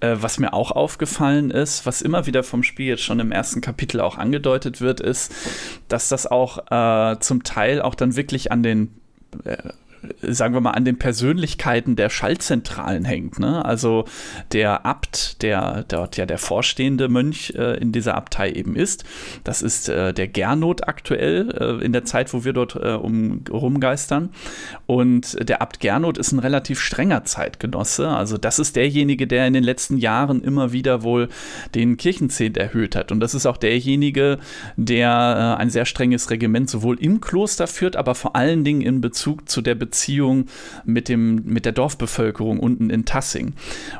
Äh, 0.00 0.16
was 0.20 0.38
mir 0.38 0.52
auch 0.52 0.72
aufgefallen 0.72 1.50
ist, 1.50 1.86
was 1.86 2.02
immer 2.02 2.26
wieder 2.26 2.42
vom 2.42 2.62
Spiel 2.62 2.86
jetzt 2.86 3.02
schon 3.02 3.20
im 3.20 3.30
ersten 3.30 3.60
Kapitel 3.60 4.00
auch 4.00 4.18
angedeutet 4.18 4.80
wird, 4.80 5.00
ist, 5.00 5.32
dass 5.88 6.08
das 6.08 6.26
auch 6.26 6.70
äh, 6.70 7.18
zum 7.20 7.44
Teil 7.44 7.82
auch 7.82 7.94
dann 7.94 8.16
wirklich 8.16 8.50
an 8.50 8.62
den 8.62 8.94
äh, 9.44 9.56
sagen 10.22 10.54
wir 10.54 10.60
mal, 10.60 10.72
an 10.72 10.84
den 10.84 10.98
Persönlichkeiten 10.98 11.96
der 11.96 12.10
Schaltzentralen 12.10 13.04
hängt. 13.04 13.38
Ne? 13.38 13.64
Also 13.64 14.04
der 14.52 14.84
Abt, 14.84 15.42
der 15.42 15.84
dort 15.88 16.16
ja 16.16 16.26
der 16.26 16.38
vorstehende 16.38 17.08
Mönch 17.08 17.52
äh, 17.56 17.76
in 17.78 17.92
dieser 17.92 18.14
Abtei 18.14 18.50
eben 18.50 18.76
ist, 18.76 19.04
das 19.44 19.62
ist 19.62 19.88
äh, 19.88 20.12
der 20.12 20.28
Gernot 20.28 20.88
aktuell 20.88 21.50
äh, 21.80 21.84
in 21.84 21.92
der 21.92 22.04
Zeit, 22.04 22.32
wo 22.34 22.44
wir 22.44 22.52
dort 22.52 22.76
äh, 22.76 22.94
um, 22.94 23.42
rumgeistern. 23.50 24.30
Und 24.86 25.48
der 25.48 25.62
Abt 25.62 25.80
Gernot 25.80 26.18
ist 26.18 26.32
ein 26.32 26.38
relativ 26.38 26.80
strenger 26.80 27.24
Zeitgenosse. 27.24 28.08
Also 28.08 28.38
das 28.38 28.58
ist 28.58 28.76
derjenige, 28.76 29.26
der 29.26 29.46
in 29.46 29.54
den 29.54 29.64
letzten 29.64 29.96
Jahren 29.98 30.42
immer 30.42 30.72
wieder 30.72 31.02
wohl 31.02 31.28
den 31.74 31.96
Kirchenzehnt 31.96 32.56
erhöht 32.56 32.96
hat. 32.96 33.12
Und 33.12 33.20
das 33.20 33.34
ist 33.34 33.46
auch 33.46 33.56
derjenige, 33.56 34.38
der 34.76 35.56
äh, 35.58 35.60
ein 35.60 35.70
sehr 35.70 35.84
strenges 35.84 36.30
Regiment 36.30 36.68
sowohl 36.68 36.98
im 37.00 37.20
Kloster 37.20 37.66
führt, 37.66 37.96
aber 37.96 38.14
vor 38.14 38.36
allen 38.36 38.64
Dingen 38.64 38.80
in 38.80 39.00
Bezug 39.00 39.48
zu 39.48 39.60
der 39.62 39.74
Beziehung 39.74 39.91
Beziehung 39.92 40.46
mit, 40.84 41.08
dem, 41.08 41.44
mit 41.44 41.66
der 41.66 41.72
Dorfbevölkerung 41.72 42.58
unten 42.58 42.88
in 42.88 43.04
Tassing. 43.04 43.52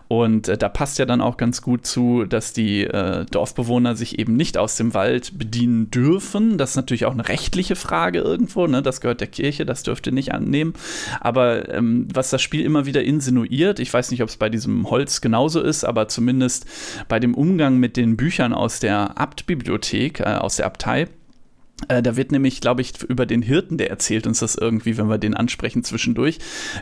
Und 0.09 0.49
äh, 0.49 0.57
da 0.57 0.71
passt 0.71 0.99
ja 0.99 1.05
dann 1.05 1.21
auch 1.21 1.37
ganz 1.37 1.61
gut 1.61 1.87
zu, 1.87 2.25
dass 2.25 2.55
die 2.55 2.85
äh, 2.85 3.27
Dorfbewohner 3.31 3.95
sich 3.95 4.19
eben 4.19 4.35
nicht 4.35 4.57
aus 4.57 4.77
dem 4.77 4.95
Wald 4.95 5.39
bedienen 5.39 5.91
dürfen. 5.91 6.57
Das 6.57 6.71
ist 6.71 6.77
natürlich 6.77 7.05
auch 7.05 7.13
eine 7.13 7.29
rechtliche 7.29 7.77
Frage 7.77 8.21
irgendwo. 8.21 8.67
Ne? 8.67 8.83
Das 8.83 9.03
gehört 9.03 9.21
der 9.21 9.29
Kirche, 9.29 9.67
das 9.67 9.83
dürft 9.83 10.07
ihr 10.07 10.15
nicht 10.15 10.33
annehmen. 10.33 10.73
Aber 11.21 11.69
ähm, 11.69 12.09
was 12.13 12.31
das 12.31 12.41
Spiel 12.41 12.65
immer 12.65 12.87
wieder 12.87 13.05
insinuiert, 13.05 13.79
ich 13.79 13.93
weiß 13.93 14.11
nicht, 14.11 14.23
ob 14.23 14.31
es 14.31 14.39
bei 14.39 14.49
diesem 14.49 14.89
Holz 14.89 15.21
genauso 15.21 15.61
ist, 15.61 15.85
aber 15.85 16.09
zumindest 16.09 16.65
bei 17.09 17.21
dem 17.21 17.35
Umgang 17.35 17.77
mit 17.77 17.99
den 17.99 18.17
Büchern 18.17 18.55
aus 18.55 18.81
der 18.81 19.19
Abtbibliothek, 19.19 20.21
äh, 20.21 20.25
aus 20.25 20.57
der 20.57 20.67
Abtei, 20.67 21.09
da 21.89 22.17
wird 22.17 22.33
nämlich, 22.33 22.61
glaube 22.61 22.81
ich, 22.81 23.03
über 23.03 23.27
den 23.27 23.43
Hirten, 23.43 23.79
der 23.79 23.91
erzählt 23.91 24.27
uns 24.27 24.41
das 24.41 24.55
irgendwie, 24.55 24.97
wenn 24.97 25.09
wir 25.09 25.19
den 25.19 25.35
ansprechen 25.35 25.85
zwischendurch. 25.85 26.39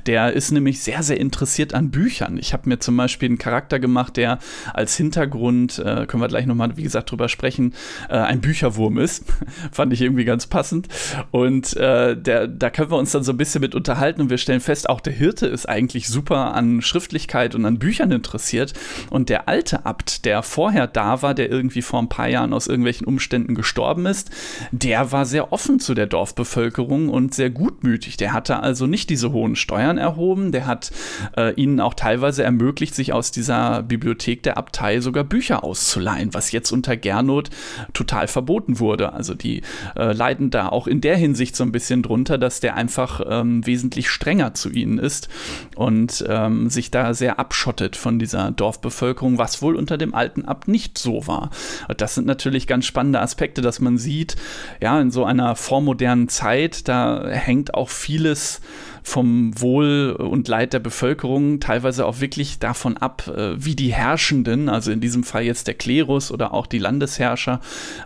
Der 0.07 0.33
ist 0.33 0.51
nämlich 0.51 0.81
sehr, 0.81 1.03
sehr 1.03 1.19
interessiert 1.19 1.75
an 1.75 1.91
Büchern. 1.91 2.39
Ich 2.39 2.53
habe 2.53 2.69
mir 2.69 2.79
zum 2.79 2.97
Beispiel 2.97 3.29
einen 3.29 3.39
Charakter 3.39 3.79
gemacht, 3.79 4.17
der 4.17 4.39
als 4.73 4.97
Hintergrund, 4.97 5.79
äh, 5.79 6.07
können 6.07 6.23
wir 6.23 6.29
gleich 6.29 6.47
nochmal, 6.47 6.77
wie 6.77 6.83
gesagt, 6.83 7.11
drüber 7.11 7.29
sprechen, 7.29 7.75
äh, 8.09 8.15
ein 8.15 8.41
Bücherwurm 8.41 8.99
ist. 8.99 9.25
Fand 9.73 9.93
ich 9.93 10.03
irgendwie 10.03 10.25
ganz 10.25 10.47
passend. 10.47 10.89
Und 11.31 11.77
äh, 11.77 12.17
der, 12.17 12.47
da 12.47 12.71
können 12.71 12.91
wir 12.91 12.99
uns 12.99 13.13
dann 13.13 13.25
so 13.25 13.33
ein 13.33 13.39
bisschen 13.39 13.61
mit 13.61 13.75
unterhalten 13.75 14.21
und 14.21 14.31
wir 14.31 14.39
stellen 14.39 14.61
fest, 14.61 14.89
auch 14.89 15.01
der 15.01 15.13
Hirte 15.13 15.47
ist 15.47 15.69
eigentlich 15.69 16.09
super 16.09 16.55
an 16.55 16.83
Schriftlichkeit 16.83 17.55
und 17.55 17.65
an 17.65 17.79
Büchern 17.79 18.13
interessiert. 18.13 18.75
Und 19.11 19.29
der 19.29 19.49
alte 19.49 19.87
Abt, 19.87 20.25
der 20.25 20.43
vorher 20.43 20.87
da 20.87 21.23
war, 21.23 21.35
der 21.35 21.51
irgendwie 21.51 21.83
vor 21.83 22.01
ein 22.01 22.09
paar 22.09 22.29
Jahren 22.29 22.53
aus 22.53 22.67
irgendwelchen 22.67 23.07
Umständen 23.07 23.55
gestorben 23.55 24.07
ist, 24.07 24.31
der 24.73 24.90
der 24.91 25.13
war 25.13 25.25
sehr 25.25 25.53
offen 25.53 25.79
zu 25.79 25.95
der 25.95 26.09
Dorfbevölkerung 26.09 27.11
und 27.11 27.33
sehr 27.33 27.49
gutmütig. 27.49 28.17
Der 28.17 28.33
hatte 28.33 28.59
also 28.59 28.89
nicht 28.89 29.09
diese 29.09 29.31
hohen 29.31 29.55
Steuern 29.55 29.99
erhoben. 29.99 30.51
Der 30.51 30.67
hat 30.67 30.91
äh, 31.37 31.55
ihnen 31.55 31.79
auch 31.79 31.95
teilweise 31.95 32.43
ermöglicht, 32.43 32.97
sich 32.97 33.13
aus 33.13 33.31
dieser 33.31 33.85
Bibliothek 33.85 34.43
der 34.43 34.59
Abtei 34.59 35.01
sogar 35.01 35.23
Bücher 35.23 35.63
auszuleihen, 35.63 36.35
was 36.35 36.51
jetzt 36.51 36.73
unter 36.73 36.97
Gernot 36.97 37.51
total 37.93 38.27
verboten 38.27 38.81
wurde. 38.81 39.13
Also 39.13 39.35
die 39.35 39.63
äh, 39.95 40.13
leiden 40.13 40.51
da 40.51 40.69
auch 40.69 40.89
in 40.89 41.01
der 41.01 41.17
Hinsicht 41.17 41.55
so 41.55 41.63
ein 41.63 41.71
bisschen 41.71 42.03
drunter, 42.03 42.37
dass 42.37 42.59
der 42.59 42.75
einfach 42.75 43.21
ähm, 43.25 43.65
wesentlich 43.65 44.11
strenger 44.11 44.55
zu 44.55 44.71
ihnen 44.71 44.99
ist 44.99 45.29
und 45.77 46.25
ähm, 46.29 46.69
sich 46.69 46.91
da 46.91 47.15
sehr 47.15 47.39
abschottet 47.39 47.95
von 47.95 48.19
dieser 48.19 48.51
Dorfbevölkerung, 48.51 49.39
was 49.39 49.63
wohl 49.63 49.77
unter 49.77 49.97
dem 49.99 50.17
alten 50.17 50.47
Abt 50.47 50.67
nicht 50.67 50.99
so 50.99 51.29
war. 51.29 51.51
Das 51.97 52.17
sind 52.17 52.27
natürlich 52.27 52.67
ganz 52.67 52.87
spannende 52.87 53.21
Aspekte, 53.21 53.63
dass 53.63 53.79
man 53.79 53.97
sieht, 53.97 54.35
ja, 54.81 55.01
in 55.01 55.11
so 55.11 55.25
einer 55.25 55.57
vormodernen 55.57 56.29
Zeit, 56.29 56.89
da 56.89 57.27
hängt 57.29 57.75
auch 57.75 57.91
vieles 57.91 58.61
vom 59.03 59.61
Wohl 59.61 60.17
und 60.19 60.49
Leid 60.49 60.73
der 60.73 60.79
Bevölkerung, 60.79 61.61
teilweise 61.61 62.07
auch 62.07 62.21
wirklich 62.21 62.59
davon 62.59 62.97
ab, 62.97 63.29
äh, 63.29 63.53
wie 63.57 63.75
die 63.75 63.93
Herrschenden, 63.93 64.69
also 64.69 64.91
in 64.91 65.01
diesem 65.01 65.25
Fall 65.25 65.43
jetzt 65.43 65.67
der 65.67 65.75
Klerus 65.75 66.31
oder 66.31 66.53
auch 66.53 66.67
die 66.67 66.79
Landesherrscher, 66.79 67.61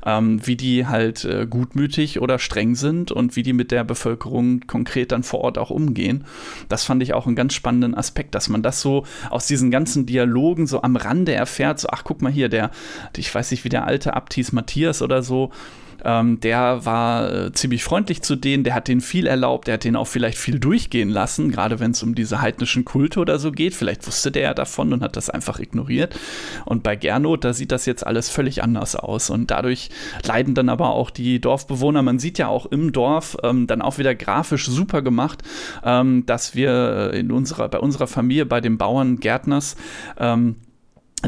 ähm, 0.04 0.46
wie 0.46 0.56
die 0.56 0.86
halt 0.86 1.24
äh, 1.24 1.46
gutmütig 1.48 2.20
oder 2.20 2.38
streng 2.38 2.74
sind 2.74 3.12
und 3.12 3.36
wie 3.36 3.42
die 3.42 3.52
mit 3.52 3.70
der 3.70 3.84
Bevölkerung 3.84 4.60
konkret 4.66 5.12
dann 5.12 5.22
vor 5.22 5.40
Ort 5.40 5.58
auch 5.58 5.70
umgehen. 5.70 6.24
Das 6.68 6.84
fand 6.84 7.02
ich 7.02 7.14
auch 7.14 7.26
einen 7.26 7.36
ganz 7.36 7.54
spannenden 7.54 7.94
Aspekt, 7.94 8.34
dass 8.34 8.48
man 8.48 8.62
das 8.62 8.80
so 8.80 9.04
aus 9.30 9.46
diesen 9.46 9.70
ganzen 9.70 10.06
Dialogen 10.06 10.66
so 10.66 10.82
am 10.82 10.96
Rande 10.96 11.34
erfährt, 11.34 11.80
so, 11.80 11.88
ach 11.90 12.04
guck 12.04 12.22
mal 12.22 12.32
hier, 12.32 12.48
der, 12.48 12.70
ich 13.16 13.34
weiß 13.34 13.50
nicht, 13.50 13.64
wie 13.64 13.68
der 13.68 13.86
alte 13.86 14.14
Abtis 14.14 14.52
Matthias 14.52 15.02
oder 15.02 15.22
so, 15.22 15.50
ähm, 16.04 16.40
der 16.40 16.84
war 16.84 17.32
äh, 17.32 17.52
ziemlich 17.52 17.82
freundlich 17.82 18.22
zu 18.22 18.36
denen, 18.36 18.62
der 18.62 18.74
hat 18.74 18.88
denen 18.88 19.00
viel 19.00 19.26
erlaubt, 19.26 19.66
der 19.66 19.74
hat 19.74 19.84
denen 19.84 19.96
auch 19.96 20.06
vielleicht 20.06 20.38
viel 20.38 20.58
durch 20.58 20.83
durchgehen 20.84 21.08
lassen, 21.08 21.50
gerade 21.50 21.80
wenn 21.80 21.92
es 21.92 22.02
um 22.02 22.14
diese 22.14 22.40
heidnischen 22.40 22.84
Kulte 22.84 23.20
oder 23.20 23.38
so 23.38 23.50
geht. 23.50 23.74
Vielleicht 23.74 24.06
wusste 24.06 24.30
der 24.30 24.42
ja 24.42 24.54
davon 24.54 24.92
und 24.92 25.02
hat 25.02 25.16
das 25.16 25.30
einfach 25.30 25.58
ignoriert. 25.58 26.18
Und 26.66 26.82
bei 26.82 26.94
Gernot, 26.94 27.44
da 27.44 27.52
sieht 27.52 27.72
das 27.72 27.86
jetzt 27.86 28.06
alles 28.06 28.28
völlig 28.28 28.62
anders 28.62 28.94
aus. 28.94 29.30
Und 29.30 29.50
dadurch 29.50 29.88
leiden 30.24 30.54
dann 30.54 30.68
aber 30.68 30.90
auch 30.90 31.10
die 31.10 31.40
Dorfbewohner. 31.40 32.02
Man 32.02 32.18
sieht 32.18 32.38
ja 32.38 32.48
auch 32.48 32.66
im 32.66 32.92
Dorf 32.92 33.36
ähm, 33.42 33.66
dann 33.66 33.80
auch 33.80 33.98
wieder 33.98 34.14
grafisch 34.14 34.66
super 34.66 35.00
gemacht, 35.00 35.42
ähm, 35.84 36.26
dass 36.26 36.54
wir 36.54 37.12
in 37.14 37.32
unserer, 37.32 37.68
bei 37.68 37.78
unserer 37.78 38.06
Familie, 38.06 38.46
bei 38.46 38.60
den 38.60 38.76
Bauern 38.76 39.20
Gärtners, 39.20 39.76
ähm, 40.18 40.56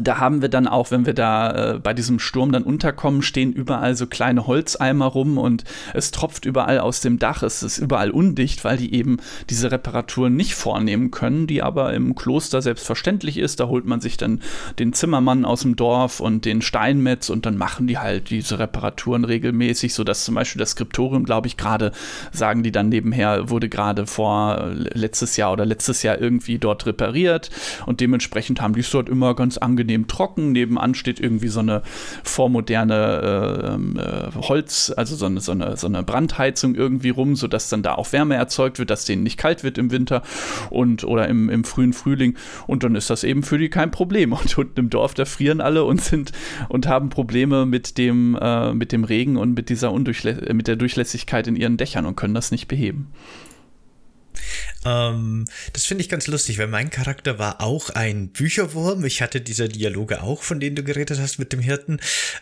da 0.01 0.19
haben 0.19 0.43
wir 0.43 0.49
dann 0.49 0.69
auch, 0.69 0.91
wenn 0.91 1.07
wir 1.07 1.15
da 1.15 1.75
äh, 1.75 1.79
bei 1.79 1.95
diesem 1.95 2.19
Sturm 2.19 2.53
dann 2.53 2.63
unterkommen, 2.63 3.23
stehen 3.23 3.53
überall 3.53 3.95
so 3.97 4.07
kleine 4.07 4.47
Holzeimer 4.47 5.07
rum 5.07 5.39
und 5.39 5.65
es 5.95 6.11
tropft 6.11 6.45
überall 6.45 6.79
aus 6.79 7.01
dem 7.01 7.19
Dach. 7.19 7.43
Es 7.43 7.63
ist 7.63 7.79
überall 7.79 8.11
undicht, 8.11 8.65
weil 8.65 8.77
die 8.77 8.95
eben 8.95 9.19
diese 9.49 9.73
Reparaturen 9.73 10.37
nicht 10.37 10.55
vornehmen 10.55 11.11
können, 11.11 11.47
die 11.47 11.63
aber 11.63 11.95
im 11.95 12.15
Kloster 12.15 12.63
selbstverständlich 12.63 13.39
ist. 13.39 13.61
Da 13.61 13.69
holt 13.69 13.87
man 13.87 14.01
sich 14.01 14.17
dann 14.17 14.41
den 14.79 14.93
Zimmermann 14.93 15.45
aus 15.45 15.63
dem 15.63 15.77
Dorf 15.77 16.21
und 16.21 16.45
den 16.45 16.63
Steinmetz 16.63 17.31
und 17.31 17.47
dann 17.47 17.57
machen 17.57 17.87
die 17.87 17.99
halt 17.99 18.31
diese 18.31 18.59
Reparaturen 18.59 19.25
regelmäßig, 19.25 19.95
sodass 19.95 20.25
zum 20.25 20.35
Beispiel 20.35 20.61
das 20.61 20.71
Skriptorium, 20.71 21.25
glaube 21.25 21.47
ich, 21.47 21.57
gerade, 21.57 21.93
sagen 22.33 22.63
die 22.63 22.73
dann 22.73 22.89
nebenher, 22.89 23.49
wurde 23.49 23.69
gerade 23.69 24.07
vor 24.07 24.59
äh, 24.59 24.99
letztes 24.99 25.37
Jahr 25.37 25.53
oder 25.53 25.65
letztes 25.65 26.03
Jahr 26.03 26.21
irgendwie 26.21 26.59
dort 26.59 26.87
repariert 26.87 27.51
und 27.87 28.01
dementsprechend 28.01 28.61
haben 28.61 28.75
die 28.75 28.81
es 28.81 28.91
dort 28.91 29.09
immer 29.09 29.35
ganz 29.35 29.59
angenehm 29.59 29.86
angenehm 29.87 30.09
trocken. 30.09 30.53
Nebenan 30.53 30.95
steht 30.95 31.21
irgendwie 31.21 31.49
so 31.49 31.61
eine 31.61 31.83
vormoderne 32.25 33.63
äh, 33.65 33.75
ähm, 33.75 33.99
äh, 33.99 34.31
Holz, 34.35 34.93
also 34.97 35.15
so 35.17 35.27
eine, 35.27 35.41
so, 35.41 35.53
eine, 35.53 35.77
so 35.77 35.87
eine 35.87 36.03
Brandheizung 36.03 36.75
irgendwie 36.75 37.11
rum, 37.11 37.37
sodass 37.37 37.69
dann 37.69 37.83
da 37.83 37.95
auch 37.95 38.13
Wärme 38.13 38.35
erzeugt 38.35 38.79
wird, 38.79 38.91
dass 38.91 39.05
denen 39.05 39.23
nicht 39.23 39.39
kalt 39.39 39.63
wird 39.63 39.79
im 39.79 39.91
Winter 39.91 40.23
und 40.71 41.05
oder 41.05 41.29
im, 41.29 41.49
im 41.49 41.65
frühen 41.65 41.93
Frühling. 41.93 42.37
Und 42.67 42.83
dann 42.83 42.97
ist 42.97 43.11
das 43.11 43.25
eben 43.25 43.43
für 43.43 43.59
die 43.59 43.71
kein 43.71 43.91
Problem. 43.91 44.33
Und 44.33 44.59
unten 44.59 44.81
im 44.81 44.91
Dorf, 44.91 45.15
da 45.15 45.25
frieren 45.25 45.61
alle 45.61 45.85
und 45.85 46.01
sind 46.01 46.33
und 46.69 46.89
haben 46.89 47.09
Probleme 47.09 47.65
mit 47.67 47.97
dem, 47.99 48.37
äh, 48.41 48.75
mit 48.75 48.93
dem 48.93 49.05
Regen 49.05 49.37
und 49.37 49.55
mit 49.55 49.69
dieser 49.69 49.93
Undurchlä 49.93 50.53
mit 50.53 50.69
der 50.69 50.77
Durchlässigkeit 50.77 51.47
in 51.47 51.57
ihren 51.57 51.77
Dächern 51.77 52.07
und 52.07 52.17
können 52.17 52.35
das 52.35 52.51
nicht 52.51 52.69
beheben. 52.69 53.09
Ähm, 54.85 55.47
das 55.73 55.85
finde 55.85 56.03
ich 56.03 56.09
ganz 56.09 56.27
lustig, 56.27 56.59
weil 56.59 56.67
mein 56.67 56.91
Charakter 56.91 57.39
war 57.39 57.61
auch 57.61 57.91
ein 57.91 58.29
Bücherwurm. 58.29 59.05
Ich 59.05 59.23
hatte 59.23 59.41
diese 59.41 59.69
Dialoge 59.69 60.23
auch, 60.23 60.43
von 60.43 60.61
denen 60.61 60.77
du 60.77 60.83
geredet 60.83 61.19
hast 61.19 61.39
mit 61.39 61.53
dem 61.53 61.61
Hirten. 61.61 61.99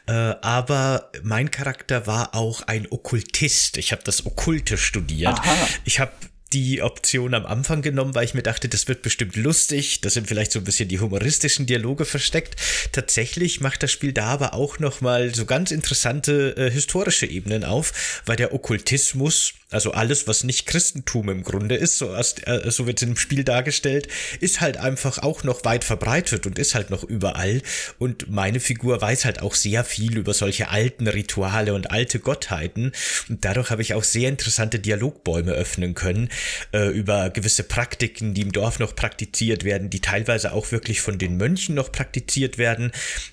Äh, 0.07 0.13
aber 0.13 1.11
mein 1.23 1.51
Charakter 1.51 2.07
war 2.07 2.35
auch 2.35 2.63
ein 2.63 2.87
Okkultist. 2.91 3.77
Ich 3.77 3.93
habe 3.93 4.03
das 4.05 4.27
Okkulte 4.27 4.77
studiert. 4.77 5.39
Aha. 5.39 5.69
Ich 5.85 6.01
habe 6.01 6.13
die 6.55 6.83
Option 6.83 7.35
am 7.35 7.47
Anfang 7.47 7.83
genommen, 7.83 8.15
weil 8.15 8.25
ich 8.25 8.35
mir 8.35 8.43
dachte, 8.43 8.69
das 8.69 8.87
wird 8.87 9.03
bestimmt 9.03 9.35
lustig. 9.37 10.01
Da 10.01 10.09
sind 10.09 10.29
vielleicht 10.29 10.53
so 10.53 10.61
ein 10.61 10.65
bisschen 10.65 10.89
die 10.89 11.01
humoristischen 11.01 11.67
Dialoge 11.67 12.05
versteckt. 12.05 12.55
Tatsächlich 12.93 13.61
macht 13.61 13.83
das 13.83 13.91
Spiel 13.91 14.13
da 14.13 14.27
aber 14.27 14.55
auch 14.55 14.79
noch 14.79 15.01
mal 15.01 15.35
so 15.35 15.47
ganz 15.47 15.73
interessante 15.73 16.55
äh, 16.57 16.71
historische 16.71 17.27
Ebenen 17.27 17.65
auf, 17.65 18.23
weil 18.25 18.37
der 18.37 18.55
Okkultismus 18.55 19.55
also 19.75 19.93
alles, 19.93 20.27
was 20.27 20.45
nicht 20.45 20.67
Christentum 20.67 21.29
im 21.29 21.43
Grunde 21.43 21.75
ist, 21.75 21.99
so, 21.99 22.15
äh, 22.15 22.71
so 22.71 22.87
wird 22.87 23.03
es 23.03 23.09
im 23.09 23.17
Spiel 23.17 23.45
dargestellt, 23.45 24.09
ist 24.41 24.61
halt 24.61 24.77
einfach 24.77 25.19
auch 25.19 25.45
noch 25.45 25.65
weit 25.65 25.85
verbreitet 25.85 26.47
und 26.47 26.59
ist 26.59 26.75
halt 26.75 26.91
noch 26.91 27.05
überall. 27.05 27.63
Und 27.99 28.31
meine 28.31 28.61
Figur 28.61 29.01
weiß 29.01 29.25
halt 29.25 29.43
auch 29.43 29.55
sehr 29.55 29.85
viel 29.85 30.17
über 30.17 30.35
solche 30.35 30.69
alten 30.69 31.09
Rituale 31.09 31.75
und 31.75 31.91
alte 31.91 32.19
Gottheiten. 32.19 32.93
Und 33.29 33.45
dadurch 33.45 33.71
habe 33.71 33.83
ich 33.83 33.95
auch 33.95 34.05
sehr 34.05 34.29
interessante 34.29 34.79
Dialogbäume 34.79 35.53
öffnen 35.53 35.95
können 35.95 36.29
äh, 36.73 36.89
über 36.89 37.31
gewisse 37.31 37.65
Praktiken, 37.65 38.35
die 38.35 38.43
im 38.43 38.53
Dorf 38.53 38.79
noch 38.79 38.95
praktiziert 38.95 39.65
werden, 39.65 39.91
die 39.91 40.01
teilweise 40.01 40.53
auch 40.53 40.73
wirklich 40.73 41.01
von 41.01 41.19
den 41.19 41.37
Mönchen 41.37 41.75
noch 41.75 41.91
praktiziert 41.91 42.59
werden, 42.59 42.93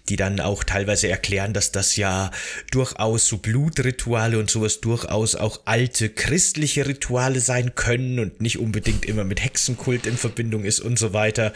die 0.09 0.15
dann 0.15 0.39
auch 0.39 0.63
teilweise 0.63 1.07
erklären, 1.07 1.53
dass 1.53 1.71
das 1.71 1.95
ja 1.95 2.31
durchaus 2.71 3.27
so 3.27 3.37
Blutrituale 3.37 4.39
und 4.39 4.49
sowas 4.49 4.81
durchaus 4.81 5.35
auch 5.35 5.61
alte 5.65 6.09
christliche 6.31 6.87
Rituale 6.87 7.41
sein 7.41 7.75
können 7.75 8.17
und 8.17 8.39
nicht 8.39 8.57
unbedingt 8.57 9.03
immer 9.03 9.25
mit 9.25 9.43
Hexenkult 9.43 10.05
in 10.05 10.15
Verbindung 10.15 10.63
ist 10.63 10.79
und 10.79 10.97
so 10.97 11.11
weiter. 11.11 11.51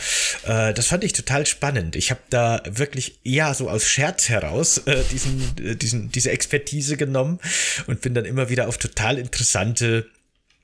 Äh, 0.46 0.74
das 0.74 0.88
fand 0.88 1.06
ich 1.06 1.14
total 1.14 1.46
spannend. 1.46 1.96
Ich 1.96 2.12
habe 2.12 2.20
da 2.30 2.62
wirklich 2.70 3.18
eher 3.24 3.54
so 3.54 3.70
aus 3.70 3.88
Scherz 3.88 4.28
heraus 4.28 4.80
äh, 4.80 5.02
diesen, 5.14 5.42
äh, 5.66 5.78
diesen, 5.78 6.12
diese 6.12 6.32
Expertise 6.32 6.98
genommen 6.98 7.40
und 7.88 8.02
bin 8.02 8.14
dann 8.14 8.26
immer 8.26 8.50
wieder 8.50 8.68
auf 8.68 8.78
total 8.78 9.18
interessante 9.18 10.08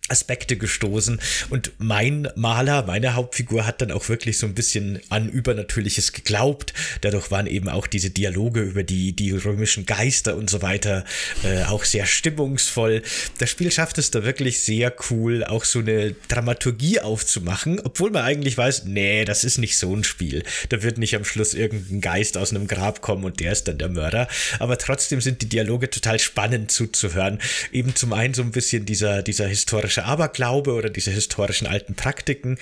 Aspekte 0.09 0.57
gestoßen 0.57 1.21
und 1.49 1.71
mein 1.77 2.27
Maler, 2.35 2.83
meine 2.83 3.15
Hauptfigur 3.15 3.65
hat 3.65 3.81
dann 3.81 3.91
auch 3.91 4.09
wirklich 4.09 4.37
so 4.37 4.45
ein 4.45 4.53
bisschen 4.53 4.99
an 5.09 5.29
Übernatürliches 5.29 6.11
geglaubt. 6.11 6.73
Dadurch 7.01 7.31
waren 7.31 7.47
eben 7.47 7.69
auch 7.69 7.87
diese 7.87 8.09
Dialoge 8.09 8.61
über 8.61 8.83
die, 8.83 9.13
die 9.13 9.31
römischen 9.31 9.85
Geister 9.85 10.35
und 10.35 10.49
so 10.49 10.61
weiter 10.61 11.05
äh, 11.43 11.63
auch 11.63 11.85
sehr 11.85 12.05
stimmungsvoll. 12.05 13.03
Das 13.37 13.49
Spiel 13.49 13.71
schafft 13.71 13.97
es 13.97 14.11
da 14.11 14.25
wirklich 14.25 14.59
sehr 14.59 14.93
cool, 15.09 15.45
auch 15.45 15.63
so 15.63 15.79
eine 15.79 16.13
Dramaturgie 16.27 16.99
aufzumachen, 16.99 17.79
obwohl 17.79 18.11
man 18.11 18.23
eigentlich 18.23 18.57
weiß, 18.57 18.85
nee, 18.85 19.23
das 19.23 19.43
ist 19.43 19.59
nicht 19.59 19.77
so 19.77 19.95
ein 19.95 20.03
Spiel. 20.03 20.43
Da 20.69 20.83
wird 20.83 20.97
nicht 20.97 21.15
am 21.15 21.23
Schluss 21.23 21.53
irgendein 21.53 22.01
Geist 22.01 22.37
aus 22.37 22.51
einem 22.51 22.67
Grab 22.67 23.01
kommen 23.01 23.23
und 23.23 23.39
der 23.39 23.53
ist 23.53 23.67
dann 23.67 23.77
der 23.77 23.89
Mörder. 23.89 24.27
Aber 24.59 24.77
trotzdem 24.77 25.21
sind 25.21 25.41
die 25.41 25.49
Dialoge 25.49 25.89
total 25.89 26.19
spannend 26.19 26.71
zuzuhören. 26.71 27.39
Eben 27.71 27.95
zum 27.95 28.11
einen 28.13 28.33
so 28.33 28.41
ein 28.41 28.51
bisschen 28.51 28.85
dieser, 28.85 29.21
dieser 29.21 29.47
historische 29.47 30.00
historische 30.01 30.05
Aberglaube 30.05 30.73
oder 30.73 30.89
diese 30.89 31.11
historischen 31.11 31.67
alten 31.67 31.95
Praktiken, 31.95 32.57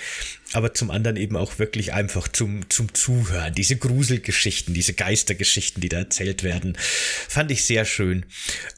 aber 0.52 0.74
zum 0.74 0.90
anderen 0.90 1.16
eben 1.16 1.36
auch 1.36 1.58
wirklich 1.58 1.92
einfach 1.92 2.28
zum, 2.28 2.68
zum 2.68 2.94
Zuhören. 2.94 3.54
Diese 3.54 3.76
Gruselgeschichten, 3.76 4.74
diese 4.74 4.94
Geistergeschichten, 4.94 5.80
die 5.80 5.88
da 5.88 5.98
erzählt 5.98 6.42
werden, 6.42 6.76
fand 7.28 7.50
ich 7.50 7.64
sehr 7.64 7.84
schön. 7.84 8.26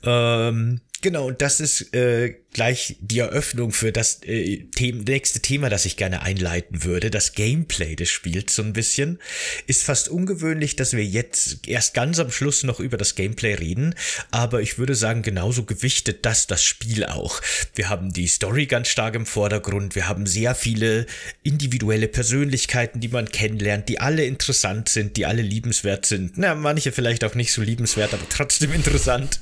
Ähm, 0.05 0.81
genau, 1.01 1.27
und 1.27 1.43
das 1.43 1.61
ist 1.61 1.95
äh, 1.95 2.37
gleich 2.53 2.97
die 3.01 3.19
Eröffnung 3.19 3.73
für 3.73 3.93
das 3.93 4.21
äh, 4.25 4.65
The 4.77 4.93
nächste 4.93 5.41
Thema, 5.41 5.71
das 5.71 5.85
ich 5.85 5.97
gerne 5.97 6.23
einleiten 6.23 6.85
würde. 6.85 7.11
Das 7.11 7.33
Gameplay 7.33 7.97
des 7.97 8.11
Spiels 8.11 8.55
so 8.55 8.63
ein 8.63 8.73
bisschen. 8.73 9.19
Ist 9.67 9.83
fast 9.83 10.09
ungewöhnlich, 10.09 10.77
dass 10.77 10.93
wir 10.93 11.05
jetzt 11.05 11.67
erst 11.67 11.95
ganz 11.95 12.19
am 12.19 12.31
Schluss 12.31 12.63
noch 12.63 12.81
über 12.81 12.97
das 12.97 13.15
Gameplay 13.15 13.55
reden, 13.55 13.95
aber 14.31 14.61
ich 14.61 14.79
würde 14.79 14.95
sagen, 14.95 15.23
genauso 15.23 15.65
gewichtet 15.65 16.25
das 16.25 16.47
das 16.47 16.63
Spiel 16.63 17.05
auch. 17.05 17.41
Wir 17.75 17.89
haben 17.89 18.13
die 18.13 18.27
Story 18.27 18.67
ganz 18.67 18.89
stark 18.89 19.15
im 19.15 19.27
Vordergrund, 19.27 19.95
wir 19.95 20.09
haben 20.09 20.27
sehr 20.27 20.55
viele 20.55 21.07
individuelle 21.43 22.09
Persönlichkeiten, 22.09 23.01
die 23.01 23.09
man 23.09 23.27
kennenlernt, 23.31 23.89
die 23.89 24.01
alle 24.01 24.25
interessant 24.25 24.89
sind, 24.89 25.17
die 25.17 25.27
alle 25.27 25.43
liebenswert 25.43 26.07
sind. 26.07 26.37
Na, 26.37 26.55
manche 26.55 26.93
vielleicht 26.93 27.25
auch 27.25 27.35
nicht 27.35 27.53
so 27.53 27.63
liebenswert, 27.63 28.13
aber 28.13 28.29
trotzdem 28.29 28.73
interessant. 28.75 29.41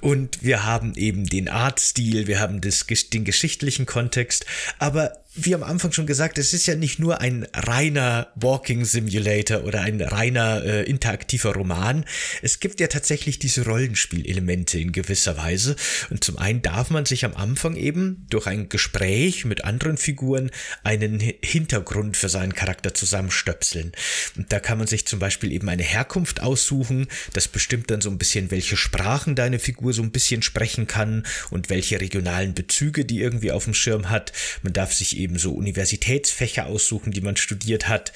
Und 0.00 0.42
wir 0.42 0.64
haben 0.64 0.94
eben 0.96 1.26
den 1.26 1.48
Artstil, 1.48 2.26
wir 2.26 2.40
haben 2.40 2.43
haben 2.44 2.60
das, 2.60 2.86
den 2.86 3.24
geschichtlichen 3.24 3.86
Kontext, 3.86 4.46
aber 4.78 5.23
wie 5.36 5.54
am 5.54 5.64
Anfang 5.64 5.90
schon 5.90 6.06
gesagt, 6.06 6.38
es 6.38 6.52
ist 6.52 6.66
ja 6.66 6.76
nicht 6.76 7.00
nur 7.00 7.20
ein 7.20 7.46
reiner 7.52 8.28
Walking 8.36 8.84
Simulator 8.84 9.64
oder 9.64 9.80
ein 9.80 10.00
reiner 10.00 10.62
äh, 10.64 10.82
interaktiver 10.84 11.54
Roman. 11.54 12.04
Es 12.40 12.60
gibt 12.60 12.78
ja 12.78 12.86
tatsächlich 12.86 13.40
diese 13.40 13.64
Rollenspielelemente 13.64 14.78
in 14.78 14.92
gewisser 14.92 15.36
Weise. 15.36 15.74
Und 16.10 16.22
zum 16.22 16.38
einen 16.38 16.62
darf 16.62 16.90
man 16.90 17.04
sich 17.04 17.24
am 17.24 17.34
Anfang 17.34 17.74
eben 17.74 18.26
durch 18.30 18.46
ein 18.46 18.68
Gespräch 18.68 19.44
mit 19.44 19.64
anderen 19.64 19.96
Figuren 19.96 20.52
einen 20.84 21.18
Hintergrund 21.18 22.16
für 22.16 22.28
seinen 22.28 22.54
Charakter 22.54 22.94
zusammenstöpseln. 22.94 23.90
Und 24.36 24.52
da 24.52 24.60
kann 24.60 24.78
man 24.78 24.86
sich 24.86 25.04
zum 25.04 25.18
Beispiel 25.18 25.50
eben 25.50 25.68
eine 25.68 25.82
Herkunft 25.82 26.42
aussuchen. 26.42 27.08
Das 27.32 27.48
bestimmt 27.48 27.90
dann 27.90 28.00
so 28.00 28.10
ein 28.10 28.18
bisschen, 28.18 28.52
welche 28.52 28.76
Sprachen 28.76 29.34
deine 29.34 29.58
Figur 29.58 29.92
so 29.92 30.02
ein 30.02 30.12
bisschen 30.12 30.42
sprechen 30.42 30.86
kann 30.86 31.26
und 31.50 31.70
welche 31.70 32.00
regionalen 32.00 32.54
Bezüge 32.54 33.04
die 33.04 33.20
irgendwie 33.20 33.50
auf 33.50 33.64
dem 33.64 33.74
Schirm 33.74 34.10
hat. 34.10 34.32
Man 34.62 34.72
darf 34.72 34.92
sich 34.92 35.16
eben 35.16 35.23
eben 35.24 35.38
so 35.38 35.52
Universitätsfächer 35.52 36.66
aussuchen, 36.66 37.10
die 37.12 37.22
man 37.22 37.36
studiert 37.36 37.88
hat, 37.88 38.12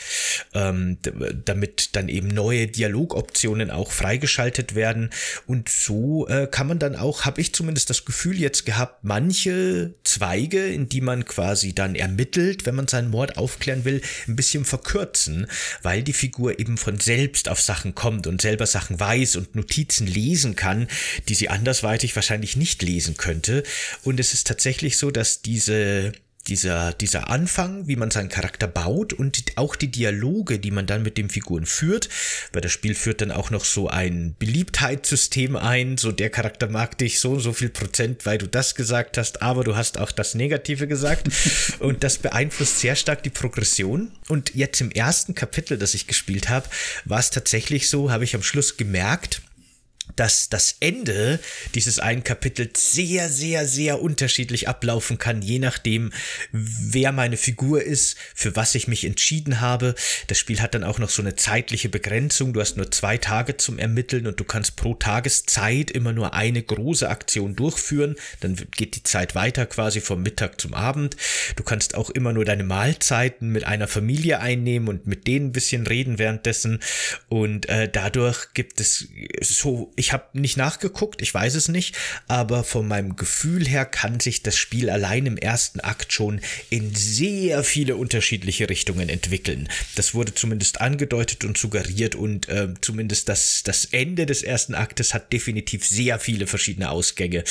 ähm, 0.55 0.99
damit 1.45 1.97
dann 1.97 2.09
eben 2.09 2.29
neue 2.29 2.67
Dialogoptionen 2.67 3.71
auch 3.71 3.91
freigeschaltet 3.91 4.75
werden. 4.75 5.11
Und 5.47 5.69
so 5.69 6.29
äh, 6.29 6.47
kann 6.47 6.67
man 6.67 6.79
dann 6.79 6.95
auch, 6.95 7.25
habe 7.25 7.41
ich 7.41 7.55
zumindest 7.55 7.91
das 7.91 8.05
Gefühl 8.05 8.39
jetzt 8.39 8.67
gehabt, 8.67 9.03
manche 9.03 9.95
Zweige, 10.05 10.69
in 10.69 10.89
die 10.89 11.01
man 11.01 11.25
quasi 11.25 11.75
dann 11.75 11.95
ermittelt, 11.95 12.67
wenn 12.67 12.75
man 12.75 12.87
seinen 12.87 13.11
Mord 13.11 13.39
aufklären 13.39 13.85
will, 13.85 14.03
ein 14.27 14.37
bisschen 14.37 14.65
verkürzen, 14.65 15.47
weil 15.83 16.03
die 16.03 16.13
Figur 16.13 16.59
eben 16.61 16.77
von 16.77 17.01
selbst 17.01 17.49
auf 17.49 17.61
Sachen 17.61 17.95
kommt 17.95 18.27
und 18.27 18.43
selber 18.43 18.67
Sachen 18.67 19.01
weiß 19.01 19.37
und 19.37 19.55
Notizen 19.55 20.07
lesen 20.07 20.55
kann, 20.55 20.89
die 21.29 21.35
sie 21.35 21.49
andersweitig 21.49 22.15
wahrscheinlich 22.15 22.57
nicht 22.57 22.83
lesen 22.83 23.17
könnte. 23.17 23.63
Und 24.05 24.21
es 24.21 24.35
ist 24.35 24.47
tatsächlich 24.47 24.99
so, 24.99 25.11
dass 25.11 25.41
diese 25.41 26.13
dieser, 26.49 26.93
dieser 26.93 27.31
Anfang, 27.31 27.87
wie 27.87 27.97
man 27.97 28.11
seinen 28.11 28.29
Charakter 28.29 28.67
baut 28.67 29.13
und 29.13 29.43
auch 29.57 29.77
die 29.77 29.91
Dialoge, 29.91 30.59
die 30.59 30.71
man 30.71 30.87
dann 30.87 31.03
mit 31.03 31.19
den 31.19 31.31
Figuren 31.31 31.67
führt, 31.67 32.09
weil 32.53 32.63
das 32.63 32.73
Spiel 32.73 32.95
führt 32.95 33.21
dann 33.21 33.31
auch 33.31 33.51
noch 33.51 33.65
so 33.65 33.89
ein 33.89 34.35
Beliebtheitssystem 34.39 35.57
ein, 35.57 35.99
so 35.99 36.13
der 36.13 36.31
Charakter 36.31 36.69
mag 36.69 36.99
dich 36.99 37.21
so 37.21 37.39
so 37.39 37.53
viel 37.53 37.69
Prozent, 37.69 38.27
weil 38.27 38.39
du 38.39 38.49
das 38.49 38.75
gesagt 38.75 39.19
hast, 39.19 39.43
aber 39.43 39.65
du 39.65 39.77
hast 39.77 39.99
auch 39.99 40.13
das 40.13 40.35
Negative 40.35 40.87
gesagt. 40.87 41.29
Und 41.79 42.03
das 42.05 42.19
beeinflusst 42.19 42.81
sehr 42.81 42.97
stark 42.97 43.23
die 43.23 43.31
Progression. 43.31 44.11
Und 44.29 44.55
jetzt 44.55 44.81
im 44.81 44.91
ersten 44.91 45.35
Kapitel, 45.35 45.79
das 45.79 45.95
ich 45.95 46.07
gespielt 46.07 46.49
habe, 46.49 46.69
war 47.05 47.19
es 47.19 47.31
tatsächlich 47.31 47.89
so, 47.89 48.11
habe 48.11 48.25
ich 48.25 48.35
am 48.35 48.43
Schluss 48.43 48.77
gemerkt, 48.77 49.43
dass 50.17 50.49
das 50.49 50.77
Ende 50.81 51.39
dieses 51.75 51.99
einen 51.99 52.25
Kapitels 52.25 52.93
sehr, 52.93 53.29
sehr, 53.29 53.67
sehr 53.67 54.01
unterschiedlich 54.03 54.69
ablaufen 54.69 55.19
kann, 55.19 55.43
je 55.43 55.59
nachdem, 55.59 56.13
wer 56.53 57.13
meine 57.13 57.37
Figur 57.37 57.83
ist, 57.83 58.17
für 58.35 58.57
was 58.57 58.75
ich 58.75 58.89
mich 58.89 59.05
entschieden 59.05 59.61
habe. 59.61 59.95
Das 60.27 60.39
Spiel 60.39 60.61
hat 60.61 60.75
dann 60.75 60.85
auch 60.85 60.99
noch 60.99 61.11
so 61.11 61.23
eine 61.23 61.37
zeitliche 61.37 61.89
Begrenzung. 61.89 62.53
Du 62.53 62.61
hast 62.61 62.77
nur 62.77 62.91
zwei 62.91 63.17
Tage 63.19 63.57
zum 63.57 63.79
Ermitteln 63.79 64.27
und 64.27 64.41
du 64.41 64.45
kannst 64.45 64.77
pro 64.77 64.95
Tageszeit 64.95 65.91
immer 65.91 66.13
nur 66.13 66.35
eine 66.35 66.63
große 66.63 67.09
Aktion 67.09 67.55
durchführen. 67.57 68.17
Dann 68.41 68.57
geht 68.77 68.97
die 68.97 69.03
Zeit 69.03 69.35
weiter 69.35 69.67
quasi 69.67 70.01
vom 70.01 70.23
Mittag 70.23 70.61
zum 70.61 70.75
Abend. 70.75 71.17
Du 71.57 71.63
kannst 71.63 71.95
auch 71.95 72.11
immer 72.11 72.33
nur 72.33 72.45
deine 72.45 72.65
Mahlzeiten 72.65 73.51
mit 73.51 73.65
einer 73.65 73.89
Familie 73.89 74.41
einnehmen 74.41 74.89
und 74.89 75.07
mit 75.07 75.27
denen 75.27 75.47
ein 75.47 75.53
bisschen 75.53 75.87
reden 75.87 76.19
währenddessen. 76.19 76.81
Und 77.29 77.69
äh, 77.69 77.89
dadurch 77.91 78.55
gibt 78.55 78.81
es 78.81 79.09
so 79.41 79.93
ich 79.99 80.13
habe 80.13 80.39
nicht 80.39 80.57
nachgeguckt, 80.57 81.21
ich 81.21 81.35
weiß 81.35 81.55
es 81.55 81.69
nicht, 81.69 81.97
aber 82.29 82.65
von 82.65 82.87
meinem 82.87 83.17
Gefühl 83.17 83.67
her 83.67 83.85
kann 83.85 84.21
sich 84.21 84.43
das 84.43 84.57
Spiel 84.57 84.91
allein 84.91 85.27
im 85.27 85.37
ersten 85.37 85.81
Akt 85.81 86.13
schon 86.13 86.41
in 86.71 86.95
sehr 86.95 87.65
viele 87.65 87.97
unterschiedliche 87.97 88.69
Richtungen 88.69 89.09
entwickeln. 89.09 89.69
Das 89.97 90.15
wurde 90.15 90.35
zumindest 90.35 90.81
angedeutet 90.81 91.45
und 91.45 91.59
suggeriert 91.59 92.15
und 92.15 92.49
äh, 92.49 92.73
zumindest 92.81 93.29
das, 93.29 93.63
das 93.65 93.87
Ende 93.87 94.27
des 94.27 94.43
ersten 94.43 94.75
Aktes 94.75 95.15
hat 95.15 95.33
definitiv 95.33 95.87
sehr 95.87 96.19
viele 96.19 96.47
verschiedene 96.47 96.91
Ausgänge. 96.91 97.45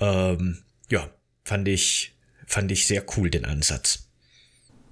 Ähm, 0.00 0.62
ja, 0.90 1.10
fand 1.44 1.68
ich, 1.68 2.12
fand 2.46 2.72
ich 2.72 2.86
sehr 2.86 3.04
cool 3.16 3.30
den 3.30 3.44
Ansatz. 3.44 4.03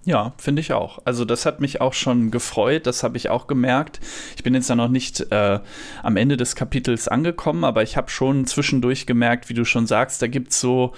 Ja, 0.05 0.33
finde 0.37 0.61
ich 0.61 0.73
auch. 0.73 0.99
Also 1.05 1.25
das 1.25 1.47
hat 1.47 1.61
mich 1.61 1.81
auch 1.81 1.93
schon 1.93 2.33
gefreut, 2.33 2.87
das 2.87 3.05
habe 3.05 3.17
ich 3.17 3.29
auch 3.29 3.47
gemerkt. 3.47 4.01
Ich 4.37 4.43
bin 4.43 4.53
jetzt 4.55 4.69
ja 4.69 4.75
noch 4.75 4.89
nicht 4.89 5.31
äh, 5.31 5.61
am 6.03 6.17
Ende 6.17 6.37
des 6.37 6.57
Kapitels 6.57 7.07
angekommen, 7.07 7.63
aber 7.63 7.85
ich 7.85 7.97
habe 7.97 8.11
schon 8.11 8.45
zwischendurch 8.47 9.07
gemerkt, 9.07 9.49
wie 9.49 9.55
du 9.55 9.65
schon 9.65 9.87
sagst, 9.87 10.21
da 10.21 10.27
gibt 10.27 10.51
es 10.51 10.61
so 10.61 10.93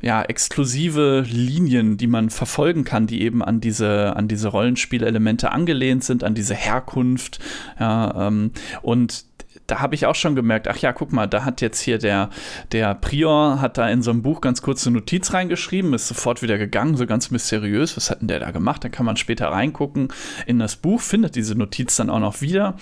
ja, 0.00 0.22
exklusive 0.22 1.24
Linien, 1.28 1.96
die 1.96 2.06
man 2.06 2.30
verfolgen 2.30 2.84
kann, 2.84 3.08
die 3.08 3.22
eben 3.22 3.42
an 3.42 3.60
diese, 3.60 4.14
an 4.14 4.28
diese 4.28 4.48
Rollenspielelemente 4.48 5.50
angelehnt 5.50 6.04
sind, 6.04 6.22
an 6.22 6.34
diese 6.34 6.54
Herkunft. 6.54 7.40
Ja, 7.80 8.28
ähm, 8.28 8.52
und 8.82 9.24
da 9.66 9.80
habe 9.80 9.94
ich 9.94 10.06
auch 10.06 10.14
schon 10.14 10.34
gemerkt, 10.34 10.68
ach 10.68 10.78
ja, 10.78 10.92
guck 10.92 11.12
mal, 11.12 11.26
da 11.26 11.44
hat 11.44 11.60
jetzt 11.60 11.80
hier 11.80 11.98
der, 11.98 12.30
der 12.72 12.94
Prior, 12.94 13.60
hat 13.60 13.78
da 13.78 13.88
in 13.88 14.02
so 14.02 14.10
einem 14.10 14.22
Buch 14.22 14.40
ganz 14.40 14.62
kurze 14.62 14.90
Notiz 14.90 15.32
reingeschrieben, 15.32 15.92
ist 15.94 16.08
sofort 16.08 16.42
wieder 16.42 16.58
gegangen, 16.58 16.96
so 16.96 17.06
ganz 17.06 17.30
mysteriös, 17.30 17.96
was 17.96 18.10
hat 18.10 18.20
denn 18.20 18.28
der 18.28 18.38
da 18.38 18.50
gemacht? 18.52 18.84
Da 18.84 18.88
kann 18.88 19.06
man 19.06 19.16
später 19.16 19.48
reingucken 19.48 20.08
in 20.46 20.58
das 20.58 20.76
Buch, 20.76 21.00
findet 21.00 21.34
diese 21.34 21.56
Notiz 21.56 21.96
dann 21.96 22.10
auch 22.10 22.20
noch 22.20 22.40
wieder, 22.40 22.76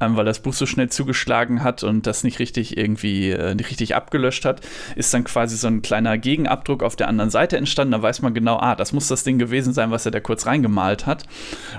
ähm, 0.00 0.16
weil 0.16 0.24
das 0.24 0.40
Buch 0.40 0.52
so 0.52 0.66
schnell 0.66 0.88
zugeschlagen 0.88 1.62
hat 1.62 1.84
und 1.84 2.06
das 2.06 2.24
nicht 2.24 2.38
richtig 2.38 2.76
irgendwie, 2.76 3.30
äh, 3.30 3.54
nicht 3.54 3.70
richtig 3.70 3.94
abgelöscht 3.94 4.44
hat, 4.44 4.60
ist 4.96 5.14
dann 5.14 5.24
quasi 5.24 5.56
so 5.56 5.68
ein 5.68 5.82
kleiner 5.82 6.18
Gegenabdruck 6.18 6.82
auf 6.82 6.96
der 6.96 7.08
anderen 7.08 7.30
Seite 7.30 7.56
entstanden, 7.56 7.92
da 7.92 8.02
weiß 8.02 8.22
man 8.22 8.34
genau, 8.34 8.58
ah, 8.58 8.74
das 8.74 8.92
muss 8.92 9.08
das 9.08 9.24
Ding 9.24 9.38
gewesen 9.38 9.72
sein, 9.72 9.90
was 9.90 10.04
er 10.04 10.12
da 10.12 10.20
kurz 10.20 10.46
reingemalt 10.46 11.06
hat 11.06 11.24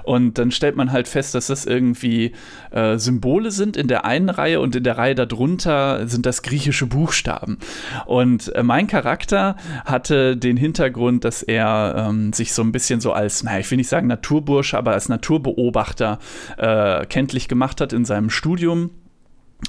und 0.04 0.38
dann 0.38 0.52
stellt 0.52 0.76
man 0.76 0.92
halt 0.92 1.08
fest, 1.08 1.36
dass 1.36 1.48
das 1.48 1.66
irgendwie 1.66 2.32
äh, 2.72 2.98
Symbole 2.98 3.52
sind 3.52 3.76
in 3.76 3.88
der 3.88 4.06
einen 4.06 4.30
Reihe 4.30 4.45
Reihe 4.46 4.60
und 4.60 4.76
in 4.76 4.84
der 4.84 4.98
Reihe 4.98 5.16
darunter 5.16 6.08
sind 6.08 6.26
das 6.28 6.44
griechische 6.44 6.86
Buchstaben. 6.86 7.58
Und 8.06 8.54
äh, 8.56 8.62
mein 8.62 8.86
Charakter 8.86 9.56
hatte 9.86 10.38
den 10.38 10.56
Hintergrund, 10.56 11.26
dass 11.26 11.42
er 11.42 12.08
ähm, 12.10 12.32
sich 12.32 12.54
so 12.54 12.62
ein 12.62 12.72
bisschen 12.72 13.02
so 13.02 13.12
als, 13.12 13.44
naja, 13.44 13.60
ich 13.60 13.72
will 13.72 13.78
nicht 13.78 13.90
sagen 13.90 14.08
Naturbursche, 14.08 14.78
aber 14.78 14.92
als 14.92 15.10
Naturbeobachter 15.10 16.20
äh, 16.58 17.06
kenntlich 17.08 17.48
gemacht 17.48 17.82
hat 17.82 17.92
in 17.92 18.06
seinem 18.06 18.30
Studium 18.30 18.92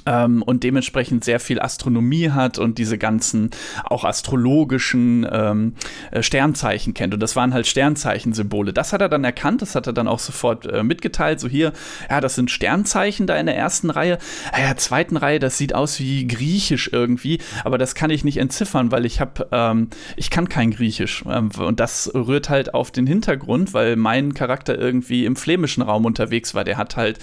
ähm, 0.05 0.43
und 0.43 0.63
dementsprechend 0.63 1.25
sehr 1.25 1.41
viel 1.41 1.61
Astronomie 1.61 2.31
hat 2.31 2.59
und 2.59 2.79
diese 2.79 2.99
ganzen 2.99 3.51
auch 3.85 4.05
astrologischen 4.05 5.27
ähm, 5.31 5.75
äh, 6.11 6.23
Sternzeichen 6.23 6.95
kennt. 6.95 7.15
Und 7.15 7.21
das 7.21 7.37
waren 7.37 7.55
halt 7.55 7.67
Sternzeichensymbole. 7.67 8.73
Das 8.73 8.93
hat 8.93 9.01
er 9.01 9.09
dann 9.09 9.25
erkannt, 9.25 9.63
das 9.63 9.75
hat 9.75 9.87
er 9.87 9.93
dann 9.93 10.09
auch 10.09 10.19
sofort 10.19 10.67
äh, 10.67 10.83
mitgeteilt. 10.83 11.41
So 11.41 11.49
hier, 11.49 11.73
ja, 12.11 12.21
das 12.21 12.35
sind 12.35 12.51
Sternzeichen 12.51 13.27
da 13.27 13.37
in 13.37 13.47
der 13.47 13.57
ersten 13.57 13.91
Reihe. 13.91 14.19
Ja, 14.53 14.67
der 14.67 14.77
zweiten 14.77 15.17
Reihe, 15.17 15.39
das 15.39 15.59
sieht 15.59 15.75
aus 15.75 15.99
wie 16.01 16.27
griechisch 16.27 16.91
irgendwie, 16.93 17.41
aber 17.65 17.79
das 17.79 17.95
kann 17.95 18.11
ich 18.11 18.25
nicht 18.25 18.39
entziffern, 18.39 18.91
weil 18.93 19.07
ich 19.07 19.21
habe, 19.21 19.49
ähm, 19.53 19.89
ich 20.17 20.31
kann 20.31 20.49
kein 20.49 20.71
Griechisch. 20.71 21.25
Ähm, 21.29 21.51
und 21.59 21.81
das 21.81 22.11
rührt 22.15 22.49
halt 22.49 22.75
auf 22.75 22.91
den 22.91 23.07
Hintergrund, 23.07 23.75
weil 23.75 23.97
mein 23.97 24.35
Charakter 24.35 24.79
irgendwie 24.79 25.25
im 25.25 25.37
flämischen 25.37 25.83
Raum 25.83 26.05
unterwegs 26.05 26.55
war. 26.55 26.65
Der 26.65 26.77
hat 26.77 26.97
halt 26.97 27.19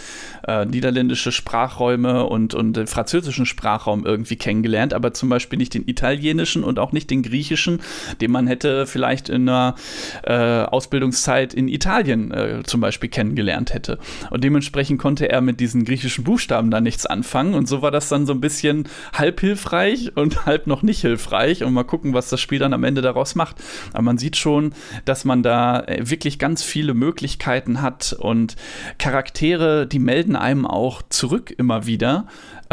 äh, 0.47 0.65
niederländische 0.65 1.31
Sprachräume 1.31 2.25
und, 2.25 2.53
und 2.53 2.62
und 2.67 2.77
den 2.77 2.87
französischen 2.87 3.45
Sprachraum 3.45 4.05
irgendwie 4.05 4.35
kennengelernt, 4.35 4.93
aber 4.93 5.13
zum 5.13 5.29
Beispiel 5.29 5.57
nicht 5.57 5.73
den 5.73 5.87
italienischen 5.87 6.63
und 6.63 6.79
auch 6.79 6.91
nicht 6.91 7.09
den 7.09 7.23
griechischen, 7.23 7.81
den 8.21 8.31
man 8.31 8.47
hätte 8.47 8.85
vielleicht 8.85 9.29
in 9.29 9.47
einer 9.47 9.75
äh, 10.23 10.63
Ausbildungszeit 10.63 11.53
in 11.53 11.67
Italien 11.67 12.31
äh, 12.31 12.63
zum 12.63 12.81
Beispiel 12.81 13.09
kennengelernt 13.09 13.73
hätte. 13.73 13.99
Und 14.29 14.43
dementsprechend 14.43 14.99
konnte 14.99 15.29
er 15.29 15.41
mit 15.41 15.59
diesen 15.59 15.85
griechischen 15.85 16.23
Buchstaben 16.23 16.71
da 16.71 16.81
nichts 16.81 17.05
anfangen 17.05 17.53
und 17.53 17.67
so 17.67 17.81
war 17.81 17.91
das 17.91 18.09
dann 18.09 18.25
so 18.25 18.33
ein 18.33 18.41
bisschen 18.41 18.87
halb 19.13 19.39
hilfreich 19.39 20.15
und 20.15 20.45
halb 20.45 20.67
noch 20.67 20.81
nicht 20.81 21.01
hilfreich 21.01 21.63
und 21.63 21.73
mal 21.73 21.83
gucken, 21.83 22.13
was 22.13 22.29
das 22.29 22.41
Spiel 22.41 22.59
dann 22.59 22.73
am 22.73 22.83
Ende 22.83 23.01
daraus 23.01 23.35
macht. 23.35 23.57
Aber 23.91 24.03
man 24.03 24.17
sieht 24.17 24.37
schon, 24.37 24.73
dass 25.05 25.25
man 25.25 25.43
da 25.43 25.81
äh, 25.81 26.09
wirklich 26.09 26.39
ganz 26.39 26.63
viele 26.63 26.93
Möglichkeiten 26.93 27.81
hat 27.81 28.13
und 28.13 28.55
Charaktere, 28.97 29.87
die 29.87 29.99
melden 29.99 30.35
einem 30.35 30.65
auch 30.65 31.01
zurück 31.09 31.53
immer 31.57 31.85
wieder. 31.85 32.27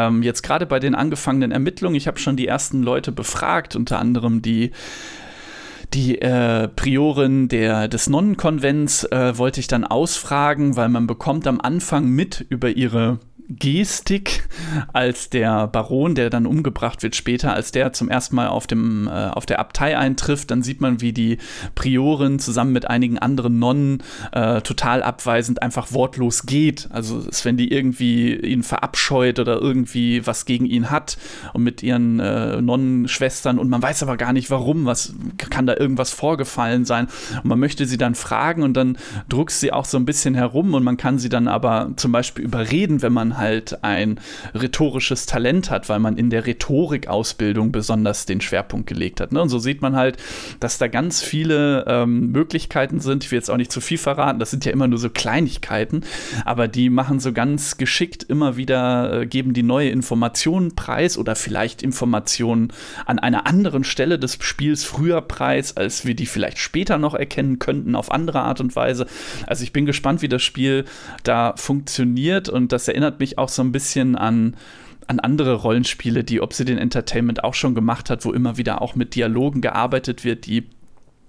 Ähm, 0.09 0.23
jetzt 0.23 0.43
gerade 0.43 0.67
bei 0.67 0.79
den 0.79 0.95
angefangenen 0.95 1.53
Ermittlungen, 1.53 1.97
ich 1.97 2.07
habe 2.07 2.19
schon 2.19 2.37
die 2.37 2.47
ersten 2.47 2.83
Leute 2.83 3.13
befragt, 3.13 3.77
unter 3.77 3.99
anderem 3.99 4.43
die 4.43 4.71
die 5.93 6.23
äh, 6.23 6.69
Priorin 6.69 7.49
der, 7.49 7.89
des 7.89 8.09
Nonnenkonvents 8.09 9.05
äh, 9.05 9.37
wollte 9.37 9.59
ich 9.59 9.67
dann 9.67 9.85
ausfragen, 9.85 10.77
weil 10.77 10.89
man 10.89 11.09
bekommt 11.09 11.49
am 11.49 11.61
Anfang 11.61 12.09
mit 12.09 12.47
über 12.49 12.71
ihre 12.71 13.19
Gestik, 13.51 14.49
als 14.93 15.29
der 15.29 15.67
Baron, 15.67 16.15
der 16.15 16.31
dann 16.31 16.47
umgebracht 16.47 17.03
wird 17.03 17.17
später, 17.17 17.53
als 17.53 17.73
der 17.73 17.93
zum 17.93 18.09
ersten 18.09 18.37
Mal 18.37 18.49
auf, 18.49 18.69
dem, 18.69 19.09
äh, 19.09 19.11
auf 19.11 19.45
der 19.45 19.59
Abtei 19.59 19.99
eintrifft, 19.99 20.51
dann 20.51 20.63
sieht 20.63 20.81
man, 20.81 21.01
wie 21.01 21.13
die 21.13 21.39
Priorin 21.75 22.39
zusammen 22.39 22.73
mit 22.73 22.89
einigen 22.89 23.19
anderen 23.19 23.59
Nonnen 23.59 24.03
äh, 24.33 24.61
total 24.61 25.03
abweisend 25.03 25.63
einfach 25.63 25.93
wortlos 25.93 26.47
geht. 26.47 26.89
Also 26.91 27.25
es, 27.29 27.45
wenn 27.45 27.57
die 27.57 27.73
irgendwie 27.73 28.35
ihn 28.37 28.63
verabscheut 28.63 29.41
oder 29.41 29.61
irgendwie 29.61 30.25
was 30.27 30.45
gegen 30.45 30.67
ihn 30.67 30.91
hat 30.91 31.19
und 31.53 31.65
mit 31.65 31.83
ihren 31.83 32.21
äh, 32.21 32.63
Nonnenschwestern 32.63 33.59
und 33.59 33.69
man 33.69 33.83
weiß 33.83 34.05
aber 34.05 34.17
gar 34.17 34.33
nicht 34.33 34.51
warum, 34.51 34.87
was 34.87 35.15
kann 35.51 35.67
da 35.67 35.77
irgendwas 35.77 36.13
vorgefallen 36.13 36.85
sein 36.85 37.09
und 37.43 37.47
man 37.47 37.59
möchte 37.59 37.87
sie 37.87 37.99
dann 37.99 38.15
fragen 38.15 38.63
und 38.63 38.75
dann 38.75 38.97
druckst 39.29 39.59
sie 39.59 39.73
auch 39.73 39.85
so 39.85 39.97
ein 39.97 40.05
bisschen 40.05 40.35
herum 40.35 40.75
und 40.75 40.85
man 40.85 40.97
kann 40.97 41.19
sie 41.19 41.29
dann 41.29 41.49
aber 41.49 41.91
zum 41.97 42.13
Beispiel 42.13 42.45
überreden, 42.45 43.03
wenn 43.03 43.13
man 43.13 43.40
halt 43.41 43.83
ein 43.83 44.21
rhetorisches 44.55 45.27
Talent 45.27 45.71
hat, 45.71 45.89
weil 45.89 45.99
man 45.99 46.17
in 46.17 46.31
der 46.31 46.47
Rhetorikausbildung 46.47 47.73
besonders 47.73 48.27
den 48.27 48.41
Schwerpunkt 48.41 48.87
gelegt 48.87 49.21
hat. 49.21 49.33
Ne? 49.33 49.43
Und 49.43 49.49
so 49.49 49.59
sieht 49.59 49.83
man 49.83 49.97
halt, 49.97 50.17
dass 50.61 50.79
da 50.79 50.87
ganz 50.89 51.23
viele 51.23 51.85
ähm, 51.87 52.31
Möglichkeiten 52.31 53.01
sind. 53.01 53.25
Ich 53.25 53.31
will 53.31 53.39
jetzt 53.39 53.51
auch 53.51 53.57
nicht 53.57 53.73
zu 53.73 53.81
viel 53.81 53.99
verraten, 53.99 54.39
das 54.39 54.51
sind 54.51 54.65
ja 54.65 54.73
immer 54.73 54.89
nur 54.89 54.99
so 54.99 55.11
Kleinigkeiten, 55.11 56.03
aber 56.45 56.69
die 56.69 56.91
machen 56.91 57.21
so 57.21 57.33
ganz 57.33 57.77
geschickt 57.77 58.23
immer 58.23 58.57
wieder, 58.57 59.23
äh, 59.23 59.27
geben 59.27 59.55
die 59.55 59.63
neue 59.63 59.91
Informationen 59.91 60.77
preis 60.77 61.19
oder 61.19 61.35
vielleicht 61.35 61.83
Informationen 61.83 62.73
an 63.07 63.19
einer 63.19 63.47
anderen 63.47 63.85
Stelle 63.85 64.19
des 64.19 64.39
Spiels 64.41 64.85
früher 64.85 65.21
preis, 65.21 65.77
als 65.77 66.05
wir 66.05 66.15
die 66.15 66.27
vielleicht 66.27 66.59
später 66.59 66.99
noch 66.99 67.15
erkennen 67.15 67.59
könnten 67.59 67.95
auf 67.95 68.11
andere 68.11 68.41
Art 68.41 68.61
und 68.61 68.77
Weise. 68.77 69.07
Also 69.47 69.65
ich 69.65 69.73
bin 69.73 69.87
gespannt, 69.87 70.23
wie 70.23 70.29
das 70.29 70.43
Spiel 70.43 70.85
da 71.23 71.55
funktioniert 71.57 72.49
und 72.49 72.73
das 72.73 72.89
erinnert 72.89 73.21
mich 73.21 73.30
mich 73.31 73.39
auch 73.39 73.49
so 73.49 73.63
ein 73.63 73.73
bisschen 73.73 74.17
an, 74.17 74.57
an 75.07 75.21
andere 75.21 75.55
Rollenspiele, 75.55 76.25
die 76.25 76.41
Obsidian 76.41 76.79
Entertainment 76.79 77.45
auch 77.45 77.55
schon 77.55 77.75
gemacht 77.75 78.11
hat, 78.11 78.25
wo 78.25 78.33
immer 78.33 78.57
wieder 78.57 78.83
auch 78.83 78.95
mit 78.95 79.15
Dialogen 79.15 79.61
gearbeitet 79.61 80.25
wird, 80.25 80.47
die 80.47 80.69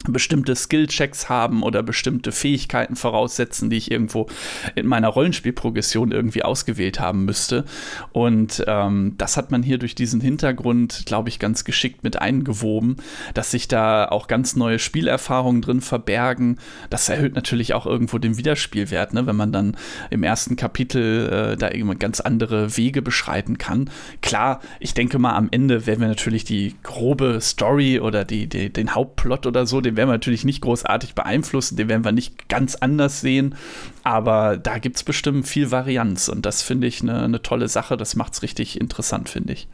bestimmte 0.07 0.55
Skill-Checks 0.55 1.29
haben 1.29 1.63
oder 1.63 1.83
bestimmte 1.83 2.31
Fähigkeiten 2.31 2.95
voraussetzen, 2.95 3.69
die 3.69 3.77
ich 3.77 3.91
irgendwo 3.91 4.27
in 4.75 4.87
meiner 4.87 5.09
Rollenspielprogression 5.09 6.11
irgendwie 6.11 6.43
ausgewählt 6.43 6.99
haben 6.99 7.25
müsste. 7.25 7.65
Und 8.11 8.63
ähm, 8.67 9.15
das 9.17 9.37
hat 9.37 9.51
man 9.51 9.63
hier 9.63 9.77
durch 9.77 9.95
diesen 9.95 10.21
Hintergrund, 10.21 11.03
glaube 11.05 11.29
ich, 11.29 11.39
ganz 11.39 11.63
geschickt 11.63 12.03
mit 12.03 12.21
eingewoben, 12.21 12.97
dass 13.33 13.51
sich 13.51 13.67
da 13.67 14.05
auch 14.05 14.27
ganz 14.27 14.55
neue 14.55 14.79
Spielerfahrungen 14.79 15.61
drin 15.61 15.81
verbergen. 15.81 16.57
Das 16.89 17.09
erhöht 17.09 17.35
natürlich 17.35 17.73
auch 17.73 17.85
irgendwo 17.85 18.17
den 18.17 18.37
Wiederspielwert, 18.37 19.13
ne? 19.13 19.27
wenn 19.27 19.35
man 19.35 19.51
dann 19.51 19.77
im 20.09 20.23
ersten 20.23 20.55
Kapitel 20.55 21.53
äh, 21.53 21.57
da 21.57 21.69
irgendwie 21.71 21.97
ganz 21.97 22.19
andere 22.19 22.77
Wege 22.77 23.01
beschreiten 23.01 23.57
kann. 23.57 23.89
Klar, 24.21 24.61
ich 24.79 24.93
denke 24.93 25.19
mal, 25.19 25.35
am 25.35 25.49
Ende 25.51 25.85
werden 25.85 26.01
wir 26.01 26.07
natürlich 26.07 26.43
die 26.43 26.75
grobe 26.83 27.39
Story 27.41 27.99
oder 27.99 28.25
die, 28.25 28.47
die 28.47 28.71
den 28.71 28.95
Hauptplot 28.95 29.45
oder 29.45 29.65
so, 29.65 29.81
den 29.81 29.90
den 29.91 29.97
werden 29.97 30.09
wir 30.09 30.13
natürlich 30.13 30.45
nicht 30.45 30.61
großartig 30.61 31.13
beeinflussen, 31.15 31.75
den 31.75 31.89
werden 31.89 32.05
wir 32.05 32.11
nicht 32.11 32.49
ganz 32.49 32.75
anders 32.75 33.21
sehen, 33.21 33.55
aber 34.03 34.57
da 34.57 34.77
gibt 34.77 34.95
es 34.95 35.03
bestimmt 35.03 35.47
viel 35.47 35.71
Varianz 35.71 36.29
und 36.29 36.45
das 36.45 36.61
finde 36.61 36.87
ich 36.87 37.01
eine 37.01 37.27
ne 37.27 37.41
tolle 37.41 37.67
Sache, 37.67 37.97
das 37.97 38.15
macht 38.15 38.33
es 38.33 38.41
richtig 38.41 38.79
interessant, 38.79 39.29
finde 39.29 39.53
ich. 39.53 39.67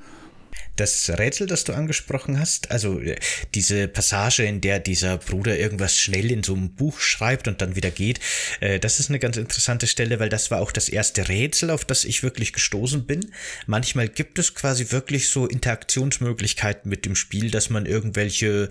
Das 0.77 1.09
Rätsel, 1.09 1.47
das 1.47 1.63
du 1.63 1.73
angesprochen 1.73 2.39
hast, 2.39 2.71
also 2.71 2.99
äh, 2.99 3.17
diese 3.53 3.87
Passage, 3.87 4.43
in 4.43 4.61
der 4.61 4.79
dieser 4.79 5.17
Bruder 5.17 5.57
irgendwas 5.57 5.99
schnell 5.99 6.31
in 6.31 6.43
so 6.43 6.53
einem 6.53 6.69
Buch 6.75 6.99
schreibt 6.99 7.47
und 7.47 7.61
dann 7.61 7.75
wieder 7.75 7.91
geht, 7.91 8.19
äh, 8.59 8.79
das 8.79 8.99
ist 8.99 9.09
eine 9.09 9.19
ganz 9.19 9.37
interessante 9.37 9.87
Stelle, 9.87 10.19
weil 10.19 10.29
das 10.29 10.51
war 10.51 10.61
auch 10.61 10.71
das 10.71 10.87
erste 10.87 11.27
Rätsel, 11.27 11.71
auf 11.71 11.83
das 11.83 12.05
ich 12.05 12.23
wirklich 12.23 12.53
gestoßen 12.53 13.05
bin. 13.05 13.31
Manchmal 13.65 14.07
gibt 14.07 14.39
es 14.39 14.53
quasi 14.53 14.91
wirklich 14.91 15.29
so 15.29 15.47
Interaktionsmöglichkeiten 15.47 16.89
mit 16.89 17.05
dem 17.05 17.15
Spiel, 17.15 17.51
dass 17.51 17.69
man 17.69 17.85
irgendwelche, 17.85 18.69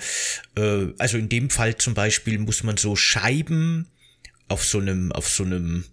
äh, 0.57 0.87
also 0.99 1.19
in 1.19 1.29
dem 1.29 1.51
Fall 1.51 1.77
zum 1.77 1.95
Beispiel 1.95 2.39
muss 2.39 2.63
man 2.63 2.77
so 2.77 2.97
Scheiben 2.97 3.89
auf 4.49 4.65
so 4.65 4.79
einem, 4.79 5.13
auf 5.13 5.29
so 5.29 5.43
einem 5.45 5.85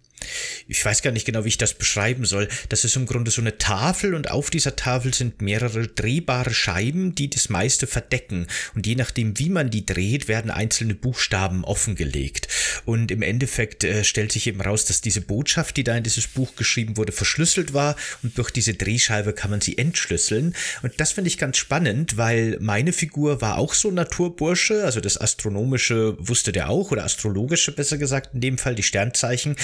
ich 0.67 0.84
weiß 0.84 1.01
gar 1.01 1.11
nicht 1.11 1.26
genau, 1.26 1.43
wie 1.43 1.49
ich 1.49 1.57
das 1.57 1.74
beschreiben 1.74 2.26
soll. 2.26 2.47
Das 2.69 2.86
ist 2.86 2.95
im 2.95 3.05
Grunde 3.05 3.32
so 3.32 3.41
eine 3.41 3.57
Tafel 3.57 4.13
und 4.13 4.32
auf 4.32 4.49
dieser 4.49 4.76
Tafel 4.76 5.13
sind 5.13 5.41
mehrere 5.41 5.88
drehbare 5.88 6.53
Scheiben, 6.53 7.15
die 7.15 7.30
das 7.30 7.49
meiste 7.49 7.88
verdecken. 7.88 8.47
Und 8.76 8.88
je 8.88 8.95
nachdem, 8.95 9.38
wie 9.39 9.49
man 9.49 9.69
die 9.69 9.86
dreht, 9.86 10.28
werden 10.28 10.51
einzelne 10.51 10.95
Buchstaben 10.95 11.63
offengelegt. 11.63 12.47
Und 12.86 13.11
im 13.11 13.21
Endeffekt 13.21 13.84
äh, 13.84 14.03
stellt 14.03 14.32
sich 14.32 14.47
eben 14.47 14.61
raus, 14.61 14.86
dass 14.86 15.01
diese 15.01 15.21
Botschaft, 15.21 15.78
die 15.78 15.84
da 15.84 15.95
in 15.95 16.03
dieses 16.03 16.28
Buch 16.28 16.55
geschrieben 16.55 16.97
wurde, 16.97 17.11
verschlüsselt 17.11 17.74
war 17.74 17.95
und 18.21 18.38
durch 18.38 18.51
diese 18.51 18.74
Drehscheibe 18.74 19.34
kann 19.34 19.51
man 19.51 19.61
sie 19.61 19.78
entschlüsseln. 19.78 20.55
Und 20.82 20.93
das 20.97 21.11
finde 21.11 21.30
ich 21.30 21.38
ganz 21.38 21.57
spannend, 21.57 22.17
weil 22.17 22.57
meine 22.59 22.93
Figur 22.93 23.41
war 23.41 23.57
auch 23.57 23.74
so 23.74 23.91
Naturbursche, 23.91 24.84
also 24.84 24.99
das 24.99 25.19
Astronomische 25.19 26.15
wusste 26.19 26.51
der 26.51 26.69
auch 26.69 26.91
oder 26.91 27.03
Astrologische 27.03 27.71
besser 27.71 27.97
gesagt 27.97 28.34
in 28.34 28.41
dem 28.41 28.57
Fall, 28.57 28.76
die 28.76 28.84
Sternzeichen 28.84 29.55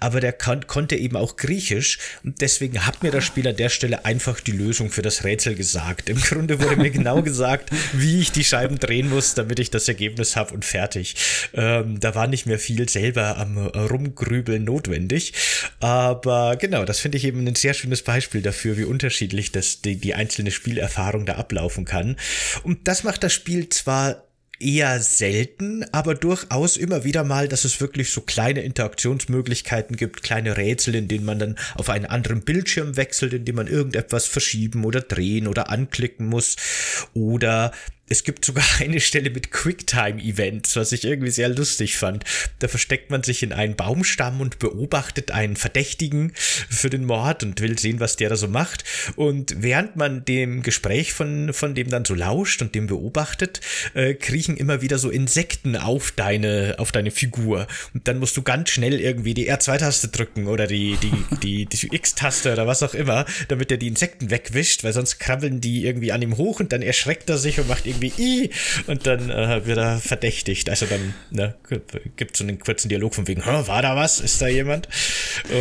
aber 0.00 0.07
der 0.10 0.32
kon 0.32 0.66
konnte 0.66 0.96
eben 0.96 1.16
auch 1.16 1.36
Griechisch 1.36 1.98
und 2.24 2.40
deswegen 2.40 2.86
hat 2.86 3.02
mir 3.02 3.10
das 3.10 3.24
Spiel 3.24 3.46
an 3.46 3.56
der 3.56 3.68
Stelle 3.68 4.04
einfach 4.04 4.40
die 4.40 4.52
Lösung 4.52 4.90
für 4.90 5.02
das 5.02 5.24
Rätsel 5.24 5.54
gesagt. 5.54 6.08
Im 6.08 6.20
Grunde 6.20 6.60
wurde 6.60 6.76
mir 6.76 6.90
genau 6.90 7.22
gesagt, 7.22 7.70
wie 7.92 8.20
ich 8.20 8.32
die 8.32 8.44
Scheiben 8.44 8.78
drehen 8.78 9.08
muss, 9.08 9.34
damit 9.34 9.58
ich 9.58 9.70
das 9.70 9.88
Ergebnis 9.88 10.36
habe 10.36 10.54
und 10.54 10.64
fertig. 10.64 11.16
Ähm, 11.54 12.00
da 12.00 12.14
war 12.14 12.26
nicht 12.26 12.46
mehr 12.46 12.58
viel 12.58 12.88
selber 12.88 13.36
am 13.36 13.58
Rumgrübeln 13.58 14.64
notwendig, 14.64 15.32
aber 15.80 16.56
genau, 16.56 16.84
das 16.84 17.00
finde 17.00 17.18
ich 17.18 17.24
eben 17.24 17.46
ein 17.46 17.54
sehr 17.54 17.74
schönes 17.74 18.02
Beispiel 18.02 18.42
dafür, 18.42 18.76
wie 18.76 18.84
unterschiedlich 18.84 19.52
das 19.52 19.82
die, 19.82 19.96
die 19.96 20.14
einzelne 20.14 20.50
Spielerfahrung 20.50 21.26
da 21.26 21.34
ablaufen 21.34 21.84
kann. 21.84 22.16
Und 22.62 22.88
das 22.88 23.04
macht 23.04 23.22
das 23.22 23.32
Spiel 23.32 23.68
zwar 23.68 24.27
eher 24.60 25.00
selten, 25.00 25.84
aber 25.92 26.14
durchaus 26.14 26.76
immer 26.76 27.04
wieder 27.04 27.24
mal, 27.24 27.48
dass 27.48 27.64
es 27.64 27.80
wirklich 27.80 28.10
so 28.10 28.20
kleine 28.20 28.62
Interaktionsmöglichkeiten 28.62 29.96
gibt, 29.96 30.22
kleine 30.22 30.56
Rätsel, 30.56 30.94
in 30.94 31.08
denen 31.08 31.24
man 31.24 31.38
dann 31.38 31.56
auf 31.74 31.88
einen 31.88 32.06
anderen 32.06 32.42
Bildschirm 32.42 32.96
wechselt, 32.96 33.32
in 33.32 33.44
dem 33.44 33.56
man 33.56 33.68
irgendetwas 33.68 34.26
verschieben 34.26 34.84
oder 34.84 35.00
drehen 35.00 35.46
oder 35.46 35.70
anklicken 35.70 36.26
muss 36.26 36.56
oder 37.14 37.72
es 38.08 38.24
gibt 38.24 38.44
sogar 38.44 38.64
eine 38.80 39.00
Stelle 39.00 39.30
mit 39.30 39.50
Quicktime-Events, 39.50 40.76
was 40.76 40.92
ich 40.92 41.04
irgendwie 41.04 41.30
sehr 41.30 41.48
lustig 41.48 41.96
fand. 41.96 42.24
Da 42.58 42.68
versteckt 42.68 43.10
man 43.10 43.22
sich 43.22 43.42
in 43.42 43.52
einen 43.52 43.76
Baumstamm 43.76 44.40
und 44.40 44.58
beobachtet 44.58 45.30
einen 45.30 45.56
Verdächtigen 45.56 46.32
für 46.34 46.90
den 46.90 47.04
Mord 47.04 47.42
und 47.42 47.60
will 47.60 47.78
sehen, 47.78 48.00
was 48.00 48.16
der 48.16 48.30
da 48.30 48.36
so 48.36 48.48
macht. 48.48 48.84
Und 49.16 49.62
während 49.62 49.96
man 49.96 50.24
dem 50.24 50.62
Gespräch 50.62 51.12
von, 51.12 51.52
von 51.52 51.74
dem 51.74 51.90
dann 51.90 52.04
so 52.04 52.14
lauscht 52.14 52.62
und 52.62 52.74
dem 52.74 52.86
beobachtet, 52.86 53.60
äh, 53.94 54.14
kriechen 54.14 54.56
immer 54.56 54.82
wieder 54.82 54.98
so 54.98 55.10
Insekten 55.10 55.76
auf 55.76 56.12
deine, 56.12 56.76
auf 56.78 56.92
deine 56.92 57.10
Figur. 57.10 57.66
Und 57.94 58.08
dann 58.08 58.18
musst 58.18 58.36
du 58.36 58.42
ganz 58.42 58.70
schnell 58.70 59.00
irgendwie 59.00 59.34
die 59.34 59.50
R2-Taste 59.50 60.08
drücken 60.08 60.46
oder 60.46 60.66
die, 60.66 60.96
die, 61.02 61.36
die, 61.42 61.66
die 61.66 61.94
X-Taste 61.94 62.52
oder 62.52 62.66
was 62.66 62.82
auch 62.82 62.94
immer, 62.94 63.26
damit 63.48 63.70
er 63.70 63.76
die 63.76 63.88
Insekten 63.88 64.30
wegwischt, 64.30 64.84
weil 64.84 64.92
sonst 64.92 65.18
krabbeln 65.18 65.60
die 65.60 65.84
irgendwie 65.84 66.12
an 66.12 66.22
ihm 66.22 66.36
hoch 66.36 66.60
und 66.60 66.72
dann 66.72 66.82
erschreckt 66.82 67.28
er 67.30 67.38
sich 67.38 67.58
und 67.58 67.68
macht 67.68 67.86
irgendwie 67.86 67.97
irgendwie 67.98 68.22
I 68.22 68.50
und 68.86 69.06
dann 69.06 69.30
äh, 69.30 69.66
wird 69.66 69.78
er 69.78 69.98
verdächtigt. 69.98 70.70
Also 70.70 70.86
dann 70.86 71.14
ne, 71.30 71.54
gibt 72.16 72.32
es 72.32 72.38
so 72.38 72.44
einen 72.44 72.58
kurzen 72.58 72.88
Dialog 72.88 73.14
von 73.14 73.26
wegen, 73.26 73.44
war 73.44 73.82
da 73.82 73.96
was? 73.96 74.20
Ist 74.20 74.40
da 74.40 74.48
jemand? 74.48 74.88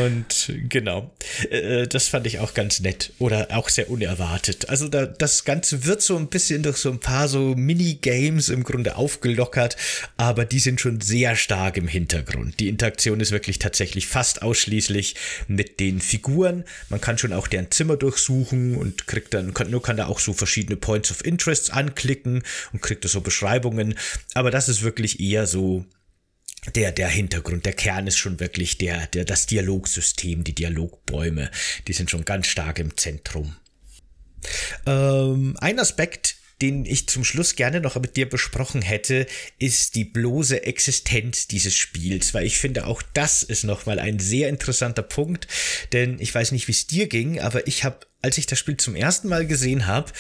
Und 0.05 0.51
genau, 0.69 1.11
äh, 1.49 1.87
das 1.87 2.07
fand 2.07 2.27
ich 2.27 2.39
auch 2.39 2.53
ganz 2.53 2.79
nett 2.79 3.13
oder 3.19 3.47
auch 3.51 3.69
sehr 3.69 3.89
unerwartet. 3.89 4.69
Also 4.69 4.87
da, 4.87 5.05
das 5.05 5.45
Ganze 5.45 5.85
wird 5.85 6.01
so 6.01 6.17
ein 6.17 6.27
bisschen 6.27 6.63
durch 6.63 6.77
so 6.77 6.91
ein 6.91 6.99
paar 6.99 7.27
so 7.27 7.55
Minigames 7.55 8.49
im 8.49 8.63
Grunde 8.63 8.95
aufgelockert, 8.95 9.77
aber 10.17 10.45
die 10.45 10.59
sind 10.59 10.81
schon 10.81 11.01
sehr 11.01 11.35
stark 11.35 11.77
im 11.77 11.87
Hintergrund. 11.87 12.59
Die 12.59 12.69
Interaktion 12.69 13.19
ist 13.19 13.31
wirklich 13.31 13.59
tatsächlich 13.59 14.07
fast 14.07 14.41
ausschließlich 14.41 15.15
mit 15.47 15.79
den 15.79 15.99
Figuren. 15.99 16.63
Man 16.89 17.01
kann 17.01 17.17
schon 17.17 17.33
auch 17.33 17.47
deren 17.47 17.71
Zimmer 17.71 17.97
durchsuchen 17.97 18.75
und 18.75 19.07
kriegt 19.07 19.33
dann, 19.33 19.53
kann, 19.53 19.69
nur 19.69 19.81
kann 19.81 19.97
da 19.97 20.07
auch 20.07 20.19
so 20.19 20.33
verschiedene 20.33 20.77
Points 20.77 21.11
of 21.11 21.25
Interest 21.25 21.71
anklicken 21.73 22.26
klicken 22.27 22.43
und 22.73 22.81
kriegt 22.81 23.07
so 23.07 23.21
Beschreibungen. 23.21 23.95
Aber 24.33 24.51
das 24.51 24.69
ist 24.69 24.81
wirklich 24.81 25.19
eher 25.19 25.47
so 25.47 25.85
der, 26.75 26.91
der 26.91 27.07
Hintergrund, 27.07 27.65
der 27.65 27.73
Kern 27.73 28.07
ist 28.07 28.17
schon 28.17 28.39
wirklich 28.39 28.77
der, 28.77 29.07
der, 29.07 29.25
das 29.25 29.45
Dialogsystem, 29.45 30.43
die 30.43 30.55
Dialogbäume, 30.55 31.49
die 31.87 31.93
sind 31.93 32.09
schon 32.09 32.25
ganz 32.25 32.47
stark 32.47 32.79
im 32.79 32.97
Zentrum. 32.97 33.55
Ähm, 34.85 35.55
ein 35.61 35.79
Aspekt, 35.79 36.35
den 36.61 36.85
ich 36.85 37.07
zum 37.07 37.23
Schluss 37.23 37.55
gerne 37.55 37.79
noch 37.79 37.95
mit 37.95 38.17
dir 38.17 38.27
besprochen 38.27 38.81
hätte, 38.81 39.27
ist 39.59 39.95
die 39.95 40.03
bloße 40.03 40.63
Existenz 40.63 41.47
dieses 41.47 41.75
Spiels, 41.75 42.33
weil 42.33 42.45
ich 42.45 42.57
finde, 42.57 42.87
auch 42.87 43.01
das 43.13 43.43
ist 43.43 43.63
nochmal 43.63 43.99
ein 43.99 44.19
sehr 44.19 44.49
interessanter 44.49 45.03
Punkt, 45.03 45.47
denn 45.93 46.19
ich 46.19 46.33
weiß 46.33 46.51
nicht, 46.51 46.67
wie 46.67 46.73
es 46.73 46.87
dir 46.87 47.07
ging, 47.07 47.39
aber 47.39 47.67
ich 47.67 47.83
habe 47.83 47.99
als 48.21 48.37
ich 48.37 48.47
das 48.47 48.57
Spiel 48.57 48.77
zum 48.77 48.95
ersten 48.95 49.27
Mal 49.29 49.45
gesehen 49.45 49.85
habe, 49.85 50.11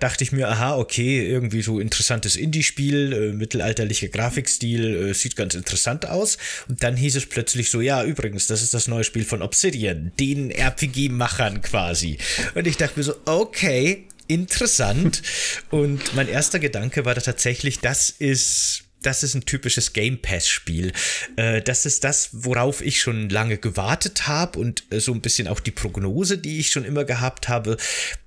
dachte 0.00 0.22
ich 0.22 0.32
mir, 0.32 0.48
aha, 0.48 0.76
okay, 0.76 1.26
irgendwie 1.26 1.62
so 1.62 1.80
interessantes 1.80 2.36
Indie-Spiel, 2.36 3.12
äh, 3.12 3.32
mittelalterlicher 3.32 4.08
Grafikstil, 4.08 5.10
äh, 5.10 5.14
sieht 5.14 5.34
ganz 5.34 5.54
interessant 5.54 6.06
aus. 6.06 6.38
Und 6.68 6.82
dann 6.82 6.96
hieß 6.96 7.16
es 7.16 7.26
plötzlich 7.26 7.70
so, 7.70 7.80
ja, 7.80 8.04
übrigens, 8.04 8.46
das 8.46 8.62
ist 8.62 8.72
das 8.72 8.86
neue 8.86 9.04
Spiel 9.04 9.24
von 9.24 9.42
Obsidian, 9.42 10.12
den 10.20 10.50
RPG-Machern 10.50 11.60
quasi. 11.60 12.18
Und 12.54 12.66
ich 12.66 12.76
dachte 12.76 12.98
mir 12.98 13.04
so, 13.04 13.14
okay, 13.24 14.06
interessant. 14.28 15.22
Und 15.70 16.14
mein 16.14 16.28
erster 16.28 16.60
Gedanke 16.60 17.04
war 17.04 17.14
da 17.14 17.20
tatsächlich, 17.20 17.80
das 17.80 18.10
ist 18.10 18.84
das 19.06 19.22
ist 19.22 19.34
ein 19.34 19.44
typisches 19.44 19.92
Game 19.92 20.20
Pass-Spiel. 20.20 20.92
Äh, 21.36 21.62
das 21.62 21.86
ist 21.86 22.04
das, 22.04 22.30
worauf 22.32 22.80
ich 22.80 23.00
schon 23.00 23.28
lange 23.28 23.58
gewartet 23.58 24.26
habe 24.26 24.58
und 24.58 24.84
äh, 24.90 25.00
so 25.00 25.12
ein 25.12 25.20
bisschen 25.20 25.48
auch 25.48 25.60
die 25.60 25.70
Prognose, 25.70 26.38
die 26.38 26.58
ich 26.60 26.70
schon 26.70 26.84
immer 26.84 27.04
gehabt 27.04 27.48
habe, 27.48 27.76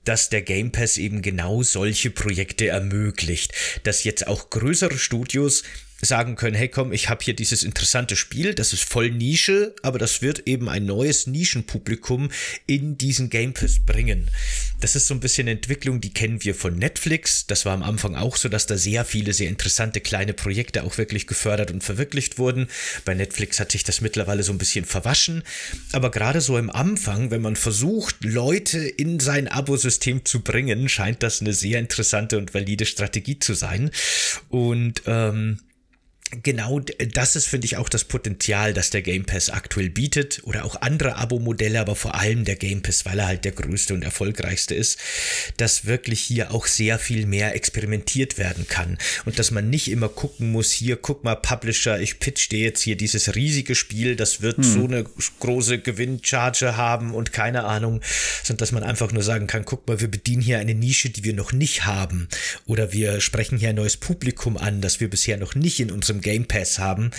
dass 0.03 0.29
der 0.29 0.41
Game 0.41 0.71
Pass 0.71 0.97
eben 0.97 1.21
genau 1.21 1.63
solche 1.63 2.09
Projekte 2.09 2.67
ermöglicht, 2.67 3.53
dass 3.83 4.03
jetzt 4.03 4.27
auch 4.27 4.49
größere 4.49 4.97
Studios 4.97 5.63
sagen 6.01 6.35
können, 6.35 6.55
hey 6.55 6.67
komm, 6.67 6.93
ich 6.93 7.09
habe 7.09 7.23
hier 7.23 7.33
dieses 7.33 7.63
interessante 7.63 8.15
Spiel, 8.15 8.53
das 8.53 8.73
ist 8.73 8.83
voll 8.83 9.09
Nische, 9.09 9.75
aber 9.81 9.97
das 9.97 10.21
wird 10.21 10.47
eben 10.47 10.69
ein 10.69 10.85
neues 10.85 11.25
Nischenpublikum 11.25 12.29
in 12.67 12.97
diesen 12.97 13.29
Game 13.29 13.53
Pass 13.53 13.79
bringen. 13.79 14.29
Das 14.79 14.95
ist 14.95 15.07
so 15.07 15.15
ein 15.15 15.19
bisschen 15.19 15.47
Entwicklung, 15.47 15.99
die 15.99 16.13
kennen 16.13 16.43
wir 16.43 16.53
von 16.53 16.77
Netflix. 16.77 17.47
Das 17.47 17.65
war 17.65 17.73
am 17.73 17.81
Anfang 17.81 18.15
auch 18.15 18.37
so, 18.37 18.47
dass 18.47 18.67
da 18.67 18.77
sehr 18.77 19.05
viele 19.05 19.33
sehr 19.33 19.49
interessante 19.49 19.99
kleine 20.01 20.33
Projekte 20.33 20.83
auch 20.83 20.99
wirklich 20.99 21.25
gefördert 21.25 21.71
und 21.71 21.83
verwirklicht 21.83 22.37
wurden. 22.37 22.67
Bei 23.03 23.15
Netflix 23.15 23.59
hat 23.59 23.71
sich 23.71 23.83
das 23.83 24.01
mittlerweile 24.01 24.43
so 24.43 24.51
ein 24.51 24.59
bisschen 24.59 24.85
verwaschen, 24.85 25.43
aber 25.93 26.11
gerade 26.11 26.41
so 26.41 26.59
im 26.59 26.69
Anfang, 26.69 27.31
wenn 27.31 27.41
man 27.41 27.55
versucht, 27.55 28.23
Leute 28.23 28.79
in 28.79 29.19
sein 29.19 29.47
Abosystem 29.47 30.25
zu 30.25 30.41
bringen, 30.41 30.89
scheint 30.89 31.23
das 31.23 31.41
eine 31.41 31.53
sehr 31.53 31.79
interessante 31.79 32.37
und 32.37 32.53
valide 32.53 32.85
Strategie 32.85 33.39
zu 33.39 33.55
sein. 33.55 33.89
Und 34.49 35.01
ähm, 35.07 35.57
genau 36.43 36.79
das 36.79 37.35
ist, 37.35 37.47
finde 37.47 37.65
ich, 37.65 37.77
auch 37.77 37.89
das 37.89 38.03
Potenzial, 38.03 38.73
das 38.73 38.89
der 38.89 39.01
Game 39.01 39.25
Pass 39.25 39.49
aktuell 39.49 39.89
bietet 39.89 40.41
oder 40.43 40.65
auch 40.65 40.81
andere 40.81 41.15
Abo-Modelle, 41.15 41.79
aber 41.79 41.95
vor 41.95 42.15
allem 42.15 42.45
der 42.45 42.55
Game 42.55 42.81
Pass, 42.81 43.05
weil 43.05 43.19
er 43.19 43.27
halt 43.27 43.45
der 43.45 43.53
größte 43.53 43.93
und 43.93 44.03
erfolgreichste 44.03 44.75
ist, 44.75 44.99
dass 45.57 45.85
wirklich 45.85 46.19
hier 46.21 46.53
auch 46.53 46.67
sehr 46.67 46.99
viel 46.99 47.25
mehr 47.25 47.55
experimentiert 47.55 48.37
werden 48.37 48.67
kann 48.67 48.97
und 49.25 49.39
dass 49.39 49.51
man 49.51 49.69
nicht 49.69 49.89
immer 49.89 50.09
gucken 50.09 50.51
muss, 50.51 50.71
hier, 50.71 50.97
guck 50.97 51.23
mal, 51.23 51.35
Publisher, 51.35 51.99
ich 51.99 52.19
pitch 52.19 52.49
dir 52.51 52.59
jetzt 52.59 52.81
hier 52.81 52.97
dieses 52.97 53.35
riesige 53.35 53.75
Spiel, 53.75 54.15
das 54.15 54.41
wird 54.41 54.57
hm. 54.57 54.63
so 54.63 54.83
eine 54.83 55.05
große 55.39 55.79
Gewinncharge 55.79 56.77
haben 56.77 57.13
und 57.13 57.31
keine 57.31 57.63
Ahnung, 57.63 58.01
sondern 58.43 58.59
dass 58.59 58.71
man 58.71 58.83
einfach 58.83 59.11
nur 59.11 59.23
sagen 59.23 59.47
kann, 59.47 59.65
guck 59.65 59.87
mal, 59.87 60.01
wir 60.01 60.09
bedienen 60.09 60.41
hier 60.41 60.59
eine 60.59 60.75
Nische, 60.75 61.09
die 61.09 61.23
wir 61.23 61.33
noch 61.33 61.53
nicht 61.53 61.85
haben 61.85 62.27
oder 62.65 62.91
wir 62.91 63.21
sprechen 63.21 63.57
hier 63.57 63.69
ein 63.69 63.75
neues 63.75 63.97
Publikum 63.97 64.57
an, 64.57 64.81
das 64.81 64.99
wir 64.99 65.09
bisher 65.09 65.37
noch 65.37 65.55
nicht 65.55 65.79
in 65.79 65.91
unserem 65.91 66.16
Game 66.21 66.45
Pass 66.45 66.79
haben. 66.79 67.11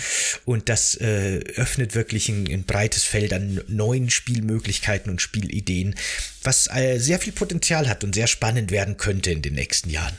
Und 0.45 0.69
das 0.69 0.95
äh, 0.95 1.39
öffnet 1.55 1.95
wirklich 1.95 2.29
ein, 2.29 2.47
ein, 2.47 2.63
breites 2.63 3.03
Feld 3.03 3.33
an 3.33 3.61
neuen 3.67 4.09
Spielmöglichkeiten 4.09 5.11
und 5.11 5.21
Spielideen, 5.21 5.95
was 6.43 6.67
äh, 6.67 6.97
sehr 6.99 7.19
viel 7.19 7.33
Potenzial 7.33 7.89
hat 7.89 8.03
und 8.03 8.15
sehr 8.15 8.27
spannend 8.27 8.71
werden 8.71 8.97
könnte 8.97 9.31
in 9.31 9.41
den 9.41 9.53
nächsten 9.53 9.89
Jahren. 9.89 10.17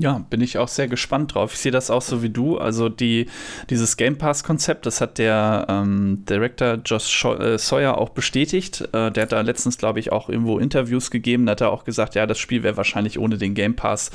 Ja, 0.00 0.24
bin 0.30 0.40
ich 0.40 0.56
auch 0.56 0.68
sehr 0.68 0.88
gespannt 0.88 1.34
drauf. 1.34 1.52
Ich 1.52 1.58
sehe 1.58 1.72
das 1.72 1.90
auch 1.90 2.00
so 2.00 2.22
wie 2.22 2.30
du. 2.30 2.56
Also 2.56 2.88
die, 2.88 3.26
dieses 3.68 3.98
Game 3.98 4.16
Pass-Konzept, 4.16 4.86
das 4.86 5.02
hat 5.02 5.18
der 5.18 5.66
ähm, 5.68 6.24
Director 6.26 6.78
Josh 6.82 7.22
äh, 7.26 7.58
Sawyer 7.58 7.98
auch 7.98 8.08
bestätigt. 8.08 8.80
Äh, 8.94 9.10
der 9.10 9.24
hat 9.24 9.32
da 9.32 9.42
letztens, 9.42 9.76
glaube 9.76 10.00
ich, 10.00 10.10
auch 10.10 10.30
irgendwo 10.30 10.58
Interviews 10.58 11.10
gegeben. 11.10 11.44
Da 11.44 11.52
hat 11.52 11.60
er 11.60 11.70
auch 11.70 11.84
gesagt, 11.84 12.14
ja, 12.14 12.26
das 12.26 12.38
Spiel 12.38 12.62
wäre 12.62 12.78
wahrscheinlich 12.78 13.18
ohne 13.18 13.36
den 13.36 13.52
Game 13.52 13.76
Pass 13.76 14.10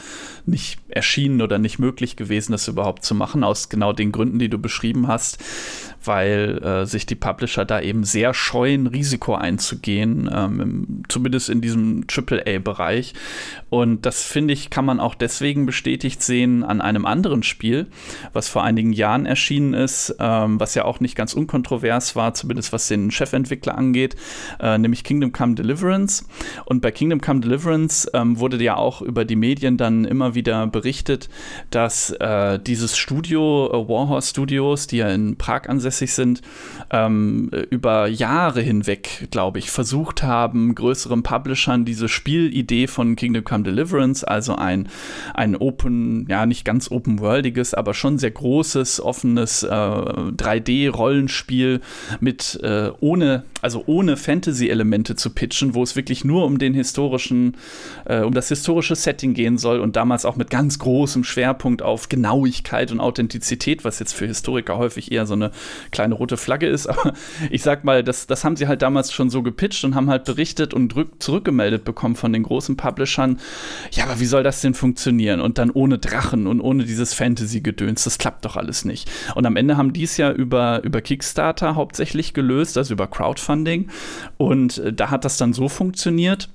nicht 0.47 0.79
erschienen 0.89 1.39
oder 1.43 1.59
nicht 1.59 1.77
möglich 1.77 2.15
gewesen, 2.15 2.53
das 2.53 2.67
überhaupt 2.67 3.05
zu 3.05 3.13
machen, 3.13 3.43
aus 3.43 3.69
genau 3.69 3.93
den 3.93 4.11
Gründen, 4.11 4.39
die 4.39 4.49
du 4.49 4.57
beschrieben 4.57 5.07
hast 5.07 5.37
weil 6.07 6.61
äh, 6.63 6.85
sich 6.85 7.05
die 7.05 7.15
Publisher 7.15 7.65
da 7.65 7.81
eben 7.81 8.03
sehr 8.03 8.33
scheuen, 8.33 8.87
Risiko 8.87 9.35
einzugehen, 9.35 10.29
ähm, 10.31 11.03
zumindest 11.09 11.49
in 11.49 11.61
diesem 11.61 12.05
AAA-Bereich. 12.07 13.13
Und 13.69 14.05
das 14.05 14.23
finde 14.23 14.53
ich, 14.53 14.69
kann 14.69 14.85
man 14.85 14.99
auch 14.99 15.15
deswegen 15.15 15.65
bestätigt 15.65 16.23
sehen 16.23 16.63
an 16.63 16.81
einem 16.81 17.05
anderen 17.05 17.43
Spiel, 17.43 17.87
was 18.33 18.47
vor 18.47 18.63
einigen 18.63 18.93
Jahren 18.93 19.25
erschienen 19.25 19.73
ist, 19.73 20.15
ähm, 20.19 20.59
was 20.59 20.75
ja 20.75 20.85
auch 20.85 20.99
nicht 20.99 21.15
ganz 21.15 21.33
unkontrovers 21.33 22.15
war, 22.15 22.33
zumindest 22.33 22.71
was 22.71 22.87
den 22.87 23.11
Chefentwickler 23.11 23.77
angeht, 23.77 24.15
äh, 24.59 24.77
nämlich 24.77 25.03
Kingdom 25.03 25.31
Come 25.31 25.55
Deliverance. 25.55 26.25
Und 26.65 26.81
bei 26.81 26.91
Kingdom 26.91 27.21
Come 27.21 27.41
Deliverance 27.41 28.09
ähm, 28.13 28.39
wurde 28.39 28.61
ja 28.63 28.77
auch 28.77 29.01
über 29.01 29.25
die 29.25 29.35
Medien 29.35 29.77
dann 29.77 30.05
immer 30.05 30.35
wieder 30.35 30.67
berichtet, 30.67 31.29
dass 31.69 32.11
äh, 32.11 32.59
dieses 32.59 32.97
Studio, 32.97 33.67
äh, 33.67 33.89
Warhorse 33.89 34.29
Studios, 34.29 34.87
die 34.87 34.97
ja 34.97 35.09
in 35.09 35.37
Prag 35.37 35.67
ansässig 35.67 35.94
ansässig 35.95 36.13
sind, 36.13 36.41
ähm, 36.91 37.49
über 37.69 38.07
Jahre 38.07 38.61
hinweg, 38.61 39.27
glaube 39.31 39.59
ich, 39.59 39.71
versucht 39.71 40.23
haben, 40.23 40.75
größeren 40.75 41.23
Publishern 41.23 41.85
diese 41.85 42.09
Spielidee 42.09 42.87
von 42.87 43.15
Kingdom 43.15 43.43
Come 43.43 43.63
Deliverance, 43.63 44.27
also 44.27 44.55
ein, 44.55 44.89
ein 45.33 45.55
Open, 45.55 46.27
ja, 46.29 46.45
nicht 46.45 46.65
ganz 46.65 46.91
open-worldiges, 46.91 47.73
aber 47.73 47.93
schon 47.93 48.17
sehr 48.17 48.31
großes, 48.31 49.01
offenes 49.01 49.63
äh, 49.63 49.67
3D-Rollenspiel 49.67 51.79
mit 52.19 52.59
äh, 52.61 52.91
ohne, 52.99 53.45
also 53.61 53.83
ohne 53.85 54.17
Fantasy-Elemente 54.17 55.15
zu 55.15 55.29
pitchen, 55.31 55.75
wo 55.75 55.83
es 55.83 55.95
wirklich 55.95 56.25
nur 56.25 56.45
um 56.45 56.59
den 56.59 56.73
historischen, 56.73 57.55
äh, 58.05 58.21
um 58.21 58.33
das 58.33 58.49
historische 58.49 58.95
Setting 58.95 59.33
gehen 59.33 59.57
soll 59.57 59.79
und 59.79 59.95
damals 59.95 60.25
auch 60.25 60.35
mit 60.35 60.49
ganz 60.49 60.79
großem 60.79 61.23
Schwerpunkt 61.23 61.81
auf 61.81 62.09
Genauigkeit 62.09 62.91
und 62.91 62.99
Authentizität, 62.99 63.85
was 63.85 63.99
jetzt 63.99 64.13
für 64.13 64.27
Historiker 64.27 64.77
häufig 64.77 65.11
eher 65.11 65.25
so 65.25 65.33
eine 65.33 65.51
kleine 65.91 66.15
rote 66.15 66.37
Flagge 66.37 66.67
ist, 66.67 66.87
aber 66.89 67.13
ich 67.49 67.63
sag 67.63 67.83
mal, 67.83 68.03
das, 68.03 68.27
das 68.27 68.43
haben 68.43 68.55
sie 68.55 68.67
halt 68.67 68.81
damals 68.81 69.11
schon 69.11 69.29
so 69.29 69.43
gepitcht 69.43 69.83
und 69.83 69.95
haben 69.95 70.09
halt 70.09 70.25
berichtet 70.25 70.73
und 70.73 70.93
zurückgemeldet 71.19 71.83
bekommen 71.85 72.15
von 72.15 72.33
den 72.33 72.43
großen 72.43 72.77
Publishern. 72.77 73.39
Ja, 73.91 74.05
aber 74.05 74.19
wie 74.19 74.25
soll 74.25 74.43
das 74.43 74.61
denn 74.61 74.73
funktionieren? 74.73 75.41
Und 75.41 75.57
dann 75.57 75.71
ohne 75.71 75.97
Drachen 75.97 76.47
und 76.47 76.61
ohne 76.61 76.85
dieses 76.85 77.13
Fantasy-Gedöns, 77.13 78.03
das 78.03 78.17
klappt 78.17 78.45
doch 78.45 78.55
alles 78.55 78.85
nicht. 78.85 79.09
Und 79.35 79.45
am 79.45 79.55
Ende 79.55 79.77
haben 79.77 79.93
die 79.93 80.03
es 80.03 80.17
ja 80.17 80.31
über, 80.31 80.83
über 80.83 81.01
Kickstarter 81.01 81.75
hauptsächlich 81.75 82.33
gelöst, 82.33 82.77
also 82.77 82.93
über 82.93 83.07
Crowdfunding. 83.07 83.89
Und 84.37 84.77
äh, 84.79 84.93
da 84.93 85.09
hat 85.11 85.25
das 85.25 85.37
dann 85.37 85.53
so 85.53 85.69
funktioniert. 85.69 86.49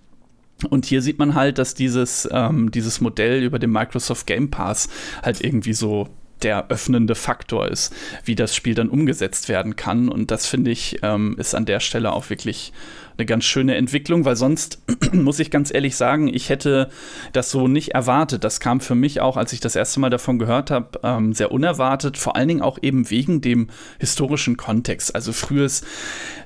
Und 0.68 0.84
hier 0.84 1.00
sieht 1.00 1.18
man 1.18 1.34
halt, 1.34 1.58
dass 1.58 1.74
dieses, 1.74 2.28
ähm, 2.30 2.70
dieses 2.70 3.00
Modell 3.00 3.42
über 3.42 3.58
den 3.58 3.70
Microsoft 3.70 4.26
Game 4.26 4.50
Pass 4.50 4.88
halt 5.22 5.42
irgendwie 5.42 5.72
so 5.72 6.08
der 6.42 6.68
öffnende 6.68 7.14
Faktor 7.14 7.68
ist, 7.68 7.94
wie 8.24 8.34
das 8.34 8.54
Spiel 8.54 8.74
dann 8.74 8.88
umgesetzt 8.88 9.48
werden 9.48 9.76
kann. 9.76 10.08
Und 10.08 10.30
das 10.30 10.46
finde 10.46 10.70
ich, 10.70 10.98
ähm, 11.02 11.36
ist 11.38 11.54
an 11.54 11.66
der 11.66 11.80
Stelle 11.80 12.12
auch 12.12 12.30
wirklich 12.30 12.72
eine 13.20 13.26
ganz 13.26 13.44
schöne 13.44 13.76
Entwicklung, 13.76 14.24
weil 14.24 14.36
sonst 14.36 14.82
muss 15.12 15.38
ich 15.38 15.50
ganz 15.50 15.72
ehrlich 15.72 15.96
sagen, 15.96 16.28
ich 16.28 16.48
hätte 16.48 16.88
das 17.32 17.50
so 17.50 17.68
nicht 17.68 17.90
erwartet. 17.90 18.44
Das 18.44 18.60
kam 18.60 18.80
für 18.80 18.94
mich 18.94 19.20
auch, 19.20 19.36
als 19.36 19.52
ich 19.52 19.60
das 19.60 19.76
erste 19.76 20.00
Mal 20.00 20.10
davon 20.10 20.38
gehört 20.38 20.70
habe, 20.70 20.98
ähm, 21.02 21.32
sehr 21.34 21.52
unerwartet, 21.52 22.16
vor 22.16 22.36
allen 22.36 22.48
Dingen 22.48 22.62
auch 22.62 22.78
eben 22.80 23.10
wegen 23.10 23.40
dem 23.40 23.68
historischen 23.98 24.56
Kontext. 24.56 25.14
Also 25.14 25.32
frühes 25.32 25.82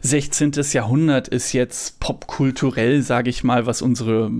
16. 0.02 0.52
Jahrhundert 0.72 1.28
ist 1.28 1.52
jetzt 1.52 2.00
popkulturell, 2.00 3.02
sage 3.02 3.30
ich 3.30 3.44
mal, 3.44 3.66
was 3.66 3.80
unsere 3.80 4.30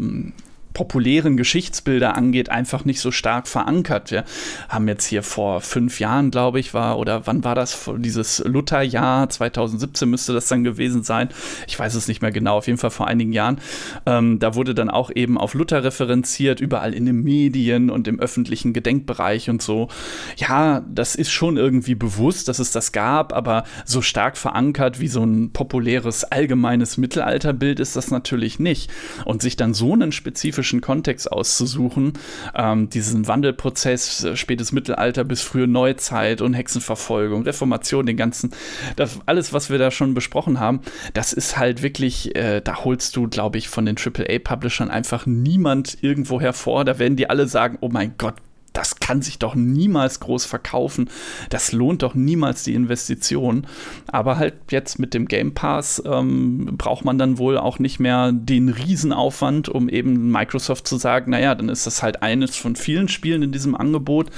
populären 0.75 1.37
Geschichtsbilder 1.37 2.17
angeht, 2.17 2.51
einfach 2.51 2.85
nicht 2.85 3.01
so 3.01 3.13
stark 3.13 3.47
verankert. 3.47 4.11
Wir 4.11 4.25
haben 4.69 4.89
jetzt 4.89 5.07
hier 5.07 5.23
vor 5.23 5.61
fünf 5.61 6.01
Jahren, 6.01 6.33
glaube 6.33 6.59
ich, 6.59 6.75
war, 6.75 6.99
oder 6.99 7.27
wann 7.27 7.45
war 7.45 7.55
das, 7.55 7.89
dieses 7.97 8.41
Lutherjahr, 8.45 9.29
2017 9.29 10.11
müsste 10.11 10.35
das 10.35 10.49
dann 10.49 10.65
gewesen 10.65 11.05
sein. 11.05 11.29
Ich 11.69 11.79
weiß 11.79 11.95
es 11.95 12.09
nicht 12.09 12.23
mehr 12.23 12.33
genau, 12.33 12.59
auf 12.59 12.67
jeden 12.67 12.79
Fall 12.79 12.91
vor 12.91 13.07
einigen 13.07 13.33
Jahren. 13.33 13.61
Ähm, 14.05 14.41
da 14.41 14.57
wurde 14.57 14.75
dann 14.75 14.91
auch 14.91 15.11
eben 15.15 15.39
auf 15.39 15.55
Luther 15.55 15.85
referenziert, 15.85 16.61
überall 16.61 16.93
in 16.93 17.07
den 17.07 17.23
Medien 17.23 17.89
und 17.89 18.09
im 18.09 18.19
öffentlichen 18.19 18.73
Gedenkbereich 18.73 19.49
und 19.49 19.63
so. 19.63 19.89
Ja, 20.37 20.85
das 20.93 21.15
ist 21.15 21.31
schon 21.31 21.57
irgendwie 21.57 21.95
bewusst, 21.95 22.49
dass 22.49 22.59
es 22.59 22.73
das 22.73 22.91
gab, 22.91 23.33
aber 23.33 23.63
so 23.85 24.03
stark 24.03 24.37
verankert 24.37 24.99
wie 24.99 25.09
so 25.09 25.23
ein 25.23 25.53
populäres 25.53 26.25
allgemeines 26.25 26.97
Mittelalterbild 26.97 27.79
ist 27.79 27.95
das 27.95 28.11
natürlich 28.11 28.59
nicht. 28.59 28.91
Und 29.25 29.41
sich 29.41 29.55
dann 29.55 29.73
so 29.73 29.93
einen 29.93 30.11
spezifischen 30.11 30.64
spezifischen 30.65 30.81
Kontext 30.81 31.31
auszusuchen. 31.31 32.15
Ähm, 32.55 32.89
diesen 32.89 33.29
Wandelprozess, 33.29 34.25
äh, 34.25 34.37
spätes 34.37 34.73
Mittelalter 34.73 35.25
bis 35.25 35.43
frühe 35.43 35.67
Neuzeit 35.67 36.41
und 36.41 36.55
Hexenverfolgung, 36.55 37.43
Reformation, 37.43 38.07
den 38.07 38.17
ganzen, 38.17 38.51
das, 38.97 39.21
alles, 39.27 39.53
was 39.53 39.71
wir 39.71 39.79
da 39.79 39.91
schon 39.91 40.15
besprochen 40.15 40.59
haben, 40.59 40.81
das 41.13 41.33
ist 41.33 41.59
halt 41.59 41.83
wirklich, 41.83 42.35
äh, 42.35 42.61
da 42.63 42.85
holst 42.85 43.17
du, 43.17 43.29
glaube 43.29 43.59
ich, 43.59 43.69
von 43.69 43.85
den 43.85 43.97
AAA-Publishern 43.97 44.91
einfach 44.91 45.27
niemand 45.27 45.99
irgendwo 46.01 46.41
hervor. 46.41 46.85
Da 46.85 46.99
werden 46.99 47.17
die 47.17 47.29
alle 47.29 47.47
sagen, 47.47 47.79
oh 47.81 47.89
mein 47.91 48.15
Gott, 48.19 48.35
das 48.75 48.97
kann 48.97 49.23
sich 49.23 49.39
doch 49.39 49.55
niemals 49.55 50.19
groß 50.19 50.45
verkaufen. 50.47 51.09
Das 51.49 51.71
lohnt 51.71 52.03
doch 52.03 52.15
niemals 52.15 52.65
die 52.65 52.75
Investition. 52.75 53.69
Aber 54.09 54.37
halt 54.37 54.55
jetzt 54.71 54.99
mit 54.99 55.15
dem 55.15 55.27
Game 55.27 55.55
Pass 55.55 56.03
ähm, 56.05 56.75
braucht 56.77 57.05
man 57.05 57.17
dann 57.17 57.39
wohl 57.39 57.57
auch 57.57 57.79
nicht 57.79 58.01
mehr 58.01 58.33
den 58.33 58.69
Riesenaufwand, 58.69 59.69
um 59.69 59.89
eben 59.89 60.31
Microsoft 60.31 60.89
zu 60.89 60.97
sagen, 60.97 61.31
naja, 61.31 61.55
dann 61.55 61.69
ist 61.69 61.87
das 61.87 62.03
halt 62.03 62.23
eines 62.23 62.57
von 62.57 62.75
vielen 62.75 63.07
Spielen 63.07 63.45
in 63.45 63.53
diesem 63.53 63.77
Angebot. 63.77 64.31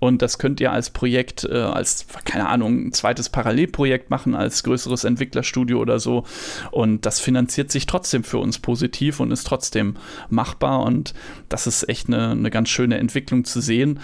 Und 0.00 0.20
das 0.20 0.38
könnt 0.38 0.60
ihr 0.60 0.72
als 0.72 0.90
Projekt, 0.90 1.44
äh, 1.44 1.54
als, 1.56 2.06
keine 2.24 2.48
Ahnung, 2.48 2.88
ein 2.88 2.92
zweites 2.92 3.28
Parallelprojekt 3.28 4.10
machen, 4.10 4.34
als 4.34 4.64
größeres 4.64 5.04
Entwicklerstudio 5.04 5.78
oder 5.78 6.00
so. 6.00 6.24
Und 6.72 7.06
das 7.06 7.20
finanziert 7.20 7.70
sich 7.70 7.86
trotzdem 7.86 8.24
für 8.24 8.38
uns 8.38 8.58
positiv 8.58 9.20
und 9.20 9.30
ist 9.30 9.46
trotzdem 9.46 9.94
machbar. 10.28 10.82
Und 10.82 11.14
das 11.48 11.68
ist 11.68 11.88
echt 11.88 12.08
eine, 12.08 12.30
eine 12.30 12.50
ganz 12.50 12.68
schöne 12.68 12.98
Entwicklung 12.98 13.44
zu 13.44 13.60
sehen 13.60 13.75
sehen. 13.76 14.00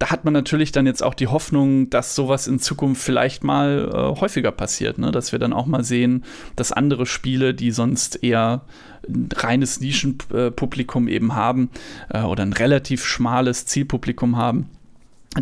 Da 0.00 0.10
hat 0.10 0.24
man 0.24 0.34
natürlich 0.34 0.72
dann 0.72 0.86
jetzt 0.86 1.02
auch 1.02 1.14
die 1.14 1.28
Hoffnung, 1.28 1.88
dass 1.88 2.14
sowas 2.14 2.48
in 2.48 2.58
Zukunft 2.58 3.00
vielleicht 3.00 3.44
mal 3.44 3.90
äh, 3.92 4.20
häufiger 4.20 4.50
passiert, 4.50 4.98
ne? 4.98 5.12
dass 5.12 5.30
wir 5.30 5.38
dann 5.38 5.52
auch 5.52 5.66
mal 5.66 5.84
sehen, 5.84 6.24
dass 6.56 6.72
andere 6.72 7.06
Spiele, 7.06 7.54
die 7.54 7.70
sonst 7.70 8.22
eher 8.22 8.62
ein 9.08 9.28
reines 9.34 9.80
Nischenpublikum 9.80 11.06
eben 11.08 11.34
haben 11.34 11.70
äh, 12.10 12.22
oder 12.22 12.42
ein 12.42 12.52
relativ 12.52 13.04
schmales 13.04 13.66
Zielpublikum 13.66 14.36
haben, 14.36 14.68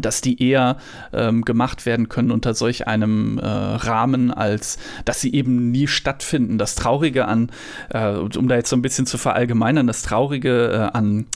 dass 0.00 0.20
die 0.20 0.42
eher 0.42 0.76
ähm, 1.12 1.42
gemacht 1.42 1.86
werden 1.86 2.08
können 2.08 2.30
unter 2.30 2.54
solch 2.54 2.86
einem 2.86 3.38
äh, 3.38 3.46
Rahmen, 3.46 4.30
als 4.30 4.78
dass 5.04 5.20
sie 5.20 5.34
eben 5.34 5.70
nie 5.70 5.86
stattfinden. 5.86 6.58
Das 6.58 6.74
Traurige 6.74 7.26
an, 7.26 7.50
äh, 7.90 8.10
um 8.10 8.48
da 8.48 8.56
jetzt 8.56 8.70
so 8.70 8.76
ein 8.76 8.82
bisschen 8.82 9.06
zu 9.06 9.18
verallgemeinern, 9.18 9.86
das 9.86 10.02
Traurige 10.02 10.72
äh, 10.72 10.96
an 10.96 11.26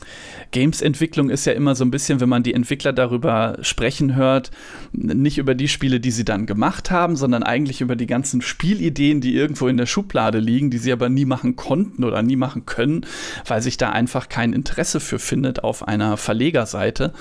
Games-Entwicklung 0.57 1.29
ist 1.29 1.45
ja 1.45 1.53
immer 1.53 1.75
so 1.75 1.85
ein 1.85 1.91
bisschen, 1.91 2.19
wenn 2.21 2.31
man 2.31 2.43
die 2.43 2.55
Entwickler 2.55 2.95
darüber 2.95 3.59
sprechen 3.61 4.17
hört, 4.17 4.51
nicht 4.93 5.37
über 5.37 5.55
die 5.55 5.69
Spiele, 5.69 6.01
die 6.01 6.11
sie 6.11 6.25
dann 6.25 6.47
gemacht 6.47 6.91
haben, 6.91 7.15
sondern 7.15 7.43
eigentlich 7.43 7.83
über 7.83 7.95
die 7.95 8.07
ganzen 8.07 8.41
Spielideen, 8.41 9.21
die 9.21 9.35
irgendwo 9.35 9.69
in 9.69 9.77
der 9.77 9.85
Schublade 9.85 10.39
liegen, 10.39 10.71
die 10.71 10.79
sie 10.79 10.93
aber 10.93 11.11
nie 11.11 11.27
machen 11.27 11.57
konnten 11.57 12.05
oder 12.05 12.23
nie 12.23 12.37
machen 12.37 12.65
können, 12.65 13.05
weil 13.47 13.61
sich 13.61 13.77
da 13.77 13.91
einfach 13.91 14.31
kein 14.31 14.55
Interesse 14.55 14.99
für 14.99 15.19
findet 15.19 15.63
auf 15.63 15.87
einer 15.87 16.17
Verlegerseite. 16.17 17.13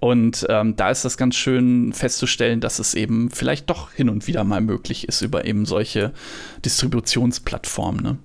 Und 0.00 0.46
ähm, 0.48 0.74
da 0.76 0.88
ist 0.88 1.04
das 1.04 1.18
ganz 1.18 1.36
schön 1.36 1.92
festzustellen, 1.92 2.60
dass 2.60 2.78
es 2.78 2.94
eben 2.94 3.28
vielleicht 3.28 3.68
doch 3.68 3.92
hin 3.92 4.08
und 4.08 4.26
wieder 4.26 4.44
mal 4.44 4.62
möglich 4.62 5.06
ist 5.06 5.20
über 5.20 5.44
eben 5.44 5.66
solche 5.66 6.14
Distributionsplattformen. 6.64 8.02
Ne? 8.02 8.18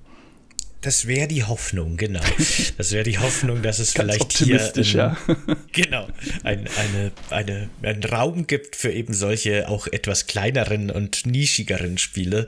Das 0.84 1.08
wäre 1.08 1.30
die 1.30 1.46
Hoffnung, 1.46 1.96
genau. 1.98 2.22
Das 2.78 2.92
wäre 2.92 3.04
die 3.04 3.18
Hoffnung, 3.20 3.62
dass 3.62 3.80
es 3.80 3.92
vielleicht 3.92 4.34
hier 4.34 4.76
in, 4.76 4.84
ja. 4.84 5.18
genau 5.72 6.08
ein, 6.44 6.68
eine, 6.68 7.12
eine, 7.30 7.70
einen 7.82 8.04
Raum 8.04 8.48
gibt 8.48 8.76
für 8.76 8.92
eben 8.92 9.14
solche 9.14 9.70
auch 9.70 9.88
etwas 9.88 10.28
kleineren 10.28 10.90
und 10.90 11.26
nischigeren 11.26 11.98
Spiele. 11.98 12.48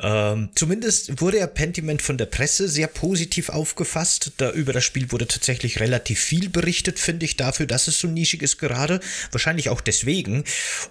Ähm, 0.00 0.48
zumindest 0.54 1.20
wurde 1.20 1.38
ja 1.38 1.46
Pentiment 1.46 2.02
von 2.02 2.18
der 2.18 2.26
Presse 2.26 2.68
sehr 2.68 2.88
positiv 2.88 3.50
aufgefasst. 3.50 4.32
Da 4.38 4.50
über 4.50 4.72
das 4.72 4.84
Spiel 4.84 5.12
wurde 5.12 5.28
tatsächlich 5.28 5.78
relativ 5.78 6.20
viel 6.20 6.48
berichtet, 6.48 6.98
finde 6.98 7.26
ich, 7.26 7.36
dafür, 7.36 7.66
dass 7.66 7.86
es 7.86 8.00
so 8.00 8.08
nischig 8.08 8.42
ist 8.42 8.58
gerade. 8.58 9.00
Wahrscheinlich 9.30 9.68
auch 9.68 9.80
deswegen. 9.80 10.44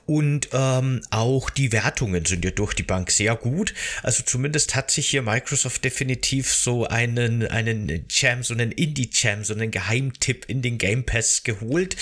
Und 0.05 0.49
ähm, 0.53 1.01
auch 1.09 1.49
die 1.49 1.71
Wertungen 1.71 2.25
sind 2.25 2.45
ja 2.45 2.51
durch 2.51 2.73
die 2.73 2.83
Bank 2.83 3.11
sehr 3.11 3.35
gut. 3.35 3.73
Also 4.03 4.23
zumindest 4.23 4.75
hat 4.75 4.91
sich 4.91 5.07
hier 5.07 5.23
Microsoft 5.23 5.83
definitiv 5.83 6.53
so 6.53 6.68
so 6.69 6.85
einen, 6.85 7.47
einen 7.47 8.05
Jam, 8.11 8.43
so 8.43 8.53
einen 8.53 8.71
Indie-Jam, 8.71 9.43
so 9.43 9.55
einen 9.55 9.71
Geheimtipp 9.71 10.45
in 10.47 10.61
den 10.61 10.77
Game 10.77 11.03
Pass 11.03 11.41
geholt. 11.41 11.95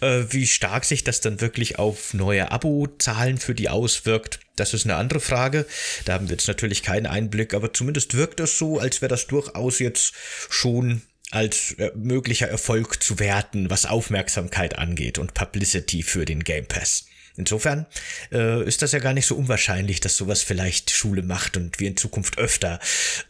Äh, 0.00 0.24
wie 0.30 0.46
stark 0.46 0.86
sich 0.86 1.04
das 1.04 1.20
dann 1.20 1.42
wirklich 1.42 1.78
auf 1.78 2.14
neue 2.14 2.50
Abo-Zahlen 2.50 3.36
für 3.36 3.54
die 3.54 3.68
auswirkt, 3.68 4.40
das 4.56 4.72
ist 4.72 4.86
eine 4.86 4.96
andere 4.96 5.20
Frage. 5.20 5.66
Da 6.06 6.14
haben 6.14 6.30
wir 6.30 6.36
jetzt 6.36 6.48
natürlich 6.48 6.82
keinen 6.82 7.06
Einblick, 7.06 7.52
aber 7.52 7.74
zumindest 7.74 8.14
wirkt 8.14 8.40
das 8.40 8.56
so, 8.56 8.78
als 8.78 9.02
wäre 9.02 9.10
das 9.10 9.26
durchaus 9.26 9.78
jetzt 9.78 10.14
schon 10.48 11.02
als 11.30 11.72
äh, 11.72 11.90
möglicher 11.94 12.48
Erfolg 12.48 13.02
zu 13.02 13.18
werten, 13.18 13.68
was 13.68 13.84
Aufmerksamkeit 13.84 14.78
angeht 14.78 15.18
und 15.18 15.34
Publicity 15.34 16.02
für 16.02 16.24
den 16.24 16.44
Game 16.44 16.64
Pass. 16.64 17.04
Insofern 17.36 17.84
äh, 18.32 18.64
ist 18.64 18.80
das 18.80 18.92
ja 18.92 19.00
gar 19.00 19.12
nicht 19.12 19.26
so 19.26 19.34
unwahrscheinlich, 19.34 20.00
dass 20.00 20.16
sowas 20.16 20.42
vielleicht 20.42 20.90
Schule 20.92 21.22
macht 21.22 21.58
und 21.58 21.78
wir 21.78 21.88
in 21.88 21.98
Zukunft 21.98 22.38
öfter 22.38 22.80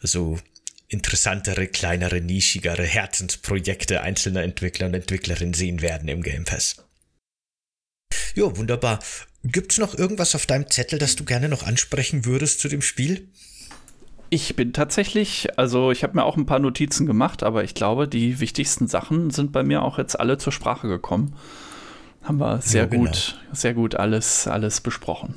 so 0.01 0.39
interessantere, 0.87 1.67
kleinere, 1.67 2.21
nischigere 2.21 2.83
Herzensprojekte 2.83 4.01
einzelner 4.01 4.43
Entwickler 4.43 4.87
und 4.87 4.93
Entwicklerinnen 4.93 5.53
sehen 5.53 5.81
werden 5.81 6.07
im 6.07 6.21
Game 6.21 6.45
Pass. 6.45 6.77
Ja, 8.35 8.55
wunderbar. 8.57 8.99
Gibt's 9.43 9.77
noch 9.77 9.97
irgendwas 9.97 10.35
auf 10.35 10.45
deinem 10.45 10.69
Zettel, 10.69 10.99
das 10.99 11.15
du 11.15 11.23
gerne 11.23 11.49
noch 11.49 11.63
ansprechen 11.63 12.25
würdest 12.25 12.59
zu 12.59 12.67
dem 12.67 12.81
Spiel? 12.81 13.29
Ich 14.29 14.55
bin 14.55 14.73
tatsächlich, 14.73 15.57
also 15.57 15.91
ich 15.91 16.03
habe 16.03 16.15
mir 16.15 16.23
auch 16.23 16.35
ein 16.35 16.47
paar 16.47 16.59
Notizen 16.59 17.05
gemacht, 17.05 17.43
aber 17.43 17.63
ich 17.63 17.75
glaube, 17.75 18.07
die 18.07 18.39
wichtigsten 18.39 18.87
Sachen 18.87 19.29
sind 19.29 19.51
bei 19.51 19.63
mir 19.63 19.83
auch 19.83 19.97
jetzt 19.97 20.19
alle 20.19 20.37
zur 20.37 20.51
Sprache 20.51 20.87
gekommen. 20.87 21.35
Haben 22.23 22.39
wir 22.39 22.59
sehr 22.61 22.83
ja, 22.83 22.87
genau. 22.87 23.05
gut, 23.05 23.39
sehr 23.51 23.73
gut 23.75 23.95
alles, 23.95 24.47
alles 24.47 24.81
besprochen. 24.81 25.35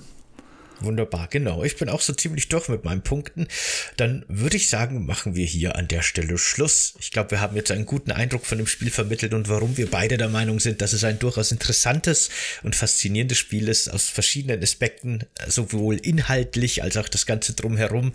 Wunderbar, 0.80 1.26
genau. 1.28 1.64
Ich 1.64 1.76
bin 1.76 1.88
auch 1.88 2.00
so 2.00 2.12
ziemlich 2.12 2.48
durch 2.48 2.68
mit 2.68 2.84
meinen 2.84 3.02
Punkten. 3.02 3.48
Dann 3.96 4.24
würde 4.28 4.56
ich 4.56 4.68
sagen, 4.68 5.06
machen 5.06 5.34
wir 5.34 5.44
hier 5.44 5.74
an 5.74 5.88
der 5.88 6.02
Stelle 6.02 6.38
Schluss. 6.38 6.94
Ich 7.00 7.10
glaube, 7.10 7.32
wir 7.32 7.40
haben 7.40 7.56
jetzt 7.56 7.72
einen 7.72 7.84
guten 7.84 8.12
Eindruck 8.12 8.46
von 8.46 8.58
dem 8.58 8.68
Spiel 8.68 8.90
vermittelt 8.90 9.34
und 9.34 9.48
warum 9.48 9.76
wir 9.76 9.90
beide 9.90 10.16
der 10.16 10.28
Meinung 10.28 10.60
sind, 10.60 10.80
dass 10.80 10.92
es 10.92 11.02
ein 11.02 11.18
durchaus 11.18 11.50
interessantes 11.50 12.30
und 12.62 12.76
faszinierendes 12.76 13.38
Spiel 13.38 13.66
ist 13.66 13.88
aus 13.88 14.08
verschiedenen 14.08 14.62
Aspekten, 14.62 15.24
sowohl 15.48 15.96
inhaltlich 15.96 16.82
als 16.84 16.96
auch 16.96 17.08
das 17.08 17.26
Ganze 17.26 17.54
drumherum. 17.54 18.12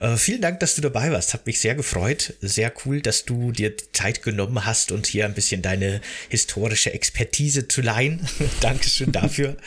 Äh, 0.00 0.16
vielen 0.16 0.40
Dank, 0.40 0.60
dass 0.60 0.76
du 0.76 0.80
dabei 0.80 1.10
warst. 1.12 1.34
Hat 1.34 1.46
mich 1.46 1.60
sehr 1.60 1.74
gefreut. 1.74 2.34
Sehr 2.40 2.72
cool, 2.84 3.02
dass 3.02 3.26
du 3.26 3.52
dir 3.52 3.74
Zeit 3.92 4.22
genommen 4.22 4.64
hast 4.64 4.92
und 4.92 5.06
hier 5.06 5.26
ein 5.26 5.34
bisschen 5.34 5.60
deine 5.60 6.00
historische 6.30 6.92
Expertise 6.94 7.68
zu 7.68 7.82
leihen. 7.82 8.26
Dankeschön 8.60 9.12
dafür. 9.12 9.58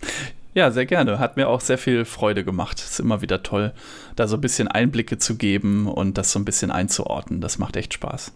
Ja, 0.54 0.70
sehr 0.70 0.84
gerne. 0.86 1.18
Hat 1.18 1.36
mir 1.36 1.48
auch 1.48 1.60
sehr 1.60 1.78
viel 1.78 2.04
Freude 2.04 2.44
gemacht. 2.44 2.78
Ist 2.78 3.00
immer 3.00 3.22
wieder 3.22 3.42
toll, 3.42 3.72
da 4.16 4.28
so 4.28 4.36
ein 4.36 4.40
bisschen 4.42 4.68
Einblicke 4.68 5.18
zu 5.18 5.36
geben 5.36 5.86
und 5.86 6.18
das 6.18 6.32
so 6.32 6.38
ein 6.38 6.44
bisschen 6.44 6.70
einzuordnen. 6.70 7.40
Das 7.40 7.58
macht 7.58 7.76
echt 7.76 7.94
Spaß. 7.94 8.32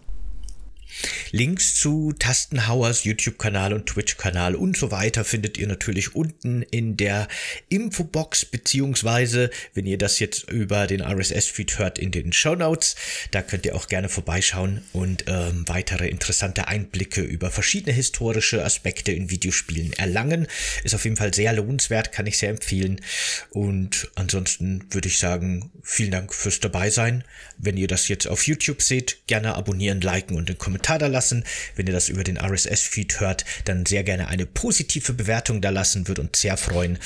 Links 1.31 1.75
zu 1.75 2.13
Tastenhauers 2.17 3.03
YouTube-Kanal 3.03 3.73
und 3.73 3.87
Twitch-Kanal 3.87 4.55
und 4.55 4.77
so 4.77 4.91
weiter 4.91 5.23
findet 5.23 5.57
ihr 5.57 5.67
natürlich 5.67 6.15
unten 6.15 6.61
in 6.61 6.97
der 6.97 7.27
Infobox, 7.69 8.45
beziehungsweise, 8.45 9.49
wenn 9.73 9.85
ihr 9.85 9.97
das 9.97 10.19
jetzt 10.19 10.49
über 10.49 10.87
den 10.87 11.01
RSS-Feed 11.01 11.79
hört, 11.79 11.99
in 11.99 12.11
den 12.11 12.33
Show 12.33 12.55
Notes. 12.55 12.95
Da 13.31 13.41
könnt 13.41 13.65
ihr 13.65 13.75
auch 13.75 13.87
gerne 13.87 14.09
vorbeischauen 14.09 14.83
und 14.93 15.25
ähm, 15.27 15.63
weitere 15.67 16.07
interessante 16.07 16.67
Einblicke 16.67 17.21
über 17.21 17.51
verschiedene 17.51 17.93
historische 17.93 18.63
Aspekte 18.63 19.11
in 19.11 19.29
Videospielen 19.29 19.93
erlangen. 19.93 20.47
Ist 20.83 20.95
auf 20.95 21.03
jeden 21.03 21.17
Fall 21.17 21.33
sehr 21.33 21.53
lohnenswert, 21.53 22.11
kann 22.11 22.27
ich 22.27 22.37
sehr 22.37 22.49
empfehlen. 22.49 23.01
Und 23.49 24.09
ansonsten 24.15 24.85
würde 24.91 25.07
ich 25.07 25.19
sagen, 25.19 25.71
vielen 25.83 26.11
Dank 26.11 26.33
fürs 26.33 26.59
Dabeisein. 26.59 27.23
Wenn 27.57 27.77
ihr 27.77 27.87
das 27.87 28.07
jetzt 28.07 28.27
auf 28.27 28.47
YouTube 28.47 28.81
seht, 28.81 29.27
gerne 29.27 29.55
abonnieren, 29.55 30.01
liken 30.01 30.37
und 30.37 30.49
den 30.49 30.57
Kommentar 30.57 30.76
Kommentar 30.77 30.99
da 30.99 31.07
lassen. 31.07 31.43
Wenn 31.75 31.87
ihr 31.87 31.93
das 31.93 32.09
über 32.09 32.23
den 32.23 32.37
RSS-Feed 32.37 33.19
hört, 33.19 33.45
dann 33.65 33.85
sehr 33.85 34.03
gerne 34.03 34.27
eine 34.27 34.45
positive 34.45 35.13
Bewertung 35.13 35.59
da 35.59 35.71
lassen, 35.71 36.07
würde 36.07 36.21
uns 36.21 36.39
sehr 36.39 36.55
freuen. 36.57 36.99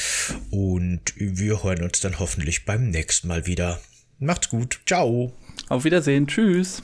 Und 0.49 1.13
wir 1.15 1.63
hören 1.63 1.83
uns 1.83 2.01
dann 2.01 2.19
hoffentlich 2.19 2.65
beim 2.65 2.89
nächsten 2.89 3.27
Mal 3.27 3.45
wieder. 3.45 3.79
Macht's 4.19 4.49
gut. 4.49 4.81
Ciao. 4.85 5.33
Auf 5.69 5.85
Wiedersehen. 5.85 6.27
Tschüss. 6.27 6.83